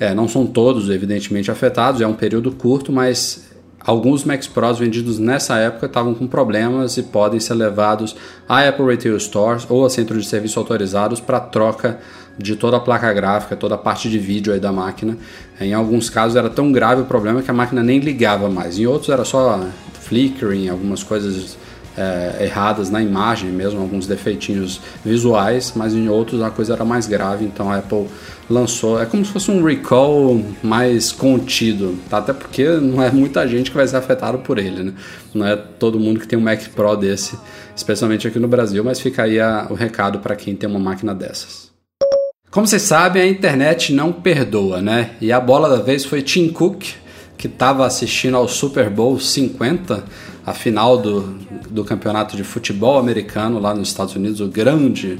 É, 0.00 0.14
não 0.14 0.26
são 0.26 0.46
todos, 0.46 0.88
evidentemente, 0.88 1.50
afetados, 1.50 2.00
é 2.00 2.06
um 2.06 2.14
período 2.14 2.50
curto, 2.52 2.90
mas 2.90 3.50
alguns 3.84 4.24
Macs 4.24 4.46
Pros 4.46 4.78
vendidos 4.78 5.18
nessa 5.18 5.56
época 5.56 5.86
estavam 5.86 6.14
com 6.14 6.26
problemas 6.26 6.96
e 6.96 7.02
podem 7.02 7.38
ser 7.38 7.54
levados 7.54 8.16
a 8.48 8.66
Apple 8.66 8.86
Retail 8.86 9.18
Stores 9.20 9.66
ou 9.68 9.84
a 9.84 9.90
centros 9.90 10.24
de 10.24 10.28
serviço 10.28 10.58
autorizados 10.58 11.20
para 11.20 11.38
troca 11.40 11.98
de 12.36 12.56
toda 12.56 12.78
a 12.78 12.80
placa 12.80 13.12
gráfica, 13.12 13.54
toda 13.54 13.76
a 13.76 13.78
parte 13.78 14.08
de 14.08 14.18
vídeo 14.18 14.58
da 14.60 14.72
máquina. 14.72 15.16
Em 15.60 15.72
alguns 15.72 16.10
casos 16.10 16.36
era 16.36 16.50
tão 16.50 16.72
grave 16.72 17.02
o 17.02 17.04
problema 17.04 17.42
que 17.42 17.50
a 17.50 17.54
máquina 17.54 17.82
nem 17.82 18.00
ligava 18.00 18.48
mais. 18.48 18.78
Em 18.78 18.86
outros 18.86 19.10
era 19.10 19.24
só 19.24 19.64
flickering, 20.00 20.68
algumas 20.68 21.02
coisas 21.02 21.56
é, 21.96 22.44
erradas 22.44 22.90
na 22.90 23.00
imagem 23.00 23.50
mesmo, 23.50 23.80
alguns 23.80 24.06
defeitinhos 24.06 24.80
visuais, 25.04 25.72
mas 25.76 25.94
em 25.94 26.08
outros 26.08 26.42
a 26.42 26.50
coisa 26.50 26.74
era 26.74 26.84
mais 26.84 27.06
grave, 27.06 27.44
então 27.44 27.70
a 27.70 27.78
Apple 27.78 28.06
lançou, 28.48 29.00
é 29.00 29.06
como 29.06 29.24
se 29.24 29.32
fosse 29.32 29.50
um 29.50 29.64
recall 29.64 30.44
mais 30.62 31.12
contido, 31.12 31.98
tá? 32.10 32.18
até 32.18 32.32
porque 32.32 32.64
não 32.64 33.02
é 33.02 33.10
muita 33.10 33.46
gente 33.48 33.70
que 33.70 33.76
vai 33.76 33.86
ser 33.86 33.96
afetado 33.96 34.38
por 34.38 34.58
ele, 34.58 34.82
né? 34.82 34.92
Não 35.32 35.46
é 35.46 35.56
todo 35.56 35.98
mundo 35.98 36.20
que 36.20 36.28
tem 36.28 36.38
um 36.38 36.42
Mac 36.42 36.60
Pro 36.74 36.96
desse, 36.96 37.38
especialmente 37.74 38.28
aqui 38.28 38.38
no 38.38 38.48
Brasil, 38.48 38.84
mas 38.84 39.00
fica 39.00 39.22
aí 39.22 39.40
a, 39.40 39.66
o 39.70 39.74
recado 39.74 40.18
para 40.18 40.36
quem 40.36 40.54
tem 40.54 40.68
uma 40.68 40.78
máquina 40.78 41.14
dessas. 41.14 41.72
Como 42.50 42.66
vocês 42.66 42.82
sabem, 42.82 43.22
a 43.22 43.26
internet 43.26 43.92
não 43.92 44.12
perdoa, 44.12 44.80
né? 44.80 45.10
E 45.20 45.32
a 45.32 45.40
bola 45.40 45.68
da 45.68 45.82
vez 45.82 46.04
foi 46.04 46.22
Tim 46.22 46.48
Cook, 46.50 46.84
que 47.36 47.48
estava 47.48 47.84
assistindo 47.84 48.36
ao 48.36 48.46
Super 48.46 48.88
Bowl 48.88 49.18
50, 49.18 50.04
a 50.46 50.52
final 50.52 50.98
do, 50.98 51.22
do 51.68 51.84
campeonato 51.84 52.36
de 52.36 52.44
futebol 52.44 52.98
americano 52.98 53.58
lá 53.58 53.74
nos 53.74 53.88
Estados 53.88 54.14
Unidos, 54.14 54.40
o 54.40 54.46
grande, 54.46 55.18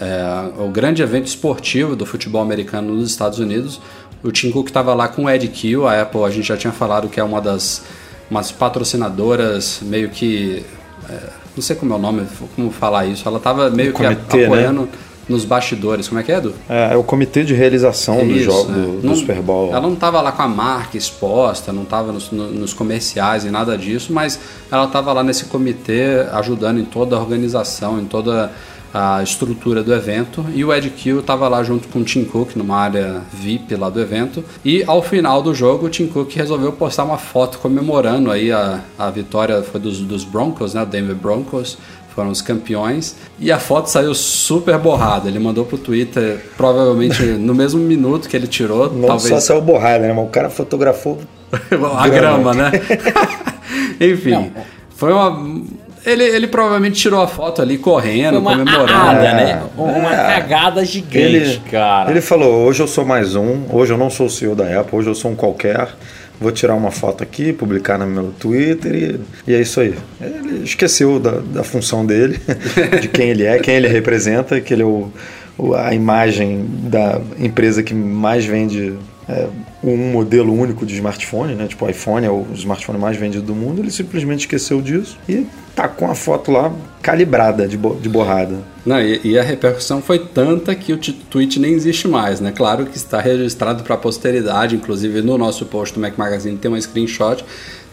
é, 0.00 0.62
o 0.62 0.68
grande 0.68 1.02
evento 1.02 1.26
esportivo 1.26 1.94
do 1.96 2.04
futebol 2.06 2.40
americano 2.42 2.94
nos 2.94 3.10
Estados 3.10 3.38
Unidos. 3.38 3.80
O 4.22 4.30
Tim 4.30 4.50
Cook 4.50 4.68
estava 4.68 4.94
lá 4.94 5.08
com 5.08 5.24
o 5.24 5.30
Ed 5.30 5.46
Kill, 5.48 5.86
a 5.88 6.00
Apple 6.02 6.22
a 6.24 6.30
gente 6.30 6.46
já 6.46 6.56
tinha 6.56 6.72
falado 6.72 7.08
que 7.08 7.18
é 7.18 7.24
uma 7.24 7.40
das 7.40 7.82
umas 8.30 8.50
patrocinadoras 8.52 9.80
meio 9.82 10.08
que. 10.10 10.64
É, 11.08 11.18
não 11.56 11.62
sei 11.62 11.76
como 11.76 11.92
é 11.92 11.96
o 11.96 11.98
nome, 11.98 12.26
como 12.56 12.70
falar 12.70 13.06
isso. 13.06 13.26
Ela 13.26 13.38
estava 13.38 13.68
meio 13.70 13.90
O 13.90 13.94
que 13.94 14.02
comitê, 14.02 14.36
né? 14.38 14.44
apoiando 14.46 14.88
nos 15.28 15.44
bastidores. 15.44 16.08
Como 16.08 16.20
é 16.20 16.22
que 16.24 16.32
é, 16.32 16.36
Edu? 16.36 16.54
É, 16.68 16.94
é 16.94 16.96
o 16.96 17.02
comitê 17.02 17.44
de 17.44 17.52
realização 17.52 18.18
do 18.26 18.32
Isso, 18.32 18.44
jogo 18.44 18.70
é. 18.70 18.74
do, 18.74 19.00
do 19.00 19.06
Não- 19.08 19.14
Super 19.16 19.40
Bowl. 19.42 19.70
Ela 19.70 19.80
não 19.80 19.92
estava 19.94 20.20
lá 20.20 20.32
com 20.32 20.42
a 20.42 20.48
marca 20.48 20.96
exposta, 20.96 21.72
não 21.72 21.82
estava 21.82 22.12
nos, 22.12 22.30
no- 22.30 22.50
nos 22.50 22.72
comerciais 22.72 23.44
e 23.44 23.50
nada 23.50 23.76
disso, 23.76 24.12
mas 24.12 24.38
ela 24.70 24.84
estava 24.84 25.12
lá 25.12 25.22
nesse 25.22 25.44
comitê 25.46 26.24
ajudando 26.32 26.78
em 26.80 26.84
toda 26.84 27.16
a 27.16 27.20
organização, 27.20 28.00
em 28.00 28.04
toda 28.06 28.50
a 28.92 29.22
estrutura 29.22 29.82
do 29.82 29.94
evento. 29.94 30.44
E 30.54 30.64
o 30.64 30.72
Ed 30.72 30.88
Kill 30.90 31.20
estava 31.20 31.48
lá 31.48 31.62
junto 31.62 31.88
com 31.88 32.00
o 32.00 32.04
Tim 32.04 32.24
Cook 32.24 32.56
numa 32.56 32.76
área 32.76 33.22
VIP 33.32 33.74
lá 33.74 33.88
do 33.88 34.00
evento. 34.00 34.44
E 34.64 34.84
ao 34.86 35.02
final 35.02 35.42
do 35.42 35.54
jogo, 35.54 35.86
o 35.86 35.88
Tim 35.88 36.06
Cook 36.06 36.34
resolveu 36.34 36.72
postar 36.72 37.04
uma 37.04 37.18
foto 37.18 37.58
comemorando 37.58 38.30
aí 38.30 38.52
a, 38.52 38.80
a 38.98 39.10
vitória 39.10 39.62
foi 39.62 39.80
dos, 39.80 40.00
dos 40.00 40.24
Broncos, 40.24 40.74
né? 40.74 40.82
O 40.82 40.86
Denver 40.86 41.16
Broncos 41.16 41.78
foram 42.14 42.30
os 42.30 42.42
campeões. 42.42 43.16
E 43.38 43.50
a 43.50 43.58
foto 43.58 43.88
saiu 43.88 44.14
super 44.14 44.78
borrada. 44.78 45.28
Ele 45.28 45.38
mandou 45.38 45.64
pro 45.64 45.78
Twitter, 45.78 46.44
provavelmente 46.56 47.22
no 47.40 47.54
mesmo 47.54 47.80
minuto 47.80 48.28
que 48.28 48.36
ele 48.36 48.46
tirou, 48.46 48.92
Não 48.92 49.02
só 49.02 49.06
talvez 49.08 49.44
saiu 49.44 49.60
borrada, 49.60 50.06
né? 50.06 50.12
Mas 50.12 50.24
o 50.24 50.28
cara 50.28 50.50
fotografou. 50.50 51.18
a 51.96 52.08
grama, 52.08 52.54
né? 52.54 52.72
Enfim, 54.00 54.52
foi 54.90 55.12
uma. 55.12 55.62
Ele, 56.04 56.24
ele 56.24 56.46
provavelmente 56.48 56.96
tirou 57.00 57.20
a 57.22 57.28
foto 57.28 57.62
ali 57.62 57.78
correndo, 57.78 58.38
uma 58.38 58.50
comemorando. 58.52 58.92
arrada, 58.92 59.24
É. 59.24 59.34
né? 59.34 59.62
Uma 59.76 60.12
É. 60.12 60.16
cagada 60.40 60.84
gigante, 60.84 61.16
Ele, 61.16 61.60
cara. 61.70 62.10
ele 62.10 62.20
falou: 62.20 62.64
hoje 62.66 62.82
eu 62.82 62.88
sou 62.88 63.04
mais 63.04 63.36
um, 63.36 63.62
hoje 63.70 63.92
eu 63.92 63.98
não 63.98 64.10
sou 64.10 64.26
o 64.26 64.30
CEO 64.30 64.54
da 64.54 64.80
Apple, 64.80 64.98
hoje 64.98 65.08
eu 65.08 65.14
sou 65.14 65.30
um 65.30 65.36
qualquer. 65.36 65.88
Vou 66.40 66.50
tirar 66.50 66.74
uma 66.74 66.90
foto 66.90 67.22
aqui, 67.22 67.52
publicar 67.52 67.96
no 67.98 68.06
meu 68.06 68.32
Twitter 68.36 68.92
e, 68.94 69.20
e 69.52 69.54
é 69.54 69.60
isso 69.60 69.80
aí. 69.80 69.94
Ele 70.20 70.64
esqueceu 70.64 71.20
da, 71.20 71.34
da 71.38 71.62
função 71.62 72.04
dele, 72.04 72.40
de 73.00 73.06
quem 73.06 73.28
ele 73.30 73.44
é, 73.44 73.58
quem 73.60 73.76
ele 73.76 73.86
representa, 73.86 74.60
que 74.60 74.74
ele 74.74 74.82
é 74.82 74.84
o, 74.84 75.08
o- 75.56 75.72
a 75.74 75.94
imagem 75.94 76.64
da 76.68 77.20
empresa 77.38 77.80
que 77.84 77.94
mais 77.94 78.44
vende 78.44 78.94
é, 79.28 79.46
um 79.84 79.96
modelo 80.10 80.52
único 80.52 80.84
de 80.84 80.94
smartphone, 80.94 81.54
né? 81.54 81.66
Tipo, 81.66 81.84
o 81.86 81.90
iPhone 81.90 82.26
é 82.26 82.30
o 82.30 82.46
smartphone 82.54 82.98
mais 82.98 83.16
vendido 83.16 83.44
do 83.44 83.54
mundo. 83.54 83.80
Ele 83.80 83.90
simplesmente 83.90 84.40
esqueceu 84.40 84.80
disso 84.82 85.16
e 85.28 85.46
tá 85.76 85.88
com 85.88 86.10
a 86.10 86.14
foto 86.14 86.50
lá 86.50 86.72
calibrada 87.00 87.66
de, 87.68 87.76
bo- 87.78 87.94
de 87.94 88.08
borrada. 88.08 88.56
Não, 88.84 89.00
e, 89.00 89.20
e 89.24 89.38
a 89.38 89.42
repercussão 89.42 90.02
foi 90.02 90.18
tanta 90.18 90.74
que 90.74 90.92
o 90.92 90.98
tweet 90.98 91.58
nem 91.60 91.72
existe 91.72 92.08
mais, 92.08 92.40
né? 92.40 92.52
Claro 92.54 92.84
que 92.86 92.96
está 92.96 93.20
registrado 93.20 93.82
para 93.84 93.94
a 93.94 93.98
posteridade, 93.98 94.74
inclusive 94.76 95.22
no 95.22 95.38
nosso 95.38 95.64
post 95.66 95.94
do 95.94 96.00
Mac 96.00 96.18
Magazine 96.18 96.56
tem 96.58 96.70
um 96.70 96.80
screenshot, 96.80 97.44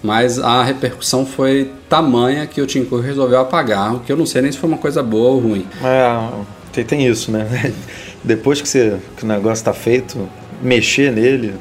mas 0.02 0.40
a 0.40 0.64
repercussão 0.64 1.26
foi 1.26 1.72
tamanha 1.88 2.46
que 2.48 2.60
o 2.62 2.66
Tim 2.66 2.86
Cook 2.86 3.04
resolveu 3.04 3.40
apagar, 3.40 3.96
o 3.96 4.00
que 4.00 4.12
eu 4.12 4.18
não 4.18 4.26
sei 4.26 4.42
nem 4.42 4.52
se 4.52 4.58
foi 4.58 4.68
uma 4.68 4.78
coisa 4.80 5.04
boa 5.04 5.30
ou 5.32 5.40
ruim. 5.40 5.66
É, 5.84 6.30
tem, 6.74 6.84
tem 6.84 7.08
isso, 7.08 7.32
né? 7.32 7.46
Depois 8.24 8.62
que, 8.62 8.68
você, 8.68 8.98
que 9.16 9.24
o 9.24 9.28
negócio 9.28 9.62
está 9.62 9.74
feito, 9.74 10.28
mexer 10.62 11.12
nele, 11.12 11.54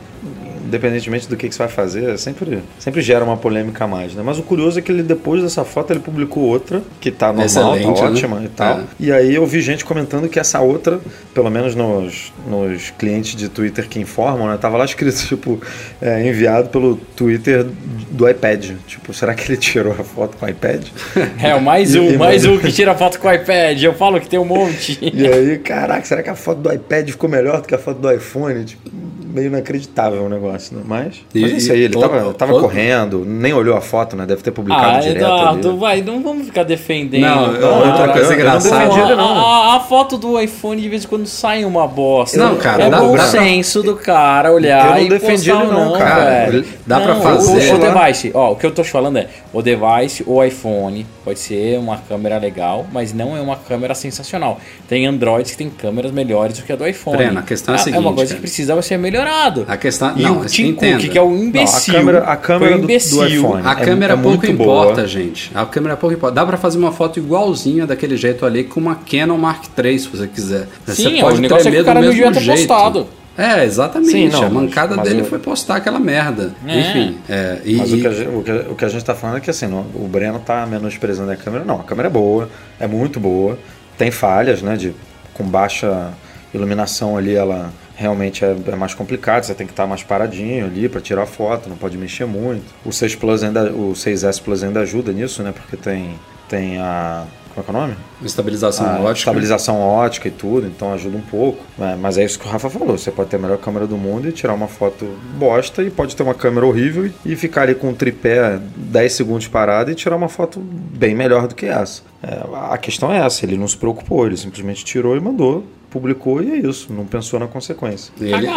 independentemente 0.69 1.27
do 1.27 1.37
que, 1.37 1.49
que 1.49 1.55
você 1.55 1.59
vai 1.59 1.69
fazer, 1.69 2.19
sempre, 2.19 2.63
sempre 2.79 3.01
gera 3.01 3.25
uma 3.25 3.37
polêmica 3.37 3.85
a 3.85 3.89
mais, 3.89 4.15
né? 4.15 4.23
Mas 4.25 4.39
o 4.39 4.43
curioso 4.43 4.79
é 4.79 4.83
que 4.83 4.93
ele, 4.93 5.03
depois 5.03 5.43
dessa 5.43 5.65
foto, 5.65 5.93
ele 5.93 6.01
publicou 6.01 6.45
outra, 6.45 6.83
que 7.01 7.11
tá 7.11 7.29
normal, 7.29 7.47
Excelente, 7.47 7.85
tá 7.85 8.05
né? 8.05 8.11
ótima 8.11 8.43
e 8.45 8.49
tal. 8.49 8.81
É. 8.81 8.85
E 9.01 9.11
aí 9.11 9.35
eu 9.35 9.47
vi 9.47 9.63
gente 9.63 9.85
comentando 9.85 10.29
que 10.29 10.39
essa 10.39 10.61
outra, 10.61 11.01
pelo 11.33 11.51
menos 11.51 11.75
nos, 11.75 12.33
nos 12.47 12.91
clientes 12.91 13.35
de 13.35 13.49
Twitter 13.49 13.89
que 13.89 13.99
informam, 13.99 14.47
né? 14.49 14.59
Tava 14.59 14.77
lá 14.77 14.85
escrito, 14.85 15.17
tipo, 15.27 15.61
é, 16.03 16.29
enviado 16.29 16.69
pelo 16.69 16.97
Twitter 17.17 17.67
do 18.11 18.29
iPad. 18.29 18.73
Tipo, 18.87 19.15
será 19.15 19.35
que 19.35 19.51
ele 19.51 19.57
tirou 19.57 19.93
a 19.93 20.05
foto 20.05 20.37
com 20.37 20.45
o 20.45 20.49
iPad? 20.49 20.87
É, 21.41 21.55
o 21.55 21.63
mais 21.63 21.95
um, 21.97 22.11
e 22.11 22.17
mais 22.17 22.45
um 22.45 22.59
que 22.59 22.73
tira 22.73 22.95
foto 22.95 23.19
com 23.19 23.29
o 23.29 23.33
iPad. 23.33 23.81
Eu 23.83 23.95
falo 23.95 24.21
que 24.21 24.29
tem 24.29 24.39
um 24.39 24.45
monte. 24.45 24.99
E 25.01 25.27
aí, 25.27 25.59
caraca, 25.59 26.05
será 26.05 26.23
que 26.23 26.31
a 26.31 26.35
foto 26.35 26.61
do 26.61 26.73
iPad 26.73 27.09
ficou 27.11 27.31
melhor 27.31 27.61
do 27.61 27.69
que 27.69 27.75
a 27.75 27.79
foto 27.79 28.01
do 28.01 28.13
iPhone? 28.13 28.65
Tipo, 28.65 28.91
meio 29.33 29.49
inacreditável 29.49 30.23
o 30.25 30.29
negócio, 30.29 30.77
né? 30.77 30.83
Mas, 30.87 31.17
E- 31.35 31.41
mas 31.41 31.53
é 31.53 31.57
isso 31.57 31.73
aí, 31.73 31.81
ele 31.83 31.99
tava, 31.99 32.29
o- 32.29 32.35
tava 32.35 32.55
o- 32.55 32.61
correndo, 32.61 33.25
nem 33.27 33.53
olhou 33.53 33.77
a 33.77 33.81
foto, 33.81 34.17
né? 34.17 34.25
Deve 34.27 34.43
ter 34.43 34.51
publicado 34.51 34.97
Ah, 34.97 35.01
direto 35.01 35.17
Eduardo, 35.17 35.69
ali. 35.71 35.79
vai, 35.79 36.03
não 36.03 36.23
vamos 36.23 36.47
ficar 36.47 36.63
defendendo. 36.65 37.23
Não, 37.23 37.53
cara. 37.55 37.67
outra 37.69 38.09
coisa 38.13 38.29
não 38.29 38.35
engraçada. 38.35 38.79
defendi 38.87 39.01
ele, 39.01 39.15
não. 39.17 39.47
A, 39.47 39.77
a- 39.77 39.81
foto 39.81 40.19
do 40.19 40.39
iPhone 40.41 40.81
de 40.83 40.89
vez 40.89 41.05
em 41.05 41.09
quando 41.09 41.27
sai 41.27 41.65
uma 41.65 41.87
bosta. 41.87 42.37
Não, 42.39 42.57
cara, 42.57 42.85
é 42.85 42.91
dá- 42.91 43.01
bom 43.01 43.17
dá- 43.17 43.25
senso 43.25 43.83
do 43.83 43.95
cara 43.97 44.53
olhar 44.53 44.97
Eu 44.99 45.03
não 45.03 45.09
defendi 45.09 45.51
ele 45.51 45.65
não, 45.65 45.93
cara. 45.93 46.25
velho. 46.51 46.65
Dá 46.87 47.01
pra 47.01 47.15
Não, 47.15 47.23
fazer. 47.23 47.73
O, 47.73 47.77
o 47.77 47.79
device, 47.79 48.31
ó, 48.35 48.53
o 48.53 48.57
que 48.57 48.67
eu 48.67 48.71
tô 48.71 48.83
te 48.83 48.91
falando 48.91 49.19
é, 49.19 49.29
o 49.53 49.63
device, 49.63 50.23
o 50.27 50.43
iPhone, 50.45 51.07
pode 51.25 51.39
ser 51.39 51.79
uma 51.79 51.97
câmera 51.99 52.39
legal, 52.39 52.87
mas 52.93 53.13
não 53.13 53.37
é 53.37 53.41
uma 53.41 53.57
câmera 53.57 53.95
sensacional. 53.95 54.59
Tem 54.89 55.07
Androids 55.07 55.53
que 55.53 55.57
tem 55.59 55.71
câmeras 55.71 56.11
melhores 56.13 56.59
do 56.59 56.65
que 56.65 56.73
a 56.73 56.77
do 56.77 56.87
iPhone. 56.87 57.17
Breno, 57.17 57.39
a 57.39 57.43
questão 57.43 57.75
é 57.75 57.79
a 57.79 57.81
É 57.81 57.83
uma 57.83 57.93
seguinte, 57.93 58.15
coisa 58.15 58.25
cara. 58.31 58.35
que 58.37 58.41
precisa 58.41 58.83
ser 58.83 58.99
melhorado. 59.19 59.65
A 59.69 59.77
questão. 59.77 60.13
E 60.17 60.23
não, 60.23 60.41
o 60.41 60.45
Tim 60.47 60.69
entenda. 60.69 61.01
Cook, 61.01 61.11
que 61.11 61.19
é 61.19 61.23
um 61.23 61.37
imbecil. 61.45 61.93
Não, 61.95 62.01
a 62.01 62.03
câmera- 62.05 62.25
a 62.25 62.37
câmera 62.37 62.59
foi 62.71 62.79
um 62.79 62.81
do- 62.81 62.87
do 62.87 62.93
imbecil. 62.93 63.27
iPhone. 63.27 63.63
A 63.67 63.73
É- 63.73 63.75
câmera 63.85 64.13
é 64.15 64.17
pouco 64.17 64.29
muito 64.29 64.47
importa, 64.51 64.95
boa. 64.95 65.07
gente. 65.07 65.51
A 65.55 65.67
câmera 65.67 65.97
pouco 65.97 66.15
importa. 66.15 66.35
Dá 66.35 66.47
pra 66.47 66.57
fazer 66.57 66.79
uma 66.79 66.93
foto 66.93 67.19
igualzinha 67.19 67.87
daquele 67.87 68.17
jeito 68.17 68.45
ali 68.47 68.65
com 68.65 68.81
uma 68.81 68.95
Canon 68.97 69.37
Mark 69.39 69.65
III, 69.77 69.99
se 69.99 70.09
você 70.09 70.27
quiser. 70.27 70.69
Sim, 70.87 71.21
você 71.21 71.37
o 71.37 71.39
negócio 71.39 71.69
é 71.69 71.71
que 71.73 71.81
o 71.81 71.85
cara 71.85 72.01
não 72.01 72.11
devia 72.11 72.33
ter 72.33 72.45
postado. 72.45 73.07
É, 73.37 73.65
exatamente. 73.65 74.11
Sim, 74.11 74.29
não, 74.31 74.43
a 74.43 74.51
mancada 74.51 74.89
mas- 74.89 74.99
mas 74.99 75.09
dele 75.11 75.21
eu- 75.21 75.25
foi 75.27 75.39
postar 75.39 75.77
aquela 75.77 76.01
merda. 76.01 76.53
É. 76.67 76.81
Enfim, 76.81 77.19
é, 77.29 77.59
e, 77.65 77.77
Mas 77.77 77.93
o 77.93 77.97
e- 77.97 78.01
que, 78.01 78.07
a 78.09 78.11
gente, 78.11 78.29
o, 78.31 78.43
que, 78.43 78.51
o 78.71 78.75
que 78.75 78.85
a 78.85 78.89
gente 78.89 79.05
tá 79.05 79.15
falando 79.15 79.37
é 79.37 79.41
que 79.41 79.49
assim, 79.49 79.69
não, 79.69 79.87
o 79.95 80.09
Breno 80.11 80.41
tá 80.41 80.67
menosprezando 80.67 81.31
a 81.31 81.37
câmera. 81.37 81.65
Não, 81.65 81.77
a 81.79 81.85
câmera 81.85 82.09
é 82.09 82.11
boa, 82.11 82.49
é 82.81 82.89
muito 82.89 83.21
boa. 83.21 83.57
Tem 83.97 84.11
falhas, 84.11 84.61
né? 84.61 84.77
De, 84.77 84.93
com 85.35 85.45
baixa 85.45 86.09
iluminação 86.53 87.17
ali, 87.17 87.35
ela 87.37 87.71
realmente 87.99 88.45
é, 88.45 88.57
é 88.69 88.77
mais 88.77 88.95
complicado. 88.95 89.43
Você 89.43 89.55
tem 89.55 89.67
que 89.67 89.73
estar 89.73 89.87
mais 89.87 90.03
paradinho 90.05 90.65
ali 90.67 90.89
para 90.89 91.01
tirar 91.01 91.27
foto, 91.27 91.69
não 91.69 91.77
pode 91.77 91.99
mexer 91.99 92.25
muito. 92.27 92.65
O 92.85 92.93
6 92.93 93.17
Plus 93.17 93.43
ainda, 93.43 93.65
o 93.73 93.93
6S 93.93 94.41
Plus 94.41 94.63
ainda 94.63 94.81
ajuda 94.81 95.13
nisso, 95.13 95.43
né? 95.43 95.53
Porque 95.53 95.77
tem, 95.77 96.15
tem 96.49 96.79
a. 96.79 97.25
Como 97.55 97.61
é 97.61 97.65
que 97.65 97.71
é 97.71 97.75
o 97.77 97.81
nome? 97.89 97.97
estabilização 98.25 98.87
a 98.87 99.01
ótica. 99.01 99.13
estabilização 99.19 99.81
ótica 99.81 100.29
e 100.29 100.31
tudo, 100.31 100.69
então 100.69 100.93
ajuda 100.93 101.17
um 101.17 101.23
pouco. 101.23 101.65
né? 101.77 101.99
Mas 102.01 102.17
é 102.17 102.25
isso 102.25 102.39
que 102.39 102.47
o 102.47 102.49
Rafa 102.49 102.71
falou: 102.71 102.97
você 102.97 103.11
pode 103.11 103.31
ter 103.31 103.37
a 103.37 103.41
melhor 103.41 103.59
câmera 103.59 103.85
do 103.85 103.97
mundo 103.97 104.29
e 104.29 104.33
tirar 104.33 104.55
uma 104.55 104.69
foto 104.69 105.05
bosta, 105.37 105.83
e 105.83 105.91
pode 105.91 106.15
ter 106.15 106.23
uma 106.23 106.35
câmera 106.35 106.65
horrível 106.65 107.11
e- 107.27 107.35
ficar 107.35 107.63
ali 107.63 107.75
com 107.75 107.89
um 107.89 107.95
tripé 107.95 108.61
10 108.77 109.13
segundos 109.13 109.49
parado 109.49 109.91
e 109.91 109.97
tirar 109.97 110.15
uma 110.15 110.29
foto 110.29 110.61
bem 110.61 111.17
melhor 111.17 111.49
do 111.49 111.55
que 111.57 111.67
essa. 111.67 112.03
É, 112.23 112.39
a 112.71 112.79
questão 112.79 113.13
é 113.13 113.19
essa: 113.27 113.45
ele 113.45 113.57
não 113.59 113.67
se 113.67 113.77
preocupou, 113.77 114.25
ele 114.25 114.37
simplesmente 114.37 114.85
tirou 114.85 115.17
e 115.17 115.21
mandou, 115.21 115.65
publicou 115.91 116.43
e 116.43 116.51
é 116.53 116.57
isso, 116.59 116.93
não 116.93 117.05
pensou 117.07 117.39
na 117.41 117.47
consequência. 117.47 118.13
E 118.21 118.33
ele-. 118.33 118.49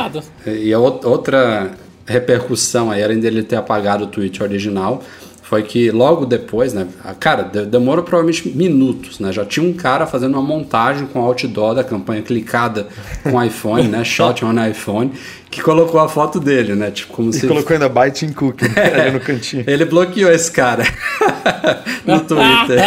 E 0.67 0.73
a 0.73 0.79
ou- 0.79 0.99
outra 1.05 1.71
repercussão 2.05 2.91
aí, 2.91 3.03
além 3.03 3.19
dele 3.19 3.43
ter 3.43 3.55
apagado 3.55 4.03
o 4.03 4.07
tweet 4.07 4.41
original, 4.43 5.01
foi 5.41 5.63
que 5.63 5.91
logo 5.91 6.25
depois, 6.25 6.73
né? 6.73 6.87
Cara, 7.19 7.43
de- 7.43 7.65
demorou 7.65 8.03
provavelmente 8.05 8.47
minutos, 8.49 9.19
né? 9.19 9.33
Já 9.33 9.43
tinha 9.45 9.65
um 9.67 9.73
cara 9.73 10.05
fazendo 10.07 10.33
uma 10.33 10.41
montagem 10.41 11.05
com 11.07 11.19
o 11.19 11.25
outdoor 11.25 11.75
da 11.75 11.83
campanha 11.83 12.21
clicada 12.21 12.87
com 13.23 13.41
iPhone, 13.43 13.87
né? 13.89 14.01
Shot 14.05 14.43
on 14.45 14.53
iPhone, 14.65 15.11
que 15.49 15.61
colocou 15.61 15.99
a 15.99 16.07
foto 16.07 16.39
dele, 16.39 16.73
né? 16.73 16.89
Tipo, 16.91 17.11
como 17.13 17.29
E 17.31 17.33
se. 17.33 17.47
colocou 17.47 17.73
ainda 17.73 17.89
Byte 17.89 18.25
in 18.25 18.31
Cook 18.31 18.61
ali 18.63 19.11
no 19.11 19.19
cantinho. 19.19 19.65
Ele 19.67 19.83
bloqueou 19.83 20.31
esse 20.31 20.49
cara 20.51 20.83
no 22.07 22.19
Twitter. 22.21 22.79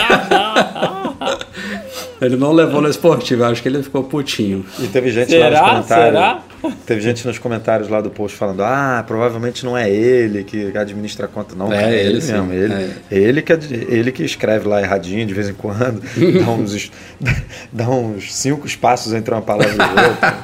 Ele 2.24 2.36
não 2.36 2.52
levou 2.52 2.80
no 2.80 2.88
esportivo, 2.88 3.42
eu 3.42 3.46
acho 3.48 3.62
que 3.62 3.68
ele 3.68 3.82
ficou 3.82 4.04
putinho. 4.04 4.64
E 4.80 4.86
teve 4.86 5.10
gente 5.10 5.36
lá 5.36 5.48
nos 5.50 5.56
Será? 5.58 5.68
comentários. 5.70 6.06
Será? 6.06 6.42
Teve 6.86 7.00
gente 7.00 7.26
nos 7.26 7.38
comentários 7.38 7.88
lá 7.88 8.00
do 8.00 8.10
post 8.10 8.36
falando: 8.36 8.62
ah, 8.62 9.02
provavelmente 9.06 9.64
não 9.64 9.76
é 9.76 9.90
ele 9.90 10.44
que 10.44 10.76
administra 10.76 11.26
a 11.26 11.28
conta. 11.28 11.54
Não, 11.54 11.72
É, 11.72 11.80
cara, 11.80 11.94
é 11.94 12.00
ele 12.00 12.08
ele 12.14 12.20
sim, 12.20 12.32
mesmo. 12.32 12.52
Ele, 12.52 12.74
é. 12.74 12.90
ele, 13.10 13.42
que, 13.42 13.52
ele 13.88 14.12
que 14.12 14.22
escreve 14.24 14.68
lá 14.68 14.80
erradinho 14.80 15.26
de 15.26 15.34
vez 15.34 15.48
em 15.48 15.54
quando, 15.54 16.00
dá, 16.44 16.50
uns, 16.50 16.90
dá 17.72 17.88
uns 17.90 18.34
cinco 18.34 18.66
espaços 18.66 19.12
entre 19.12 19.32
uma 19.34 19.42
palavra 19.42 19.72
e 19.72 20.08
outra. 20.08 20.34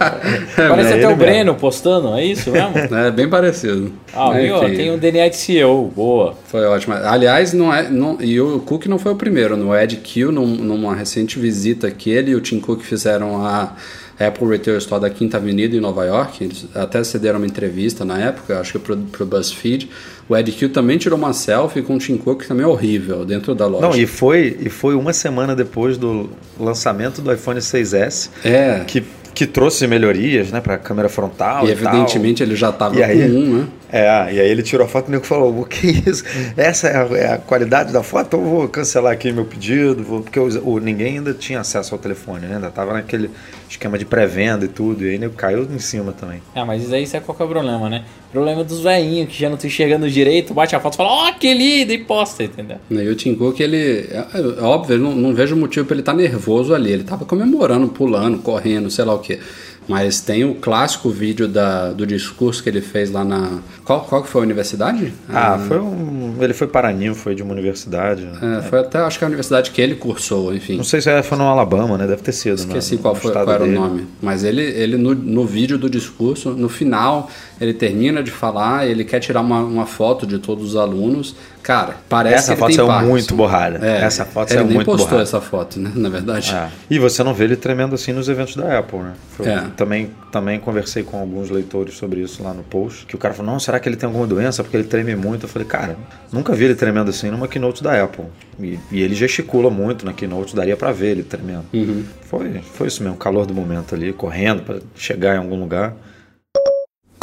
Parece 0.69 0.93
É 0.93 0.97
até 0.97 1.09
o 1.09 1.17
Breno 1.17 1.37
mesmo. 1.45 1.55
postando, 1.57 2.15
é 2.15 2.25
isso 2.25 2.51
mesmo? 2.51 2.73
É 2.97 3.11
bem 3.11 3.29
parecido. 3.29 3.93
Ah, 4.15 4.31
viu? 4.33 4.59
Tem 4.61 4.91
um 4.91 4.99
DNA 4.99 5.29
de 5.29 5.37
CEO, 5.37 5.93
boa. 5.95 6.35
Foi 6.47 6.65
ótimo. 6.67 6.95
Aliás, 6.95 7.53
não 7.53 7.73
é, 7.73 7.89
não, 7.89 8.19
e 8.21 8.41
o 8.41 8.61
Cook 8.61 8.87
não 8.87 8.99
foi 8.99 9.13
o 9.13 9.17
primeiro. 9.17 9.57
No 9.57 9.75
Ed 9.77 9.97
Kill, 9.97 10.33
num- 10.33 10.47
numa 10.57 10.95
recente 10.95 11.39
visita 11.39 11.91
que 11.91 12.11
ele 12.11 12.33
e 12.33 12.35
o 12.35 12.41
Tim 12.41 12.61
Cook 12.61 12.83
fizeram 12.83 13.45
a 13.45 13.75
Apple 14.19 14.47
Retail 14.49 14.77
Store 14.79 15.01
da 15.01 15.09
Quinta 15.09 15.37
Avenida 15.39 15.75
em 15.75 15.81
Nova 15.81 16.05
York. 16.05 16.10
Eles 16.45 16.67
até 16.75 17.03
cederam 17.05 17.39
uma 17.39 17.47
entrevista 17.47 18.05
na 18.05 18.19
época, 18.19 18.61
acho 18.61 18.73
que 18.73 18.79
pro, 18.79 18.97
pro 18.97 19.27
BuzzFeed. 19.27 19.89
O 20.29 20.37
Ed 20.37 20.55
Hill 20.61 20.71
também 20.73 20.97
tirou 20.97 21.19
uma 21.19 21.33
selfie 21.33 21.83
com 21.83 21.97
o 21.97 21.99
Tim 21.99 22.17
Cook, 22.17 22.43
que 22.43 22.49
também 22.49 22.65
é 22.65 22.69
horrível, 22.69 23.25
dentro 23.25 23.55
da 23.55 23.67
loja. 23.67 23.89
Não, 23.89 23.97
e 23.97 24.07
foi, 24.07 24.57
e 24.61 24.69
foi 24.69 24.95
uma 24.95 25.13
semana 25.13 25.57
depois 25.57 25.99
do 25.99 26.31
lançamento 26.59 27.21
do 27.21 27.33
iPhone 27.33 27.59
6S 27.61 28.31
É. 28.45 28.85
que, 28.87 29.03
que 29.35 29.47
trouxe 29.47 29.87
melhorias 29.87 30.51
né, 30.51 30.61
para 30.61 30.75
a 30.75 30.79
câmera 30.79 31.09
frontal. 31.09 31.67
E 31.67 31.71
E, 31.73 31.77
tal. 31.77 31.93
evidentemente 31.93 32.43
ele 32.43 32.55
já 32.57 32.71
estava 32.71 32.97
E 32.97 33.03
aí- 33.03 33.19
com 33.31 33.37
um, 33.37 33.59
né? 33.61 33.67
É, 33.93 34.05
e 34.35 34.41
aí 34.41 34.49
ele 34.49 34.63
tirou 34.63 34.87
a 34.87 34.89
foto 34.89 35.07
e 35.07 35.09
o 35.09 35.13
nego 35.13 35.27
falou: 35.27 35.61
O 35.61 35.65
que 35.65 35.89
é 35.89 36.11
isso? 36.11 36.23
Essa 36.57 36.87
é 36.89 36.97
a, 36.97 37.17
é 37.19 37.33
a 37.35 37.39
qualidade 37.39 37.93
da 37.93 38.03
foto? 38.05 38.37
Eu 38.37 38.43
vou 38.45 38.69
cancelar 38.69 39.13
aqui 39.13 39.33
meu 39.33 39.45
pedido, 39.45 40.03
vou- 40.05 40.21
porque 40.23 40.39
o, 40.39 40.47
o- 40.75 40.79
ninguém 40.79 41.19
ainda 41.19 41.35
tinha 41.35 41.59
acesso 41.61 41.93
ao 41.95 41.99
telefone, 41.99 42.47
né? 42.47 42.55
Ainda 42.55 42.71
tava 42.71 42.93
naquele 42.93 43.31
esquema 43.69 43.99
de 43.99 44.05
pré-venda 44.05 44.65
e 44.65 44.69
tudo, 44.69 45.05
e 45.05 45.11
aí 45.11 45.17
o 45.17 45.21
nego 45.21 45.35
caiu 45.35 45.65
em 45.65 45.79
cima 45.81 46.13
também. 46.13 46.41
Ah, 46.55 46.65
mas 46.65 46.85
isso 46.85 46.95
aí 46.95 47.03
isso 47.03 47.17
é 47.17 47.21
qual 47.21 47.35
que 47.35 47.43
é 47.43 47.47
o 47.47 47.49
problema, 47.49 47.89
né? 47.91 48.05
Problema 48.33 48.63
dos 48.63 48.81
velhinhos 48.81 49.29
que 49.29 49.41
já 49.41 49.49
não 49.49 49.57
estão 49.57 49.69
enxergando 49.69 50.09
direito, 50.09 50.55
bate 50.55 50.77
a 50.77 50.81
foto 50.81 50.95
e 50.95 50.97
fala, 50.97 51.11
ó, 51.11 51.33
que 51.33 51.53
lindo, 51.53 51.93
e 51.93 51.99
posta, 51.99 52.45
entendeu? 52.45 52.79
E 52.91 53.09
o 53.09 53.15
Tim 53.17 53.35
Cook, 53.35 53.59
ele. 53.59 54.09
É, 54.11 54.25
é 54.59 54.63
óbvio, 54.63 54.95
eu 54.97 55.01
não, 55.01 55.15
não 55.15 55.35
vejo 55.35 55.57
motivo 55.57 55.87
para 55.87 55.95
ele 55.95 56.03
estar 56.03 56.15
nervoso 56.15 56.73
ali. 56.75 56.93
Ele 56.93 57.05
tava 57.05 57.25
comemorando, 57.25 57.89
pulando, 57.89 58.39
correndo, 58.39 58.89
sei 58.91 59.05
lá 59.05 59.15
o 59.15 59.19
quê. 59.19 59.41
Mas 59.89 60.21
tem 60.21 60.45
o 60.45 60.55
clássico 60.55 61.11
vídeo 61.11 61.49
da, 61.49 61.91
do 61.93 62.07
discurso 62.07 62.63
que 62.63 62.69
ele 62.69 62.81
fez 62.81 63.11
lá 63.11 63.25
na. 63.25 63.59
Qual, 63.85 64.03
qual 64.03 64.23
que 64.23 64.29
foi 64.29 64.43
a 64.43 64.45
universidade? 64.45 65.13
Ah, 65.29 65.59
foi 65.67 65.81
um. 65.81 66.37
Ele 66.41 66.55
foi 66.55 66.69
paraninho, 66.69 67.13
foi 67.13 67.35
de 67.35 67.43
uma 67.43 67.53
universidade. 67.53 68.23
né? 68.25 68.59
É, 68.59 68.63
foi 68.63 68.79
até, 68.79 68.99
acho 68.99 69.19
que 69.19 69.25
a 69.25 69.27
universidade 69.27 69.73
que 69.73 69.83
ele 69.83 69.97
cursou, 69.97 70.55
enfim. 70.55 70.77
Não 70.77 70.85
sei 70.85 71.01
se 71.01 71.23
foi 71.25 71.37
no 71.37 71.45
Alabama, 71.45 71.99
né? 71.99 72.07
Deve 72.07 72.23
ter 72.23 72.31
sido. 72.31 72.55
Esqueci 72.55 72.95
no, 72.97 73.03
qual, 73.03 73.15
no 73.15 73.21
foi, 73.21 73.33
qual 73.33 73.51
era 73.51 73.65
dele. 73.65 73.77
o 73.77 73.81
nome. 73.81 74.07
Mas 74.23 74.45
ele, 74.45 74.63
ele 74.63 74.97
no, 74.97 75.13
no 75.13 75.45
vídeo 75.45 75.77
do 75.77 75.91
discurso, 75.91 76.51
no 76.51 76.69
final, 76.69 77.29
ele 77.61 77.75
termina 77.75 78.23
de 78.23 78.31
falar, 78.31 78.87
ele 78.87 79.05
quer 79.05 79.21
tirar 79.21 79.41
uma, 79.41 79.61
uma 79.61 79.87
foto 79.87 80.27
de 80.27 80.39
todos 80.39 80.71
os 80.71 80.77
alunos. 80.77 81.37
Cara, 81.63 81.97
parece 82.09 82.37
Essa 82.37 82.47
que 82.47 82.53
ele 82.53 82.59
foto 82.61 82.67
tem 82.69 82.77
saiu 82.77 82.87
Parkinson. 82.87 83.11
muito 83.11 83.35
borrada. 83.35 83.87
É, 83.87 84.01
Essa 84.03 84.25
foto 84.25 84.49
ele 84.51 84.55
saiu 84.59 84.67
nem 84.67 84.75
muito 84.77 84.87
postou 84.87 85.07
borrada. 85.07 85.23
essa 85.23 85.41
foto, 85.43 85.79
né? 85.79 85.93
Na 85.95 86.09
verdade. 86.09 86.55
É. 86.55 86.69
E 86.89 86.99
você 86.99 87.23
não 87.23 87.35
vê 87.35 87.45
ele 87.45 87.57
tremendo 87.57 87.95
assim 87.95 88.13
nos 88.13 88.31
eventos 88.31 88.57
da 88.57 88.79
Apple, 88.79 89.01
né? 89.01 89.13
É. 89.41 89.63
também, 89.77 90.11
também 90.33 90.59
conversei 90.59 91.03
com 91.03 91.19
alguns 91.19 91.51
leitores 91.51 91.95
sobre 91.99 92.21
isso 92.21 92.43
lá 92.43 92.55
no 92.55 92.63
post. 92.63 93.05
Que 93.05 93.15
o 93.15 93.19
cara 93.19 93.35
falou: 93.35 93.53
Não, 93.53 93.61
será 93.61 93.79
que 93.79 93.87
ele 93.89 93.97
tem 93.97 94.07
alguma 94.07 94.27
doença? 94.27 94.63
Porque 94.63 94.77
ele 94.77 94.85
treme 94.85 95.15
muito. 95.15 95.45
Eu 95.45 95.49
falei: 95.51 95.69
Cara, 95.69 95.97
nunca 96.33 96.55
vi 96.55 96.65
ele 96.65 96.75
tremendo 96.75 97.11
assim 97.11 97.31
numa 97.31 97.47
keynote 97.47 97.83
da 97.83 98.03
Apple. 98.03 98.25
E, 98.59 98.79
e 98.91 99.03
ele 99.03 99.15
gesticula 99.15 99.69
muito 99.69 100.07
na 100.07 100.15
keynote, 100.15 100.57
daria 100.57 100.77
pra 100.79 100.93
ver 100.93 101.11
ele 101.11 101.23
tremendo. 101.23 101.65
Uhum. 101.75 102.05
Foi, 102.23 102.61
foi 102.73 102.87
isso 102.89 103.03
mesmo, 103.03 103.17
o 103.17 103.19
calor 103.19 103.45
do 103.45 103.53
momento 103.53 103.95
ali, 103.95 104.15
correndo 104.15 104.63
pra 104.63 104.79
chegar 104.97 105.35
em 105.35 105.39
algum 105.39 105.61
lugar. 105.61 105.95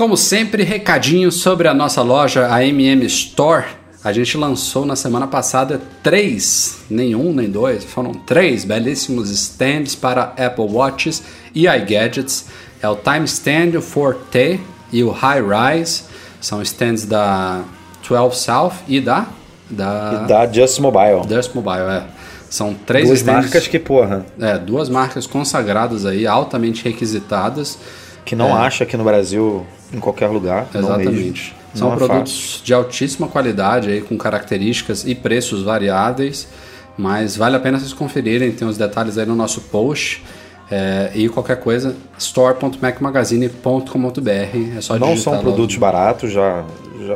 Como 0.07 0.15
sempre, 0.15 0.63
recadinho 0.63 1.29
sobre 1.33 1.67
a 1.67 1.73
nossa 1.73 2.01
loja, 2.01 2.47
a 2.49 2.63
MM 2.63 3.05
Store. 3.07 3.65
A 4.01 4.13
gente 4.13 4.37
lançou 4.37 4.85
na 4.85 4.95
semana 4.95 5.27
passada 5.27 5.81
três, 6.01 6.77
nem 6.89 7.13
um 7.13 7.33
nem 7.33 7.49
dois, 7.49 7.83
foram 7.83 8.13
três 8.13 8.63
belíssimos 8.63 9.29
stands 9.29 9.95
para 9.95 10.33
Apple 10.37 10.63
Watches 10.63 11.21
e 11.53 11.67
iGadgets. 11.67 12.45
É 12.81 12.87
o 12.87 12.95
Time 12.95 13.25
Stand, 13.25 13.77
o 13.77 13.81
Forte 13.81 14.61
e 14.93 15.03
o 15.03 15.09
High 15.09 15.41
Rise. 15.41 16.03
São 16.39 16.61
stands 16.61 17.03
da 17.03 17.65
12 18.07 18.37
South 18.37 18.75
e 18.87 19.01
da, 19.01 19.27
da, 19.69 20.21
E 20.23 20.27
da 20.29 20.49
Just 20.49 20.79
Mobile. 20.79 21.27
Dust 21.27 21.53
Mobile. 21.53 21.81
É. 21.81 22.03
São 22.49 22.73
três 22.73 23.07
Duas 23.07 23.19
stands, 23.19 23.43
marcas 23.43 23.67
que, 23.67 23.77
porra, 23.77 24.25
é, 24.39 24.57
duas 24.57 24.87
marcas 24.87 25.27
consagradas 25.27 26.05
aí, 26.05 26.25
altamente 26.25 26.81
requisitadas. 26.85 27.77
Que 28.27 28.35
não 28.35 28.55
acha 28.55 28.83
aqui 28.83 28.95
no 28.97 29.03
Brasil 29.03 29.65
em 29.93 29.99
qualquer 29.99 30.27
lugar. 30.27 30.67
Exatamente. 30.75 31.55
São 31.73 31.87
Não 31.89 31.95
é 31.95 31.97
produtos 31.97 32.61
de 32.63 32.73
altíssima 32.73 33.27
qualidade, 33.27 33.89
aí, 33.89 34.01
com 34.01 34.17
características 34.17 35.05
e 35.05 35.13
preços 35.15 35.63
variáveis, 35.63 36.47
mas 36.97 37.35
vale 37.37 37.55
a 37.55 37.59
pena 37.59 37.79
vocês 37.79 37.93
conferirem, 37.93 38.51
tem 38.51 38.67
os 38.67 38.77
detalhes 38.77 39.17
aí 39.17 39.25
no 39.25 39.35
nosso 39.35 39.61
post. 39.61 40.23
É, 40.69 41.11
e 41.15 41.29
qualquer 41.29 41.61
coisa, 41.61 41.95
store.macmagazine.com.br. 42.19 44.77
É 44.77 44.81
só 44.81 44.99
Não 44.99 45.15
são 45.15 45.39
produtos 45.39 45.77
baratos, 45.77 46.29
já- 46.31 46.65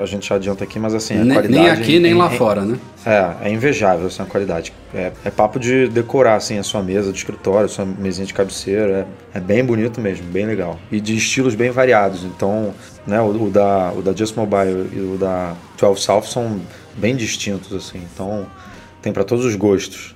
a 0.01 0.05
gente 0.05 0.27
já 0.27 0.35
adianta 0.35 0.63
aqui, 0.63 0.77
mas 0.79 0.93
assim, 0.93 1.15
a 1.15 1.23
Nem, 1.23 1.33
qualidade... 1.33 1.63
nem 1.63 1.69
aqui, 1.69 1.99
nem 1.99 2.11
em- 2.11 2.15
lá 2.15 2.29
fora, 2.29 2.61
né? 2.63 2.77
É, 3.05 3.47
é 3.47 3.51
invejável 3.51 4.07
assim, 4.07 4.21
a 4.21 4.25
qualidade. 4.25 4.71
É, 4.93 5.11
é 5.25 5.29
papo 5.31 5.59
de 5.59 5.87
decorar 5.87 6.35
assim, 6.35 6.57
a 6.59 6.63
sua 6.63 6.81
mesa 6.83 7.11
de 7.11 7.17
escritório, 7.17 7.67
sua 7.69 7.85
mesinha 7.85 8.25
de 8.27 8.33
cabeceira. 8.33 9.07
É, 9.33 9.37
é 9.37 9.41
bem 9.41 9.63
bonito 9.63 9.99
mesmo, 9.99 10.25
bem 10.27 10.45
legal. 10.45 10.77
E 10.91 10.99
de 10.99 11.15
estilos 11.15 11.55
bem 11.55 11.71
variados. 11.71 12.23
Então, 12.23 12.73
né, 13.07 13.19
o, 13.21 13.45
o 13.45 13.49
da, 13.49 13.91
o 13.95 14.01
da 14.01 14.13
Just 14.13 14.35
Mobile 14.35 14.89
e 14.93 14.99
o 14.99 15.17
da 15.17 15.55
12 15.79 16.01
South 16.01 16.23
são 16.23 16.59
bem 16.95 17.15
distintos. 17.15 17.73
assim. 17.73 18.01
Então, 18.13 18.45
tem 19.01 19.11
para 19.11 19.23
todos 19.23 19.45
os 19.45 19.55
gostos. 19.55 20.15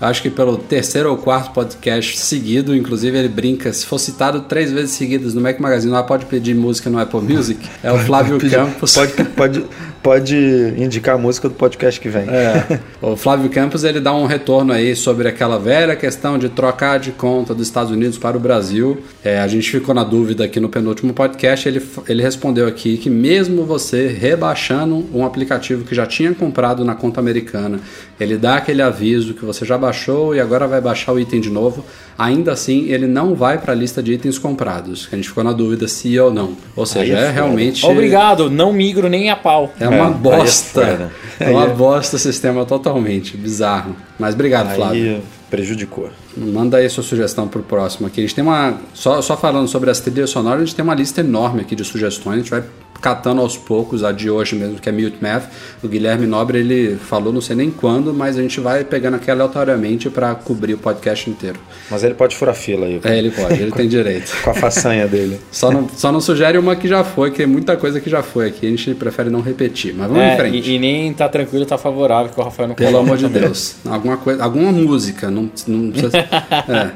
acho 0.00 0.22
que 0.22 0.30
pelo 0.30 0.58
terceiro 0.58 1.10
ou 1.10 1.16
quarto 1.16 1.52
podcast 1.52 2.18
seguido, 2.18 2.74
inclusive 2.74 3.16
ele 3.16 3.28
brinca, 3.28 3.72
se 3.72 3.86
for 3.86 3.98
citado 3.98 4.42
três 4.42 4.70
vezes 4.70 4.92
seguidas 4.92 5.34
no 5.34 5.40
Mac 5.40 5.58
Magazine, 5.58 5.92
lá 5.92 6.02
pode 6.02 6.26
pedir 6.26 6.54
música 6.54 6.90
no 6.90 6.98
Apple 6.98 7.20
Music, 7.20 7.60
é 7.82 7.90
o 7.90 7.98
Flávio 7.98 8.38
Campos. 8.50 8.94
Pode, 8.94 9.24
pode, 9.24 9.64
pode 10.02 10.36
indicar 10.78 11.16
a 11.16 11.18
música 11.18 11.48
do 11.48 11.54
podcast 11.56 12.00
que 12.00 12.08
vem. 12.08 12.28
É, 12.28 12.78
o 13.02 13.16
Flávio 13.16 13.50
Campos 13.50 13.82
ele 13.82 13.98
dá 13.98 14.14
um 14.14 14.26
retorno 14.26 14.72
aí 14.72 14.94
sobre 14.94 15.26
aquela 15.26 15.58
velha 15.58 15.96
questão 15.96 16.38
de 16.38 16.48
trocar 16.48 16.98
de 17.00 17.10
conta 17.10 17.52
dos 17.52 17.66
Estados 17.66 17.90
Unidos 17.90 18.16
para 18.16 18.36
o 18.36 18.40
Brasil. 18.40 19.02
É, 19.24 19.40
a 19.40 19.48
gente 19.48 19.68
ficou 19.68 19.92
na 19.92 20.04
dúvida 20.04 20.44
aqui 20.44 20.60
no 20.60 20.68
penúltimo 20.68 21.12
podcast. 21.12 21.68
Ele, 21.68 21.82
ele 22.08 22.22
respondeu 22.22 22.68
aqui 22.68 22.96
que 22.98 23.10
mesmo 23.10 23.64
você 23.64 24.06
rebaixando 24.06 25.06
um 25.12 25.24
aplicativo 25.24 25.84
que 25.84 25.94
já 25.94 26.06
tinha 26.06 26.32
comprado 26.34 26.84
na 26.84 26.94
conta 26.94 27.18
americana, 27.18 27.80
ele 28.20 28.36
dá 28.36 28.56
aquele 28.56 28.82
aviso 28.82 29.34
que 29.34 29.44
você 29.44 29.64
já 29.64 29.76
baixou 29.86 30.34
e 30.34 30.40
agora 30.40 30.66
vai 30.66 30.80
baixar 30.80 31.12
o 31.12 31.18
item 31.20 31.40
de 31.40 31.50
novo. 31.50 31.84
Ainda 32.18 32.52
assim, 32.52 32.86
ele 32.90 33.06
não 33.06 33.34
vai 33.34 33.58
para 33.58 33.72
a 33.72 33.76
lista 33.76 34.02
de 34.02 34.12
itens 34.14 34.38
comprados. 34.38 35.08
A 35.12 35.16
gente 35.16 35.28
ficou 35.28 35.44
na 35.44 35.52
dúvida 35.52 35.86
se 35.86 36.18
ou 36.18 36.32
não. 36.32 36.56
Ou 36.74 36.86
seja, 36.86 37.16
Aí 37.18 37.24
é 37.24 37.26
é, 37.28 37.30
realmente. 37.30 37.84
Obrigado, 37.84 38.50
não 38.50 38.72
migro 38.72 39.08
nem 39.08 39.30
a 39.30 39.36
pau. 39.36 39.72
É 39.78 39.86
uma 39.88 40.06
É, 40.08 40.10
é 40.10 40.14
bosta. 40.14 40.80
foda. 40.86 41.12
É, 41.38 41.50
uma 41.50 41.64
Aí 41.64 41.70
é- 41.70 41.74
bosta 41.74 42.16
o 42.16 42.18
sistema 42.18 42.64
totalmente. 42.64 43.36
Bizarro. 43.36 43.94
Mas 44.18 44.34
obrigado, 44.34 44.74
Flávio. 44.74 45.16
Aí 45.16 45.22
prejudicou. 45.50 46.10
Manda 46.36 46.78
aí 46.78 46.88
sua 46.90 47.02
sugestão 47.04 47.46
pro 47.48 47.62
próximo 47.62 48.06
aqui. 48.06 48.20
A 48.20 48.22
gente 48.24 48.34
tem 48.34 48.42
uma. 48.44 48.78
Só, 48.94 49.20
só 49.22 49.36
falando 49.36 49.68
sobre 49.68 49.90
as 49.90 50.00
trilhas 50.00 50.30
sonoras, 50.30 50.62
a 50.62 50.64
gente 50.64 50.74
tem 50.74 50.82
uma 50.82 50.94
lista 50.94 51.20
enorme 51.20 51.60
aqui 51.60 51.74
de 51.76 51.84
sugestões. 51.84 52.34
A 52.36 52.38
gente 52.40 52.50
vai 52.50 52.62
catando 53.00 53.40
aos 53.40 53.56
poucos, 53.56 54.02
a 54.04 54.12
de 54.12 54.30
hoje 54.30 54.54
mesmo, 54.56 54.78
que 54.78 54.88
é 54.88 54.92
Mute 54.92 55.18
Math. 55.20 55.44
O 55.82 55.88
Guilherme 55.88 56.26
Nobre 56.26 56.58
ele 56.58 56.96
falou 56.96 57.32
não 57.32 57.40
sei 57.40 57.56
nem 57.56 57.70
quando, 57.70 58.12
mas 58.14 58.38
a 58.38 58.42
gente 58.42 58.60
vai 58.60 58.84
pegando 58.84 59.14
aqui 59.16 59.30
aleatoriamente 59.30 60.08
para 60.10 60.34
cobrir 60.34 60.74
o 60.74 60.78
podcast 60.78 61.28
inteiro. 61.28 61.58
Mas 61.90 62.02
ele 62.04 62.14
pode 62.14 62.36
furar 62.36 62.54
fila 62.54 62.86
aí. 62.86 63.00
É, 63.04 63.18
ele 63.18 63.30
pode, 63.30 63.54
ele 63.60 63.72
tem 63.72 63.88
direito. 63.88 64.32
Com 64.42 64.50
a 64.50 64.54
façanha 64.54 65.06
dele. 65.06 65.40
Só 65.50 65.70
não, 65.70 65.88
só 65.88 66.10
não 66.10 66.20
sugere 66.20 66.58
uma 66.58 66.74
que 66.76 66.88
já 66.88 67.04
foi, 67.04 67.30
que 67.30 67.38
tem 67.38 67.46
muita 67.46 67.76
coisa 67.76 68.00
que 68.00 68.08
já 68.10 68.22
foi 68.22 68.48
aqui. 68.48 68.66
A 68.66 68.70
gente 68.70 68.94
prefere 68.94 69.30
não 69.30 69.40
repetir. 69.40 69.94
Mas 69.94 70.08
vamos 70.08 70.22
em 70.22 70.26
É, 70.26 70.36
frente. 70.36 70.70
e, 70.70 70.74
e 70.74 70.78
nem 70.78 71.12
tá 71.12 71.28
tranquilo, 71.28 71.64
tá 71.66 71.76
favorável 71.78 72.32
que 72.32 72.40
o 72.40 72.42
Rafael 72.42 72.68
não 72.68 72.74
Pelo 72.74 72.98
amor 72.98 73.16
de. 73.16 73.26
Deus. 73.28 73.76
Alguma 73.84 74.16
coisa, 74.16 74.42
alguma 74.42 74.70
música, 74.72 75.30
não, 75.30 75.50
não 75.66 75.90
precisa. 75.90 76.16
é, 76.68 76.90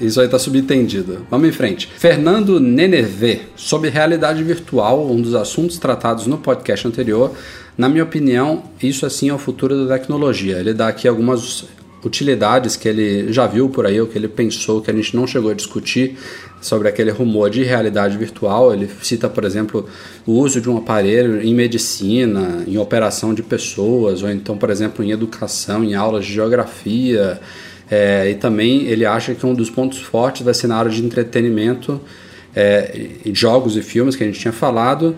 isso 0.00 0.20
aí 0.20 0.28
tá 0.28 0.38
subentendido. 0.38 1.26
Vamos 1.30 1.48
em 1.48 1.52
frente. 1.52 1.88
Fernando 1.96 2.60
Nenevê, 2.60 3.40
sobre 3.56 3.90
realidade 3.90 4.42
virtual, 4.42 5.10
um 5.10 5.20
dos 5.20 5.34
assuntos 5.34 5.78
tratados 5.78 6.26
no 6.26 6.38
podcast 6.38 6.86
anterior. 6.86 7.32
Na 7.76 7.88
minha 7.88 8.04
opinião, 8.04 8.64
isso 8.82 9.06
assim 9.06 9.28
é 9.28 9.34
o 9.34 9.38
futuro 9.38 9.86
da 9.86 9.98
tecnologia. 9.98 10.58
Ele 10.58 10.74
dá 10.74 10.88
aqui 10.88 11.06
algumas 11.06 11.66
utilidades 12.04 12.76
que 12.76 12.88
ele 12.88 13.32
já 13.32 13.46
viu 13.46 13.68
por 13.68 13.86
aí, 13.86 14.00
ou 14.00 14.06
que 14.06 14.16
ele 14.16 14.28
pensou 14.28 14.80
que 14.80 14.90
a 14.90 14.94
gente 14.94 15.14
não 15.16 15.26
chegou 15.26 15.50
a 15.50 15.54
discutir 15.54 16.16
sobre 16.60 16.88
aquele 16.88 17.10
rumor 17.10 17.50
de 17.50 17.62
realidade 17.62 18.16
virtual. 18.16 18.72
Ele 18.72 18.88
cita, 19.02 19.28
por 19.28 19.44
exemplo, 19.44 19.88
o 20.26 20.32
uso 20.32 20.60
de 20.60 20.68
um 20.68 20.76
aparelho 20.76 21.42
em 21.42 21.54
medicina, 21.54 22.64
em 22.66 22.78
operação 22.78 23.34
de 23.34 23.42
pessoas, 23.42 24.22
ou 24.22 24.30
então, 24.30 24.56
por 24.56 24.70
exemplo, 24.70 25.04
em 25.04 25.10
educação, 25.10 25.84
em 25.84 25.94
aulas 25.94 26.24
de 26.24 26.32
geografia. 26.32 27.40
É, 27.90 28.30
e 28.30 28.34
também 28.34 28.82
ele 28.82 29.06
acha 29.06 29.34
que 29.34 29.44
um 29.46 29.54
dos 29.54 29.70
pontos 29.70 29.98
fortes 29.98 30.42
vai 30.42 30.54
ser 30.54 30.66
na 30.66 30.76
área 30.76 30.90
de 30.90 31.02
entretenimento, 31.02 32.00
é, 32.54 33.08
jogos 33.32 33.76
e 33.76 33.82
filmes 33.82 34.14
que 34.16 34.22
a 34.22 34.26
gente 34.26 34.38
tinha 34.38 34.52
falado. 34.52 35.16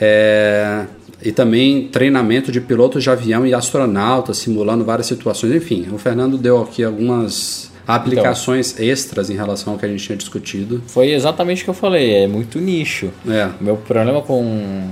É, 0.00 0.84
e 1.24 1.30
também 1.30 1.88
treinamento 1.88 2.50
de 2.50 2.60
pilotos 2.60 3.02
de 3.02 3.10
avião 3.10 3.46
e 3.46 3.54
astronautas, 3.54 4.38
simulando 4.38 4.84
várias 4.84 5.06
situações. 5.06 5.54
Enfim, 5.54 5.86
o 5.92 5.98
Fernando 5.98 6.36
deu 6.36 6.60
aqui 6.60 6.82
algumas 6.82 7.70
aplicações 7.86 8.78
extras 8.78 9.30
em 9.30 9.34
relação 9.34 9.72
ao 9.72 9.78
que 9.78 9.84
a 9.84 9.88
gente 9.88 10.04
tinha 10.04 10.16
discutido. 10.16 10.82
Foi 10.86 11.10
exatamente 11.10 11.62
o 11.62 11.64
que 11.64 11.70
eu 11.70 11.74
falei, 11.74 12.14
é 12.14 12.26
muito 12.26 12.58
nicho. 12.58 13.10
É, 13.28 13.48
meu 13.60 13.76
problema 13.76 14.22
com 14.22 14.82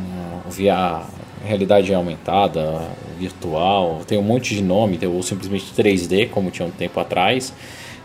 via 0.51 1.03
realidade 1.45 1.93
aumentada, 1.93 2.81
virtual, 3.19 4.03
tem 4.07 4.19
um 4.19 4.23
monte 4.23 4.55
de 4.55 4.63
nome, 4.63 4.99
ou 5.07 5.23
simplesmente 5.23 5.73
3D, 5.77 6.29
como 6.29 6.51
tinha 6.51 6.67
um 6.67 6.71
tempo 6.71 6.99
atrás. 7.01 7.53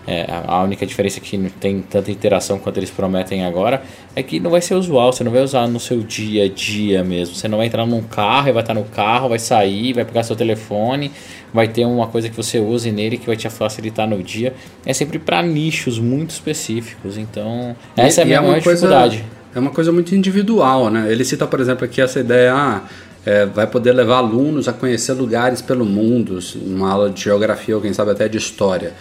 É, 0.07 0.27
a 0.45 0.61
única 0.61 0.85
diferença 0.85 1.17
é 1.17 1.21
que 1.21 1.35
não 1.35 1.49
tem 1.49 1.81
tanta 1.81 2.11
interação 2.11 2.59
quanto 2.59 2.77
eles 2.77 2.91
prometem 2.91 3.43
agora 3.43 3.81
é 4.15 4.21
que 4.21 4.39
não 4.39 4.51
vai 4.51 4.61
ser 4.61 4.75
usual, 4.75 5.11
você 5.11 5.23
não 5.23 5.31
vai 5.31 5.41
usar 5.41 5.67
no 5.67 5.79
seu 5.79 6.01
dia 6.01 6.45
a 6.45 6.47
dia 6.47 7.03
mesmo. 7.03 7.35
Você 7.35 7.47
não 7.47 7.57
vai 7.57 7.65
entrar 7.67 7.85
num 7.87 8.03
carro 8.03 8.49
e 8.49 8.51
vai 8.51 8.61
estar 8.61 8.75
no 8.75 8.83
carro, 8.83 9.29
vai 9.29 9.39
sair, 9.39 9.93
vai 9.93 10.05
pegar 10.05 10.21
seu 10.21 10.35
telefone, 10.35 11.11
vai 11.51 11.67
ter 11.67 11.85
uma 11.85 12.07
coisa 12.07 12.29
que 12.29 12.37
você 12.37 12.59
use 12.59 12.91
nele 12.91 13.17
que 13.17 13.25
vai 13.25 13.35
te 13.35 13.49
facilitar 13.49 14.07
no 14.07 14.21
dia. 14.21 14.53
É 14.85 14.93
sempre 14.93 15.17
para 15.17 15.41
nichos 15.41 15.97
muito 15.97 16.29
específicos, 16.29 17.17
então 17.17 17.75
essa 17.97 18.21
e, 18.21 18.21
é 18.21 18.23
a 18.23 18.25
minha 18.25 18.37
é 18.37 18.41
maior 18.41 18.59
dificuldade. 18.59 19.17
Coisa, 19.17 19.35
é 19.55 19.59
uma 19.59 19.71
coisa 19.71 19.91
muito 19.91 20.13
individual, 20.13 20.89
né? 20.89 21.11
Ele 21.11 21.23
cita, 21.23 21.47
por 21.47 21.59
exemplo, 21.59 21.83
aqui 21.83 22.01
essa 22.01 22.19
ideia, 22.19 22.53
ah, 22.53 22.83
é, 23.25 23.45
vai 23.45 23.65
poder 23.65 23.93
levar 23.93 24.17
alunos 24.17 24.67
a 24.67 24.73
conhecer 24.73 25.13
lugares 25.13 25.61
pelo 25.61 25.85
mundo, 25.85 26.39
uma 26.57 26.91
aula 26.91 27.09
de 27.09 27.23
geografia 27.23 27.75
ou 27.75 27.81
quem 27.81 27.93
sabe 27.93 28.11
até 28.11 28.27
de 28.27 28.37
história. 28.37 28.93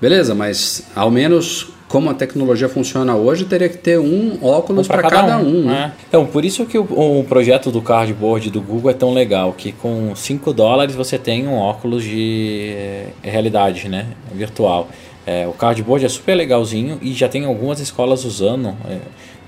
Beleza, 0.00 0.34
mas 0.34 0.84
ao 0.96 1.10
menos 1.10 1.72
como 1.90 2.08
a 2.08 2.14
tecnologia 2.14 2.68
funciona 2.68 3.16
hoje, 3.16 3.44
teria 3.44 3.68
que 3.68 3.76
ter 3.76 3.98
um 3.98 4.38
óculos 4.42 4.86
para 4.86 5.02
cada, 5.02 5.16
cada, 5.16 5.38
um. 5.38 5.62
um 5.62 5.64
né? 5.64 5.92
é. 5.98 6.04
Então, 6.08 6.24
por 6.24 6.44
isso 6.44 6.64
que 6.64 6.78
o, 6.78 6.84
o, 6.84 7.24
projeto 7.24 7.70
do 7.72 7.82
cardboard 7.82 8.48
do 8.48 8.60
Google 8.60 8.92
é 8.92 8.94
tão 8.94 9.12
legal, 9.12 9.52
que 9.52 9.72
com 9.72 10.14
5 10.14 10.52
dólares 10.52 10.94
você 10.94 11.18
tem 11.18 11.48
um 11.48 11.56
óculos 11.56 12.04
de 12.04 12.72
é, 12.76 13.06
realidade 13.22 13.88
né, 13.88 14.06
virtual. 14.32 14.88
É, 15.26 15.48
o 15.48 15.52
cardboard 15.52 16.06
é 16.06 16.08
super 16.08 16.36
legalzinho 16.36 16.98
e 17.02 17.12
já 17.12 17.28
tem 17.28 17.44
algumas 17.44 17.80
escolas 17.80 18.24
usando. 18.24 18.68
É, 18.88 18.98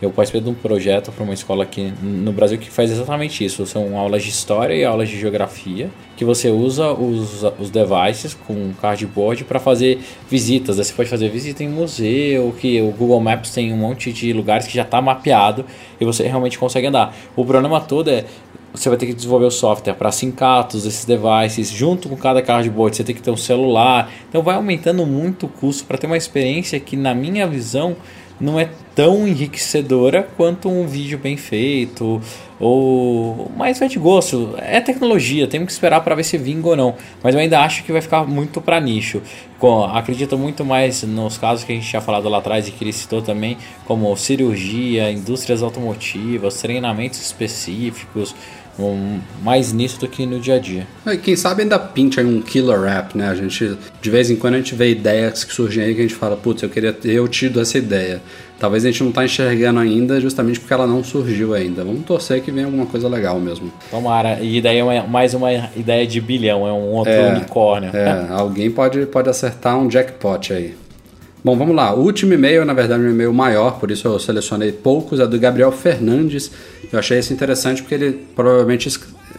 eu 0.02 0.10
participei 0.10 0.40
de 0.40 0.50
um 0.50 0.54
projeto 0.54 1.12
para 1.12 1.22
uma 1.22 1.32
escola 1.32 1.62
aqui 1.62 1.94
no 2.02 2.32
Brasil 2.32 2.58
que 2.58 2.68
faz 2.68 2.90
exatamente 2.90 3.44
isso. 3.44 3.64
São 3.64 3.96
aulas 3.96 4.24
de 4.24 4.30
história 4.30 4.74
e 4.74 4.84
aulas 4.84 5.08
de 5.08 5.16
geografia 5.16 5.88
que 6.16 6.24
você 6.24 6.50
usa 6.50 6.92
os, 6.92 7.44
os 7.58 7.70
devices 7.70 8.34
com 8.34 8.72
cardboard 8.80 9.44
para 9.44 9.60
fazer 9.60 10.00
visitas. 10.28 10.78
Você 10.78 10.92
pode 10.92 11.08
fazer 11.08 11.28
visita 11.28 11.62
em 11.62 11.68
museu, 11.68 12.52
que 12.60 12.80
o 12.82 12.90
Google 12.90 13.20
Maps 13.20 13.50
tem 13.50 13.72
um 13.72 13.76
monte 13.76 14.12
de 14.12 14.32
lugares 14.32 14.66
que 14.66 14.74
já 14.74 14.82
está 14.82 15.00
mapeado 15.00 15.64
e 16.00 16.04
você 16.04 16.24
realmente 16.24 16.58
consegue 16.58 16.88
andar. 16.88 17.14
O 17.36 17.44
problema 17.44 17.80
todo 17.80 18.10
é 18.10 18.24
você 18.74 18.88
vai 18.88 18.96
ter 18.96 19.06
que 19.06 19.12
desenvolver 19.12 19.44
o 19.44 19.50
software 19.50 19.92
para 19.94 20.10
sincar 20.10 20.66
todos 20.66 20.86
esses 20.86 21.04
devices 21.04 21.70
junto 21.70 22.08
com 22.08 22.16
cada 22.16 22.40
cardboard. 22.40 22.96
Você 22.96 23.04
tem 23.04 23.14
que 23.14 23.22
ter 23.22 23.30
um 23.30 23.36
celular. 23.36 24.10
Então 24.28 24.42
vai 24.42 24.56
aumentando 24.56 25.04
muito 25.06 25.46
o 25.46 25.48
custo 25.48 25.84
para 25.84 25.98
ter 25.98 26.06
uma 26.06 26.16
experiência 26.16 26.80
que, 26.80 26.96
na 26.96 27.14
minha 27.14 27.46
visão, 27.46 27.94
não 28.42 28.58
é 28.58 28.68
tão 28.94 29.26
enriquecedora 29.26 30.28
quanto 30.36 30.68
um 30.68 30.86
vídeo 30.86 31.18
bem 31.18 31.36
feito 31.36 32.20
ou 32.58 33.50
mais 33.56 33.78
vai 33.78 33.88
de 33.88 33.98
gosto. 33.98 34.54
É 34.58 34.80
tecnologia, 34.80 35.46
temos 35.46 35.66
que 35.66 35.72
esperar 35.72 36.00
para 36.00 36.14
ver 36.14 36.24
se 36.24 36.36
vinga 36.36 36.68
ou 36.68 36.76
não. 36.76 36.94
Mas 37.22 37.34
eu 37.34 37.40
ainda 37.40 37.60
acho 37.60 37.84
que 37.84 37.92
vai 37.92 38.00
ficar 38.00 38.24
muito 38.24 38.60
para 38.60 38.80
nicho. 38.80 39.22
Com, 39.58 39.84
acredito 39.84 40.36
muito 40.36 40.64
mais 40.64 41.02
nos 41.04 41.38
casos 41.38 41.64
que 41.64 41.72
a 41.72 41.74
gente 41.74 41.88
tinha 41.88 42.02
falado 42.02 42.28
lá 42.28 42.38
atrás 42.38 42.66
e 42.66 42.72
que 42.72 42.84
ele 42.84 42.92
citou 42.92 43.22
também, 43.22 43.56
como 43.84 44.14
cirurgia, 44.16 45.10
indústrias 45.10 45.62
automotivas, 45.62 46.60
treinamentos 46.60 47.20
específicos 47.20 48.34
mais 49.42 49.72
nisso 49.72 50.00
do 50.00 50.08
que 50.08 50.24
no 50.24 50.40
dia 50.40 50.54
a 50.54 50.58
dia. 50.58 50.86
É, 51.06 51.16
quem 51.16 51.36
sabe 51.36 51.62
ainda 51.62 51.78
pinte 51.78 52.18
aí 52.18 52.26
um 52.26 52.40
killer 52.40 52.84
app, 52.84 53.16
né? 53.16 53.28
A 53.28 53.34
gente, 53.34 53.76
de 54.00 54.10
vez 54.10 54.30
em 54.30 54.36
quando 54.36 54.54
a 54.54 54.56
gente 54.58 54.74
vê 54.74 54.90
ideias 54.90 55.44
que 55.44 55.52
surgem 55.52 55.84
aí 55.84 55.94
que 55.94 56.00
a 56.00 56.02
gente 56.02 56.14
fala, 56.14 56.36
putz, 56.36 56.62
eu 56.62 56.68
queria 56.68 56.92
ter 56.92 57.12
eu 57.12 57.28
tido 57.28 57.60
essa 57.60 57.76
ideia. 57.76 58.20
Talvez 58.58 58.84
a 58.84 58.90
gente 58.92 59.02
não 59.02 59.10
está 59.10 59.24
enxergando 59.24 59.80
ainda 59.80 60.20
justamente 60.20 60.60
porque 60.60 60.72
ela 60.72 60.86
não 60.86 61.02
surgiu 61.02 61.52
ainda. 61.52 61.82
Vamos 61.82 62.04
torcer 62.04 62.40
que 62.40 62.52
venha 62.52 62.66
alguma 62.66 62.86
coisa 62.86 63.08
legal 63.08 63.40
mesmo. 63.40 63.72
Tomara. 63.90 64.40
E 64.40 64.60
daí 64.60 64.78
é 64.78 64.84
uma, 64.84 65.02
mais 65.02 65.34
uma 65.34 65.52
ideia 65.76 66.06
de 66.06 66.20
bilhão, 66.20 66.66
é 66.66 66.72
um 66.72 66.92
outro 66.92 67.12
é, 67.12 67.34
unicórnio. 67.34 67.90
É, 67.92 68.26
alguém 68.30 68.70
pode, 68.70 69.04
pode 69.06 69.28
acertar 69.28 69.76
um 69.76 69.88
jackpot 69.88 70.52
aí. 70.52 70.76
Bom, 71.44 71.56
vamos 71.56 71.74
lá. 71.74 71.92
O 71.92 72.04
último 72.04 72.34
e-mail, 72.34 72.64
na 72.64 72.72
verdade, 72.72 73.02
é 73.02 73.06
um 73.06 73.10
e-mail 73.10 73.34
maior, 73.34 73.80
por 73.80 73.90
isso 73.90 74.06
eu 74.06 74.16
selecionei 74.20 74.70
poucos, 74.70 75.18
é 75.18 75.26
do 75.26 75.36
Gabriel 75.40 75.72
Fernandes. 75.72 76.52
Eu 76.92 77.00
achei 77.00 77.18
isso 77.18 77.32
interessante 77.32 77.82
porque 77.82 77.96
ele 77.96 78.12
provavelmente 78.36 78.88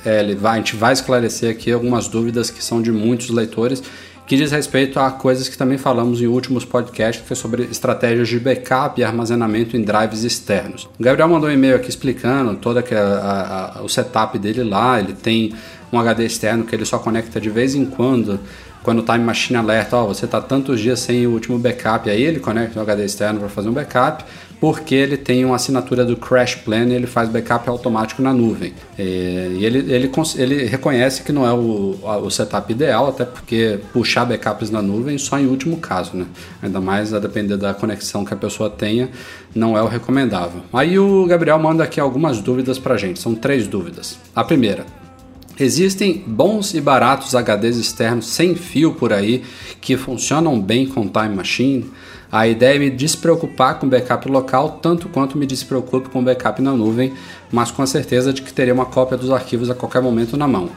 é, 0.05 0.19
ele 0.19 0.35
vai, 0.35 0.53
a 0.53 0.57
gente 0.57 0.75
vai 0.75 0.91
esclarecer 0.91 1.49
aqui 1.49 1.71
algumas 1.71 2.09
dúvidas 2.09 2.49
que 2.49 2.61
são 2.61 2.81
de 2.81 2.91
muitos 2.91 3.29
leitores, 3.29 3.81
que 4.27 4.35
diz 4.35 4.51
respeito 4.51 4.99
a 4.99 5.11
coisas 5.11 5.47
que 5.47 5.57
também 5.57 5.77
falamos 5.77 6.21
em 6.21 6.27
últimos 6.27 6.65
podcasts, 6.65 7.21
que 7.21 7.27
foi 7.27 7.37
sobre 7.37 7.63
estratégias 7.63 8.27
de 8.27 8.37
backup 8.37 8.99
e 8.99 9.03
armazenamento 9.03 9.77
em 9.77 9.81
drives 9.81 10.23
externos. 10.23 10.89
O 10.99 11.03
Gabriel 11.03 11.29
mandou 11.29 11.49
um 11.49 11.53
e-mail 11.53 11.77
aqui 11.77 11.89
explicando 11.89 12.53
todo 12.55 12.79
a, 12.79 12.81
a, 12.81 13.79
a, 13.79 13.81
o 13.81 13.87
setup 13.87 14.37
dele 14.37 14.63
lá. 14.63 14.99
Ele 14.99 15.13
tem 15.13 15.53
um 15.91 15.97
HD 15.97 16.25
externo 16.25 16.65
que 16.65 16.75
ele 16.75 16.85
só 16.85 16.99
conecta 16.99 17.39
de 17.39 17.49
vez 17.49 17.75
em 17.75 17.85
quando 17.85 18.39
quando 18.83 18.99
o 18.99 19.03
Time 19.03 19.19
Machine 19.19 19.57
alerta, 19.57 19.95
ó, 19.95 20.03
oh, 20.03 20.07
você 20.07 20.25
está 20.25 20.41
tantos 20.41 20.79
dias 20.79 20.99
sem 20.99 21.25
o 21.25 21.31
último 21.31 21.57
backup, 21.57 22.09
aí 22.09 22.21
ele 22.21 22.39
conecta 22.39 22.77
o 22.77 22.81
HD 22.83 23.05
externo 23.05 23.39
para 23.39 23.49
fazer 23.49 23.69
um 23.69 23.73
backup, 23.73 24.25
porque 24.59 24.93
ele 24.93 25.17
tem 25.17 25.43
uma 25.43 25.55
assinatura 25.55 26.05
do 26.05 26.15
Crash 26.15 26.55
Plan 26.55 26.85
e 26.85 26.93
ele 26.93 27.07
faz 27.07 27.27
backup 27.29 27.67
automático 27.69 28.21
na 28.21 28.33
nuvem. 28.33 28.73
E 28.97 29.61
ele, 29.61 29.91
ele, 29.91 30.11
ele 30.37 30.65
reconhece 30.65 31.21
que 31.23 31.31
não 31.31 31.45
é 31.45 31.51
o, 31.51 31.97
o 32.01 32.29
setup 32.29 32.71
ideal, 32.71 33.09
até 33.09 33.25
porque 33.25 33.79
puxar 33.91 34.25
backups 34.25 34.69
na 34.69 34.81
nuvem 34.81 35.17
só 35.17 35.37
em 35.39 35.47
último 35.47 35.77
caso, 35.77 36.15
né? 36.15 36.25
Ainda 36.61 36.79
mais 36.79 37.13
a 37.13 37.19
depender 37.19 37.57
da 37.57 37.73
conexão 37.73 38.23
que 38.23 38.33
a 38.33 38.37
pessoa 38.37 38.69
tenha, 38.69 39.09
não 39.53 39.77
é 39.77 39.81
o 39.81 39.87
recomendável. 39.87 40.61
Aí 40.71 40.97
o 40.97 41.25
Gabriel 41.25 41.59
manda 41.59 41.83
aqui 41.83 41.99
algumas 41.99 42.39
dúvidas 42.39 42.79
para 42.79 42.95
gente, 42.95 43.19
são 43.19 43.35
três 43.35 43.67
dúvidas. 43.67 44.17
A 44.33 44.45
primeira, 44.45 44.85
Existem 45.59 46.23
bons 46.25 46.73
e 46.73 46.81
baratos 46.81 47.33
HDs 47.35 47.77
externos 47.77 48.27
sem 48.27 48.55
fio 48.55 48.93
por 48.93 49.13
aí 49.13 49.43
que 49.79 49.95
funcionam 49.95 50.59
bem 50.59 50.87
com 50.87 51.07
Time 51.07 51.35
Machine. 51.35 51.91
A 52.31 52.47
ideia 52.47 52.75
é 52.75 52.79
me 52.79 52.89
despreocupar 52.89 53.77
com 53.77 53.87
backup 53.87 54.27
local 54.27 54.79
tanto 54.81 55.07
quanto 55.07 55.37
me 55.37 55.45
despreocupo 55.45 56.09
com 56.09 56.23
backup 56.23 56.59
na 56.61 56.71
nuvem, 56.71 57.13
mas 57.51 57.69
com 57.69 57.83
a 57.83 57.87
certeza 57.87 58.33
de 58.33 58.41
que 58.41 58.51
terei 58.51 58.73
uma 58.73 58.85
cópia 58.85 59.15
dos 59.15 59.29
arquivos 59.29 59.69
a 59.69 59.75
qualquer 59.75 60.01
momento 60.01 60.35
na 60.35 60.47
mão. 60.47 60.69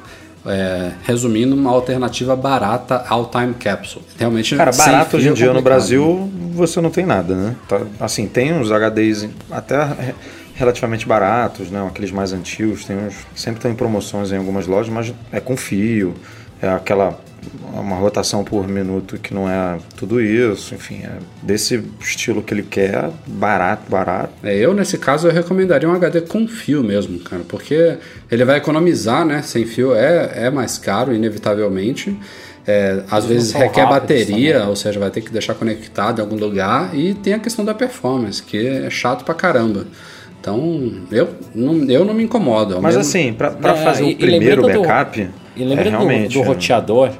É, 0.44 0.92
resumindo, 1.02 1.56
uma 1.56 1.70
alternativa 1.70 2.36
barata 2.36 3.04
ao 3.08 3.26
Time 3.26 3.54
Capsule. 3.54 4.04
Realmente, 4.16 4.54
Cara, 4.54 4.70
barato 4.70 5.16
hoje 5.16 5.28
em 5.28 5.32
dia 5.32 5.52
no 5.52 5.60
Brasil 5.60 6.30
você 6.52 6.80
não 6.80 6.90
tem 6.90 7.04
nada, 7.04 7.34
né? 7.34 7.56
Tá, 7.66 7.80
assim, 7.98 8.28
tem 8.28 8.52
uns 8.52 8.70
HDs 8.70 9.28
até 9.50 10.14
relativamente 10.56 11.06
baratos, 11.06 11.70
né? 11.70 11.86
Aqueles 11.86 12.10
mais 12.10 12.32
antigos, 12.32 12.84
tem 12.84 12.96
uns, 12.96 13.14
sempre 13.34 13.58
estão 13.58 13.70
em 13.70 13.74
promoções 13.74 14.32
em 14.32 14.36
algumas 14.36 14.66
lojas, 14.66 14.92
mas 14.92 15.14
é 15.30 15.38
com 15.38 15.56
fio, 15.56 16.14
é 16.60 16.68
aquela 16.68 17.20
uma 17.72 17.94
rotação 17.94 18.42
por 18.42 18.66
minuto 18.66 19.18
que 19.18 19.32
não 19.32 19.48
é 19.48 19.78
tudo 19.96 20.20
isso, 20.20 20.74
enfim, 20.74 21.02
é 21.04 21.18
desse 21.42 21.80
estilo 22.00 22.42
que 22.42 22.52
ele 22.52 22.62
quer, 22.62 23.10
barato, 23.26 23.88
barato. 23.88 24.32
É, 24.42 24.56
eu 24.56 24.74
nesse 24.74 24.98
caso 24.98 25.28
eu 25.28 25.32
recomendaria 25.32 25.88
um 25.88 25.92
HD 25.92 26.22
com 26.22 26.48
fio 26.48 26.82
mesmo, 26.82 27.20
cara, 27.20 27.42
porque 27.46 27.98
ele 28.30 28.44
vai 28.44 28.56
economizar, 28.56 29.24
né? 29.24 29.42
Sem 29.42 29.64
fio 29.64 29.94
é, 29.94 30.46
é 30.46 30.50
mais 30.50 30.78
caro, 30.78 31.14
inevitavelmente. 31.14 32.18
É, 32.66 33.04
às 33.08 33.24
vezes 33.24 33.52
requer 33.52 33.86
bateria, 33.86 34.54
também. 34.54 34.68
ou 34.68 34.74
seja, 34.74 34.98
vai 34.98 35.10
ter 35.10 35.20
que 35.20 35.30
deixar 35.30 35.54
conectado 35.54 36.18
em 36.18 36.22
algum 36.22 36.34
lugar, 36.34 36.96
e 36.96 37.14
tem 37.14 37.32
a 37.34 37.38
questão 37.38 37.64
da 37.64 37.72
performance, 37.72 38.42
que 38.42 38.66
é 38.66 38.90
chato 38.90 39.24
pra 39.24 39.34
caramba. 39.34 39.86
Então, 40.46 40.92
eu 41.10 41.28
não, 41.52 41.90
eu 41.90 42.04
não 42.04 42.14
me 42.14 42.22
incomodo. 42.22 42.80
Mas 42.80 42.94
mesmo... 42.94 43.00
assim, 43.00 43.32
para 43.32 43.48
é, 43.48 43.74
fazer 43.82 44.04
o 44.04 44.16
primeiro 44.16 44.62
backup. 44.62 45.24
Do, 45.24 45.46
e 45.56 45.64
lembra 45.64 45.88
é, 45.88 46.28
do, 46.28 46.28
do, 46.28 46.42
roteador, 46.42 47.10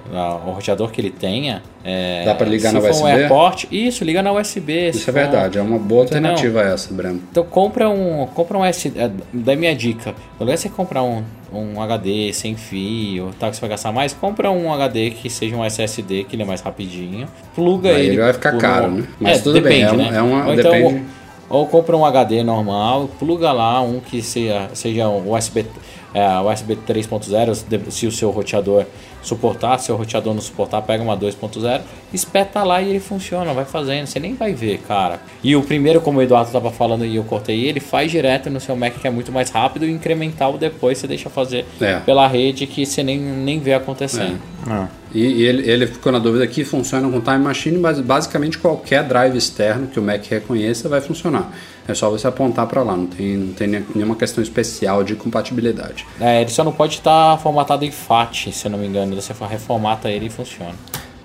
o 0.47 0.51
roteador 0.51 0.93
que 0.93 1.01
ele 1.01 1.11
tenha. 1.11 1.61
É, 1.83 2.24
Dá 2.24 2.37
para 2.37 2.47
ligar 2.47 2.72
na 2.72 2.79
USB? 2.79 3.03
Um 3.03 3.07
AirPort, 3.09 3.64
isso, 3.72 4.05
liga 4.05 4.22
na 4.22 4.33
USB. 4.33 4.91
Isso 4.91 5.11
é 5.11 5.12
verdade, 5.12 5.59
é 5.59 5.62
uma 5.62 5.79
boa 5.79 6.03
alternativa 6.03 6.59
Entendeu? 6.59 6.74
essa, 6.74 6.95
Breno. 6.95 7.20
Então 7.31 7.43
compra 7.45 7.89
um, 7.89 8.27
compra 8.27 8.59
um 8.59 8.64
SD, 8.64 9.01
é, 9.01 9.11
da 9.33 9.57
minha 9.57 9.74
dica. 9.74 10.14
Quando 10.39 10.51
você 10.51 10.68
comprar 10.68 11.03
um, 11.03 11.24
um 11.53 11.81
HD 11.81 12.33
sem 12.33 12.55
fio, 12.55 13.31
tá, 13.41 13.49
que 13.49 13.57
você 13.57 13.61
vai 13.61 13.70
gastar 13.70 13.91
mais, 13.91 14.12
compra 14.12 14.51
um 14.53 14.72
HD 14.72 15.11
que 15.11 15.29
seja 15.29 15.57
um 15.57 15.64
SSD, 15.64 16.24
que 16.24 16.37
ele 16.37 16.43
é 16.43 16.47
mais 16.47 16.61
rapidinho. 16.61 17.27
Pluga 17.55 17.89
Aí 17.89 18.03
ele. 18.03 18.09
Ele 18.11 18.22
vai 18.22 18.33
ficar 18.35 18.57
caro, 18.59 18.91
né? 18.91 19.05
Mas 19.18 19.39
é, 19.39 19.43
tudo 19.43 19.55
depende, 19.55 19.97
bem, 19.97 20.07
é, 20.09 20.11
né? 20.12 20.18
é 20.18 20.22
uma, 20.22 20.47
Ou 20.47 20.55
então, 20.55 20.70
depende... 20.70 21.03
Ou 21.49 21.67
compra 21.67 21.97
um 21.97 22.05
HD 22.05 22.43
normal, 22.43 23.09
pluga 23.19 23.53
lá 23.53 23.81
um 23.81 24.01
que 24.01 24.21
seja, 24.21 24.69
seja 24.75 25.09
um 25.09 25.33
USB, 25.33 25.65
é, 26.13 26.41
USB 26.41 26.77
3.0, 26.77 27.91
se 27.91 28.07
o 28.07 28.13
seu 28.13 28.31
roteador 28.31 28.85
suportar, 29.27 29.79
se 29.79 29.91
o 29.91 29.97
roteador 29.97 30.35
não 30.35 30.41
suportar, 30.41 30.83
pega 30.83 31.03
uma 31.03 31.16
2.0, 31.16 31.81
espeta 32.12 32.62
lá 32.62 32.81
e 32.81 32.91
ele 32.91 33.01
funciona, 33.01 33.53
vai 33.53 33.64
fazendo, 33.64 34.07
você 34.07 34.20
nem 34.20 34.35
vai 34.35 34.53
ver, 34.53 34.79
cara. 34.87 35.20
E 35.43 35.55
o 35.57 35.62
primeiro, 35.62 36.01
como 36.01 36.18
o 36.18 36.22
Eduardo 36.22 36.49
estava 36.49 36.70
falando 36.70 37.05
e 37.05 37.16
eu 37.16 37.24
cortei 37.24 37.64
ele, 37.64 37.81
faz 37.81 38.11
direto 38.11 38.49
no 38.49 38.61
seu 38.61 38.77
Mac 38.77 38.95
que 38.95 39.07
é 39.07 39.11
muito 39.11 39.33
mais 39.33 39.51
rápido 39.51 39.87
e 39.87 39.91
incremental 39.91 40.57
depois 40.57 40.99
você 40.99 41.07
deixa 41.07 41.29
fazer 41.29 41.64
é. 41.81 42.01
pela 42.01 42.27
rede 42.27 42.66
que 42.66 42.87
você 42.87 43.03
nem, 43.03 43.18
nem 43.18 43.61
vê 43.61 43.74
acontecendo. 43.74 44.39
É. 44.66 44.70
Ah. 44.70 44.89
E, 45.14 45.20
e 45.20 45.43
ele, 45.45 45.70
ele, 45.70 45.87
ficou 45.87 46.12
na 46.12 46.18
dúvida 46.18 46.47
que 46.47 46.64
funciona 46.64 47.09
com 47.09 47.20
Time 47.20 47.39
Machine, 47.39 47.79
mas 47.79 48.01
basicamente 48.01 48.59
qualquer 48.59 49.05
drive 49.05 49.37
externo 49.37 49.87
que 49.87 49.99
o 49.99 50.03
Mac 50.03 50.24
reconheça 50.29 50.89
vai 50.89 51.01
funcionar. 51.01 51.53
É 51.89 51.95
só 51.95 52.11
você 52.11 52.26
apontar 52.26 52.66
para 52.66 52.82
lá, 52.82 52.97
não 52.97 53.07
tem, 53.07 53.37
não 53.37 53.53
tem 53.53 53.84
nenhuma 53.95 54.16
questão 54.16 54.43
especial 54.43 55.05
de 55.05 55.14
compatibilidade. 55.14 56.07
É, 56.20 56.41
ele 56.41 56.51
só 56.51 56.64
não 56.64 56.72
pode 56.72 56.95
estar 56.95 57.39
formatado 57.39 57.84
em 57.84 57.91
FAT, 57.91 58.53
se 58.53 58.66
eu 58.66 58.70
não 58.70 58.78
me 58.78 58.87
engano. 58.87 59.14
Você 59.14 59.32
reformata 59.49 60.11
ele 60.11 60.26
e 60.26 60.30
funciona. 60.30 60.74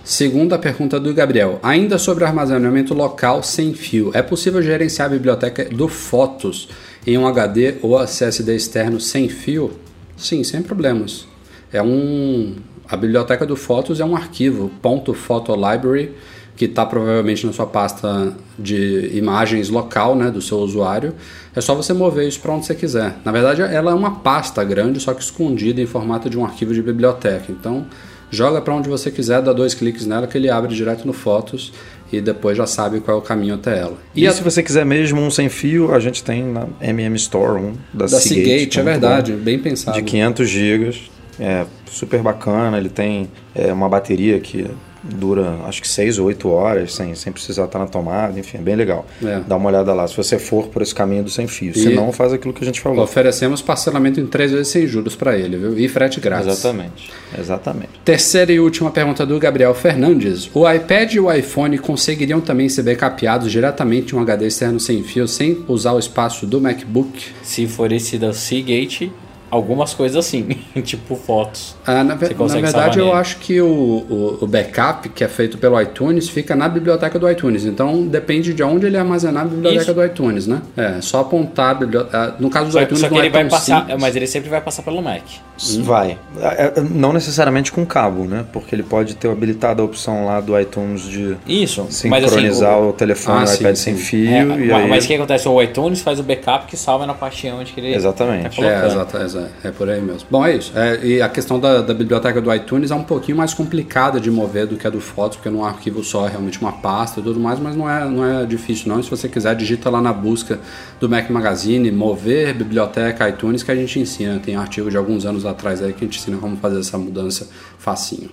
Segunda 0.03 0.57
pergunta 0.57 0.99
do 0.99 1.14
Gabriel. 1.14 1.59
Ainda 1.62 1.97
sobre 1.97 2.26
armazenamento 2.26 2.93
local 2.93 3.43
sem 3.43 3.74
fio, 3.74 4.12
é 4.14 4.22
possível 4.22 4.62
gerenciar 4.62 5.07
a 5.07 5.12
biblioteca 5.12 5.66
do 5.66 5.88
Fotos 5.88 6.70
em 7.05 7.18
um 7.18 7.28
HD 7.28 7.76
ou 7.82 8.01
SSD 8.01 8.55
externo 8.55 8.99
sem 8.99 9.30
fio? 9.30 9.72
Sim, 10.18 10.43
sem 10.43 10.62
problemas. 10.62 11.28
É 11.72 11.82
um, 11.82 12.55
a 12.88 12.97
biblioteca 12.97 13.45
do 13.45 13.55
Fotos 13.55 13.99
é 13.99 14.05
um 14.05 14.16
arquivo 14.16 14.72
.photolibrary 15.16 16.12
que 16.56 16.66
está 16.66 16.86
provavelmente 16.86 17.45
na 17.45 17.54
sua 17.54 17.66
pasta 17.66 18.34
de 18.58 19.10
imagens 19.14 19.70
local 19.70 20.16
né, 20.16 20.30
do 20.30 20.41
seu 20.41 20.58
usuário. 20.60 21.14
É 21.56 21.62
só 21.62 21.74
você 21.74 21.93
mover 21.93 22.28
isso 22.28 22.39
para 22.39 22.52
onde 22.52 22.66
você 22.66 22.76
quiser. 22.76 23.16
Na 23.26 23.32
verdade, 23.32 23.62
ela 23.62 23.91
é 23.91 23.93
uma 23.93 24.20
pasta 24.20 24.64
grande, 24.64 24.99
só 24.99 25.14
que 25.14 25.22
escondida 25.22 25.82
em 25.82 25.86
formato 25.86 26.30
de 26.30 26.38
um 26.38 26.45
arquivo 26.45 26.74
de 26.74 26.82
biblioteca. 26.82 27.45
Então, 27.49 27.86
joga 28.30 28.62
para 28.62 28.74
onde 28.74 28.88
você 28.88 29.10
quiser, 29.10 29.41
dá 29.41 29.52
dois 29.54 29.74
cliques 29.74 30.06
nela 30.06 30.28
que 30.28 30.38
ele 30.38 30.49
abre 30.49 30.74
direto 30.74 31.06
no 31.06 31.14
Fotos 31.14 31.74
e 32.12 32.20
depois 32.20 32.58
já 32.58 32.68
sabe 32.68 32.99
qual 32.99 33.18
é 33.18 33.20
o 33.20 33.24
caminho 33.24 33.56
até 33.56 33.80
ela. 33.80 33.97
E, 34.14 34.24
e 34.24 34.28
a... 34.28 34.32
se 34.32 34.43
você 34.43 34.62
quiser 34.62 34.86
mesmo 34.86 35.22
um 35.22 35.32
sem 35.32 35.49
fio, 35.49 35.93
a 35.93 35.99
gente 35.99 36.24
tem 36.24 36.43
na 36.43 36.68
MM 36.82 37.16
Store 37.16 37.62
um 37.62 37.74
da, 37.93 38.06
da 38.06 38.20
Seagate. 38.20 38.49
Seagate 38.49 38.80
é 38.80 38.84
verdade, 38.84 39.32
bem 39.34 39.60
pensado. 39.60 39.97
De 39.97 40.04
500 40.04 40.49
GB, 40.49 41.02
é 41.39 41.66
super 41.89 42.22
bacana, 42.22 42.78
ele 42.78 42.89
tem 42.89 43.30
é, 43.56 43.72
uma 43.72 43.88
bateria 43.88 44.39
que 44.39 44.68
dura 45.04 45.60
acho 45.66 45.82
que 45.82 45.88
6 45.88 46.20
ou 46.20 46.28
8 46.28 46.49
horas 46.49 46.93
sem, 46.93 47.16
sem 47.16 47.32
precisar 47.32 47.66
estar 47.66 47.80
na 47.80 47.88
tomada, 47.88 48.39
enfim, 48.39 48.58
é 48.58 48.62
bem 48.62 48.76
legal. 48.76 49.06
É. 49.24 49.41
Dá 49.47 49.56
uma 49.56 49.70
olhada 49.70 49.93
lá, 49.93 50.08
se 50.08 50.16
você 50.16 50.38
for 50.38 50.68
por 50.68 50.82
esse 50.82 50.93
caminho 50.93 51.24
do 51.24 51.30
sem 51.30 51.47
fio. 51.47 51.74
Se 51.74 51.89
não, 51.89 52.12
faz 52.12 52.34
aquilo 52.34 52.54
que 52.54 52.64
a 52.64 52.66
gente 52.66 52.80
falou. 52.80 53.04
Oferecemos 53.04 53.62
parcelamento 53.62 54.20
em 54.20 54.28
3 54.28 54.52
vezes 54.52 54.68
sem 54.68 54.88
juros 54.88 55.16
para 55.16 55.38
ele, 55.38 55.58
viu? 55.58 55.78
E 55.78 55.88
frete 55.88 56.20
grátis. 56.20 56.47
Exatamente. 56.47 57.12
Exatamente. 57.38 57.89
Terceira 58.04 58.52
e 58.52 58.60
última 58.60 58.91
pergunta 58.91 59.26
do 59.26 59.38
Gabriel 59.39 59.74
Fernandes. 59.74 60.49
O 60.54 60.70
iPad 60.70 61.14
e 61.14 61.20
o 61.20 61.32
iPhone 61.32 61.78
conseguiriam 61.78 62.41
também 62.41 62.70
ser 62.70 62.84
backupados 62.84 63.52
diretamente 63.52 64.14
em 64.14 64.18
um 64.18 64.22
HD 64.22 64.47
externo 64.47 64.80
sem 64.80 65.04
fio, 65.04 65.28
sem 65.28 65.64
usar 65.68 65.93
o 65.93 65.99
espaço 65.99 66.45
do 66.45 66.60
MacBook? 66.62 67.28
Se 67.41 67.68
for 67.68 67.91
esse 67.91 68.18
da 68.18 68.34
Seagate, 68.34 69.12
algumas 69.52 69.93
coisas 69.93 70.18
assim, 70.18 70.47
tipo 70.84 71.16
fotos. 71.16 71.76
Ah, 71.86 72.04
na, 72.04 72.16
ve 72.16 72.34
na 72.34 72.62
verdade, 72.62 72.99
eu 72.99 73.14
acho 73.14 73.38
que 73.38 73.62
o, 73.62 73.68
o, 73.68 74.38
o, 74.41 74.47
backup 74.47 75.10
que 75.10 75.24
é 75.24 75.28
feito 75.28 75.58
pelo 75.58 75.80
iTunes 75.80 76.30
fica 76.30 76.56
na 76.56 76.70
biblioteca 76.70 77.20
do 77.20 77.30
iTunes. 77.30 77.66
Então 77.66 78.08
depende 78.08 78.54
de 78.54 78.64
onde 78.64 78.86
ele 78.86 78.97
armazenar 78.97 79.43
a 79.43 79.45
biblioteca 79.45 79.84
Isso. 79.84 79.93
do 79.93 80.06
iTunes, 80.06 80.47
né? 80.47 80.62
É, 80.78 81.02
só 81.02 81.20
apontar 81.20 81.72
a 81.72 81.74
biblioteca. 81.74 82.18
Ah, 82.18 82.36
no 82.39 82.49
caso 82.49 82.68
do 82.68 82.74
só, 82.74 82.82
iTunes, 82.82 83.02
só 83.02 83.10
que 83.10 83.16
ele 83.16 83.28
é 83.28 83.30
vai 83.30 83.49
passar, 83.49 83.82
simples. 83.82 84.02
Mas 84.02 84.16
ele 84.16 84.28
sempre 84.28 84.49
vai 84.49 84.62
passar 84.62 84.84
pelo 84.84 85.02
Mac. 85.02 85.24
Hum. 85.70 85.84
Vai. 85.84 86.18
É, 86.39 86.74
é, 86.78 86.82
não 86.82 87.12
necessariamente 87.12 87.72
com 87.72 87.86
cabo, 87.86 88.24
né? 88.24 88.45
Porque 88.54 88.74
ele 88.74 88.84
pode 88.84 89.16
ter 89.16 89.30
habilitado 89.30 89.82
a 89.82 89.86
opção 89.86 90.26
lá 90.26 90.39
do 90.39 90.58
iTunes 90.58 91.04
de 91.04 91.38
Isso, 91.45 91.86
sincronizar 91.89 92.74
assim, 92.74 92.82
o, 92.84 92.89
o, 92.89 92.93
telefone 92.93 93.45
ah, 93.47 93.52
o 93.52 93.54
iPad 93.54 93.76
sim, 93.76 93.84
sem 93.84 93.97
sim. 93.97 94.04
fio. 94.04 94.32
É, 94.32 94.43
mas, 94.45 94.72
aí... 94.72 94.89
mas 94.89 95.04
o 95.04 95.08
que 95.08 95.14
acontece? 95.16 95.49
O 95.49 95.62
iTunes 95.62 96.02
faz 96.02 96.20
o 96.20 96.24
backup 96.24 96.68
que 96.68 96.78
salva 96.78 97.06
na 97.06 97.14
pastinha 97.14 97.56
onde 97.56 97.74
ele 97.78 97.93
Exatamente. 97.93 98.60
Tá 98.60 98.66
é, 98.66 98.86
exato, 98.86 99.18
exato. 99.18 99.41
É 99.64 99.72
por 99.72 99.89
aí 99.89 100.02
mesmo. 100.02 100.28
Bom, 100.30 100.46
é 100.46 100.56
isso. 100.56 100.72
É, 100.78 101.06
e 101.06 101.22
a 101.22 101.30
questão 101.30 101.60
da, 101.60 101.82
da, 101.82 101.94
biblioteca 101.94 102.42
do 102.42 102.54
iTunes 102.54 102.92
é 102.92 102.96
um 102.96 103.04
pouquinho 103.04 103.38
mais 103.38 103.54
complicada 103.54 104.20
de 104.20 104.30
mover 104.30 104.68
do 104.68 104.78
que 104.78 104.86
a 104.86 104.89
do 104.89 105.00
Fotos, 105.00 105.38
porque 105.38 105.50
num 105.50 105.64
arquivo 105.64 106.04
só 106.04 106.28
é 106.28 106.30
realmente 106.30 106.60
uma 106.60 106.74
pasta 106.74 107.20
e 107.20 107.24
tudo 107.24 107.39
mais, 107.39 107.60
mas 107.60 107.76
não 107.76 107.89
é, 107.89 108.06
não 108.10 108.26
é 108.26 108.46
difícil 108.46 108.88
não. 108.88 109.02
Se 109.02 109.10
você 109.10 109.28
quiser, 109.28 109.56
digita 109.56 109.89
lá 109.89 110.02
na 110.02 110.14
busca 110.14 110.60
do 111.00 111.10
Mac 111.10 111.30
Magazine, 111.30 111.92
mover 111.92 112.54
biblioteca 112.54 113.30
iTunes, 113.30 113.64
que 113.64 113.72
a 113.72 113.76
gente 113.76 114.00
ensina. 114.00 114.39
Tem 114.39 114.56
artigo 114.56 114.89
de 114.89 114.98
alguns 114.98 115.26
anos 115.26 115.46
atrás 115.46 115.82
aí 115.82 115.94
que 115.94 116.04
a 116.04 116.08
gente 116.08 116.20
ensina 116.20 116.38
como 116.38 116.58
fazer 116.58 116.80
essa 116.80 116.98
mudança 116.98 117.50
facinho. 117.78 118.30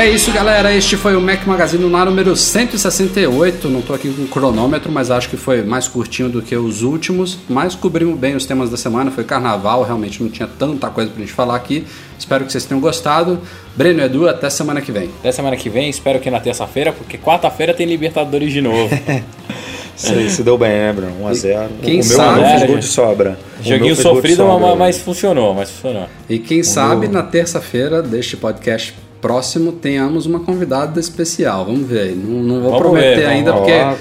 É 0.00 0.08
isso, 0.08 0.32
galera. 0.32 0.74
Este 0.74 0.96
foi 0.96 1.14
o 1.14 1.20
Mac 1.20 1.46
Magazine 1.46 1.84
no 1.84 1.90
número 1.90 2.34
168. 2.34 3.68
Não 3.68 3.80
estou 3.80 3.94
aqui 3.94 4.08
com 4.08 4.26
cronômetro, 4.26 4.90
mas 4.90 5.10
acho 5.10 5.28
que 5.28 5.36
foi 5.36 5.60
mais 5.60 5.88
curtinho 5.88 6.30
do 6.30 6.40
que 6.40 6.56
os 6.56 6.80
últimos. 6.80 7.36
Mas 7.46 7.74
cobrimos 7.74 8.18
bem 8.18 8.34
os 8.34 8.46
temas 8.46 8.70
da 8.70 8.78
semana. 8.78 9.10
Foi 9.10 9.24
carnaval, 9.24 9.82
realmente 9.82 10.22
não 10.22 10.30
tinha 10.30 10.48
tanta 10.48 10.88
coisa 10.88 11.10
pra 11.10 11.20
gente 11.20 11.34
falar 11.34 11.54
aqui. 11.54 11.84
Espero 12.18 12.46
que 12.46 12.50
vocês 12.50 12.64
tenham 12.64 12.80
gostado. 12.80 13.40
Breno 13.76 14.00
Edu, 14.00 14.26
até 14.26 14.48
semana 14.48 14.80
que 14.80 14.90
vem. 14.90 15.10
Até 15.18 15.32
semana 15.32 15.54
que 15.54 15.68
vem, 15.68 15.90
espero 15.90 16.18
que 16.18 16.30
na 16.30 16.40
terça-feira, 16.40 16.92
porque 16.94 17.18
quarta-feira 17.18 17.74
tem 17.74 17.84
Libertadores 17.84 18.54
de 18.54 18.62
novo. 18.62 18.88
Se 19.94 20.42
deu 20.42 20.56
bem, 20.56 20.70
né, 20.70 20.94
Bruno? 20.94 21.12
1x0. 21.28 21.68
Quem 21.82 22.00
o 22.00 22.02
sabe, 22.02 22.40
meu 22.40 22.48
fez 22.48 22.66
gol 22.70 22.78
de 22.78 22.86
sobra. 22.86 23.38
Joguinho 23.62 23.94
sofrido, 23.94 24.46
mas, 24.46 24.78
mas 24.78 24.98
funcionou, 24.98 25.52
mas 25.52 25.70
funcionou. 25.70 26.08
E 26.26 26.38
quem 26.38 26.60
o 26.60 26.64
sabe 26.64 27.02
meu... 27.02 27.10
na 27.10 27.22
terça-feira 27.22 28.00
deste 28.00 28.34
podcast 28.34 28.94
próximo 29.20 29.72
tenhamos 29.72 30.26
uma 30.26 30.40
convidada 30.40 30.98
especial. 30.98 31.64
Vamos 31.66 31.86
ver 31.86 32.00
aí. 32.00 32.14
Não, 32.14 32.42
não 32.42 32.60
vou 32.60 32.70
vamos 32.70 32.78
prometer 32.78 33.16
ver, 33.16 33.26
ainda, 33.26 33.52
porque 33.52 33.72
a, 33.72 33.96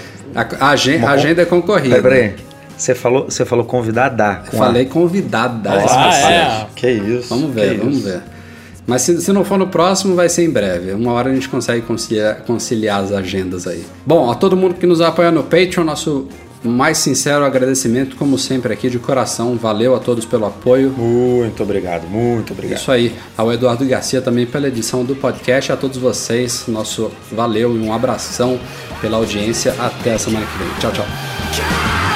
a, 0.60 0.70
agenda, 0.70 1.08
a, 1.08 1.12
agenda, 1.12 1.42
é 1.42 1.46
concorrida. 1.46 2.02
Peraí, 2.02 2.30
peraí. 2.30 2.36
Você 2.78 2.96
falou, 2.96 3.26
você 3.26 3.44
falou 3.44 3.66
convidada. 3.66 4.44
Falei 4.52 4.86
convidada. 4.86 5.70
Ah, 5.72 6.32
é. 6.32 6.68
Que 6.76 6.90
isso. 6.90 7.28
Vamos 7.30 7.54
ver, 7.54 7.78
vamos 7.78 7.98
isso. 7.98 8.08
ver. 8.08 8.22
Mas 8.88 9.04
se, 9.04 9.22
se, 9.22 9.32
não 9.32 9.44
for 9.44 9.58
no 9.58 9.68
próximo, 9.68 10.16
vai 10.16 10.30
ser 10.30 10.46
em 10.46 10.50
breve. 10.50 10.94
Uma 10.94 11.12
hora 11.12 11.30
a 11.30 11.34
gente 11.34 11.48
consegue 11.48 11.86
conciliar, 11.86 12.38
conciliar 12.42 13.04
as 13.04 13.12
agendas 13.12 13.68
aí. 13.68 13.86
Bom, 14.06 14.32
a 14.32 14.36
todo 14.36 14.58
mundo 14.58 14.76
que 14.76 14.88
nos 14.88 15.02
apoia 15.02 15.30
no 15.30 15.44
Patreon, 15.44 15.84
nosso 15.84 16.28
mais 16.64 16.98
sincero 16.98 17.46
agradecimento, 17.46 18.16
como 18.16 18.38
sempre, 18.38 18.74
aqui 18.74 18.90
de 18.90 19.00
coração. 19.00 19.56
Valeu 19.56 19.96
a 19.96 20.00
todos 20.00 20.26
pelo 20.26 20.46
apoio. 20.46 20.92
Muito 20.92 21.64
obrigado, 21.64 22.08
muito 22.08 22.54
obrigado. 22.54 22.80
Isso 22.80 22.92
aí. 22.92 23.16
Ao 23.38 23.52
Eduardo 23.52 23.86
Garcia 23.86 24.22
também 24.22 24.46
pela 24.46 24.68
edição 24.68 25.04
do 25.04 25.16
podcast. 25.16 25.72
A 25.72 25.78
todos 25.78 25.98
vocês, 25.98 26.66
nosso 26.68 27.12
valeu 27.32 27.76
e 27.76 27.80
um 27.80 27.94
abração 27.94 28.60
pela 29.02 29.18
audiência. 29.18 29.74
Até 29.80 30.14
a 30.14 30.20
semana 30.20 30.46
que 30.46 30.58
vem. 30.58 30.68
Tchau, 30.80 30.92
tchau. 30.92 32.09